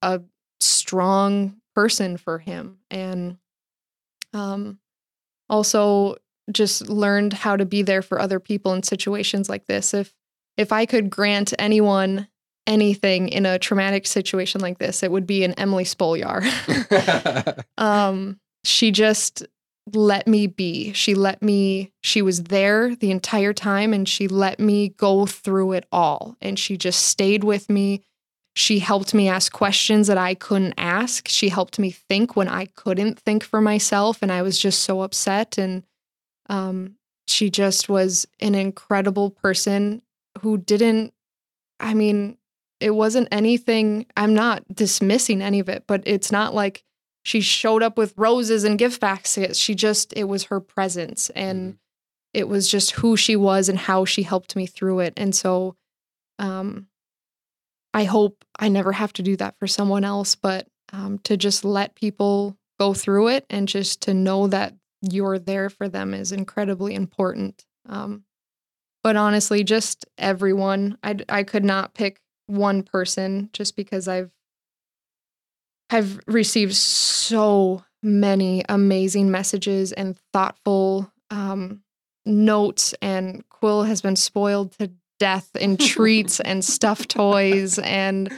[0.01, 0.21] a
[0.59, 3.37] strong person for him and
[4.33, 4.79] um
[5.49, 6.15] also
[6.51, 9.93] just learned how to be there for other people in situations like this.
[9.93, 10.13] If
[10.57, 12.27] if i could grant anyone
[12.67, 16.43] anything in a traumatic situation like this it would be an emily spolyar.
[17.77, 19.45] Um she just
[19.93, 20.93] let me be.
[20.93, 25.73] She let me she was there the entire time and she let me go through
[25.73, 28.01] it all and she just stayed with me
[28.55, 31.27] she helped me ask questions that I couldn't ask.
[31.27, 35.01] She helped me think when I couldn't think for myself, and I was just so
[35.01, 35.57] upset.
[35.57, 35.83] And
[36.47, 36.95] um,
[37.27, 40.01] she just was an incredible person
[40.39, 41.13] who didn't,
[41.81, 42.37] I mean,
[42.79, 46.85] it wasn't anything, I'm not dismissing any of it, but it's not like
[47.23, 49.59] she showed up with roses and gift baskets.
[49.59, 51.77] She just, it was her presence and
[52.33, 55.13] it was just who she was and how she helped me through it.
[55.17, 55.75] And so,
[56.39, 56.87] um,
[57.95, 61.63] I hope I never have to do that for someone else, but um, to just
[61.63, 66.33] let people go through it and just to know that you're there for them is
[66.33, 67.65] incredibly important.
[67.87, 68.25] Um,
[69.01, 70.97] but honestly, just everyone.
[71.03, 74.31] I I could not pick one person just because I've
[75.89, 81.81] I've received so many amazing messages and thoughtful um,
[82.25, 88.31] notes, and Quill has been spoiled to death and treats and stuffed toys and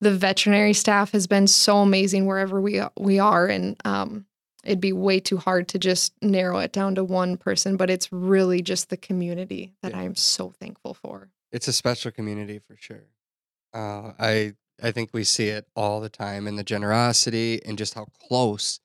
[0.00, 4.24] the veterinary staff has been so amazing wherever we we are and um,
[4.64, 8.10] it'd be way too hard to just narrow it down to one person but it's
[8.12, 10.00] really just the community that Yeah.
[10.00, 13.04] i'm so thankful for It's a special community for sure.
[13.74, 17.92] Uh, I I think we see it all the time in the generosity and just
[17.94, 18.80] how close,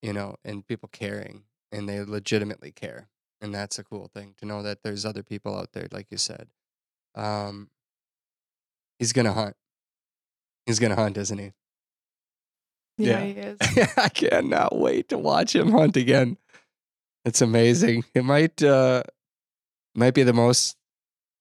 [0.00, 3.08] you know, and people caring and they legitimately care,
[3.40, 6.18] and that's a cool thing to know that there's other people out there, like you
[6.18, 6.46] said.
[7.14, 7.68] Um,
[8.98, 9.56] he's gonna hunt.
[10.66, 11.52] He's gonna hunt, isn't he?
[12.98, 13.20] Yeah.
[13.20, 13.58] he is
[13.96, 16.36] I cannot wait to watch him hunt again.
[17.24, 18.04] It's amazing.
[18.14, 19.02] It might uh
[19.94, 20.76] might be the most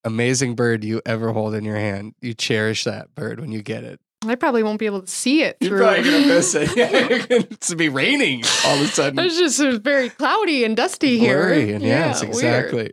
[0.04, 2.14] amazing bird you ever hold in your hand.
[2.22, 4.00] You cherish that bird when you get it.
[4.26, 6.70] i probably won't be able to see it You're through probably gonna miss it.
[6.76, 9.20] it's gonna be raining all of a sudden.
[9.20, 12.92] it's just it very cloudy and dusty here Blurry, and yes, exactly.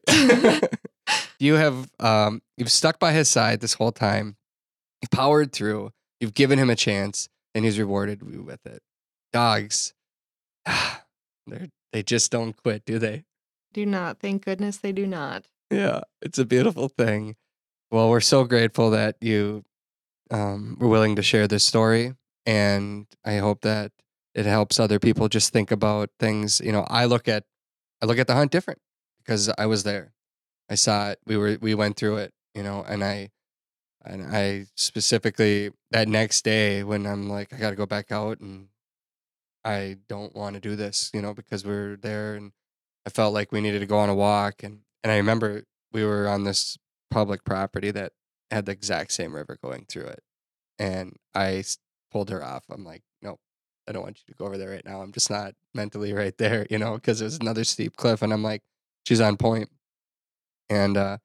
[1.39, 4.37] You have um you've stuck by his side this whole time.
[5.03, 5.93] You've powered through.
[6.21, 8.83] You've given him a chance, and he's rewarded you with it.
[9.33, 9.95] Dogs,
[10.67, 13.25] they they just don't quit, do they?
[13.73, 17.37] do not thank goodness they do not Yeah, it's a beautiful thing.
[17.91, 19.65] Well, we're so grateful that you
[20.31, 22.15] um, were willing to share this story,
[22.47, 23.93] and I hope that
[24.35, 26.61] it helps other people just think about things.
[26.61, 27.45] You know, I look at
[28.03, 28.81] I look at the hunt different
[29.19, 30.13] because I was there.
[30.71, 31.19] I saw it.
[31.27, 32.33] We were we went through it.
[32.55, 33.31] You know, and I
[34.05, 38.41] and I specifically that next day when I'm like I got to go back out
[38.41, 38.69] and
[39.65, 41.11] I don't want to do this.
[41.13, 42.53] You know, because we're there and
[43.07, 46.05] I felt like we needed to go on a walk and and I remember we
[46.05, 46.79] were on this
[47.11, 48.13] public property that
[48.51, 50.23] had the exact same river going through it.
[50.79, 51.65] And I
[52.11, 52.65] pulled her off.
[52.71, 53.41] I'm like, nope,
[53.89, 55.03] I don't want you to go over there right now.
[55.03, 58.23] I'm just not mentally right there, you know, because it was another steep cliff.
[58.23, 58.63] And I'm like,
[59.07, 59.69] she's on point.
[60.71, 61.19] And uh,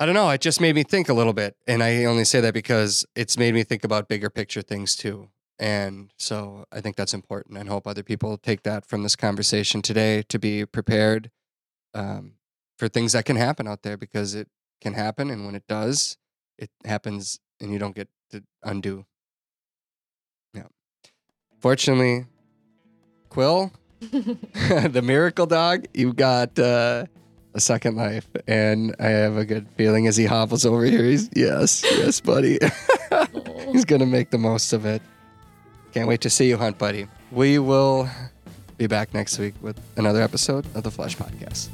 [0.00, 0.30] I don't know.
[0.30, 1.54] It just made me think a little bit.
[1.68, 5.28] And I only say that because it's made me think about bigger picture things too.
[5.58, 9.80] And so I think that's important and hope other people take that from this conversation
[9.80, 11.30] today to be prepared
[11.94, 12.32] um,
[12.76, 14.48] for things that can happen out there because it
[14.80, 15.30] can happen.
[15.30, 16.16] And when it does,
[16.58, 19.06] it happens and you don't get to undo.
[20.52, 20.66] Yeah.
[21.60, 22.26] Fortunately,
[23.28, 27.06] Quill, the miracle dog, you got uh,
[27.54, 28.28] a second life.
[28.46, 31.04] And I have a good feeling as he hobbles over here.
[31.04, 32.58] He's, yes, yes, buddy.
[33.72, 35.02] He's to make the most of it.
[35.92, 37.06] Can't wait to see you, Hunt Buddy.
[37.30, 38.08] We will
[38.78, 41.68] be back next week with another episode of the Flush Podcast.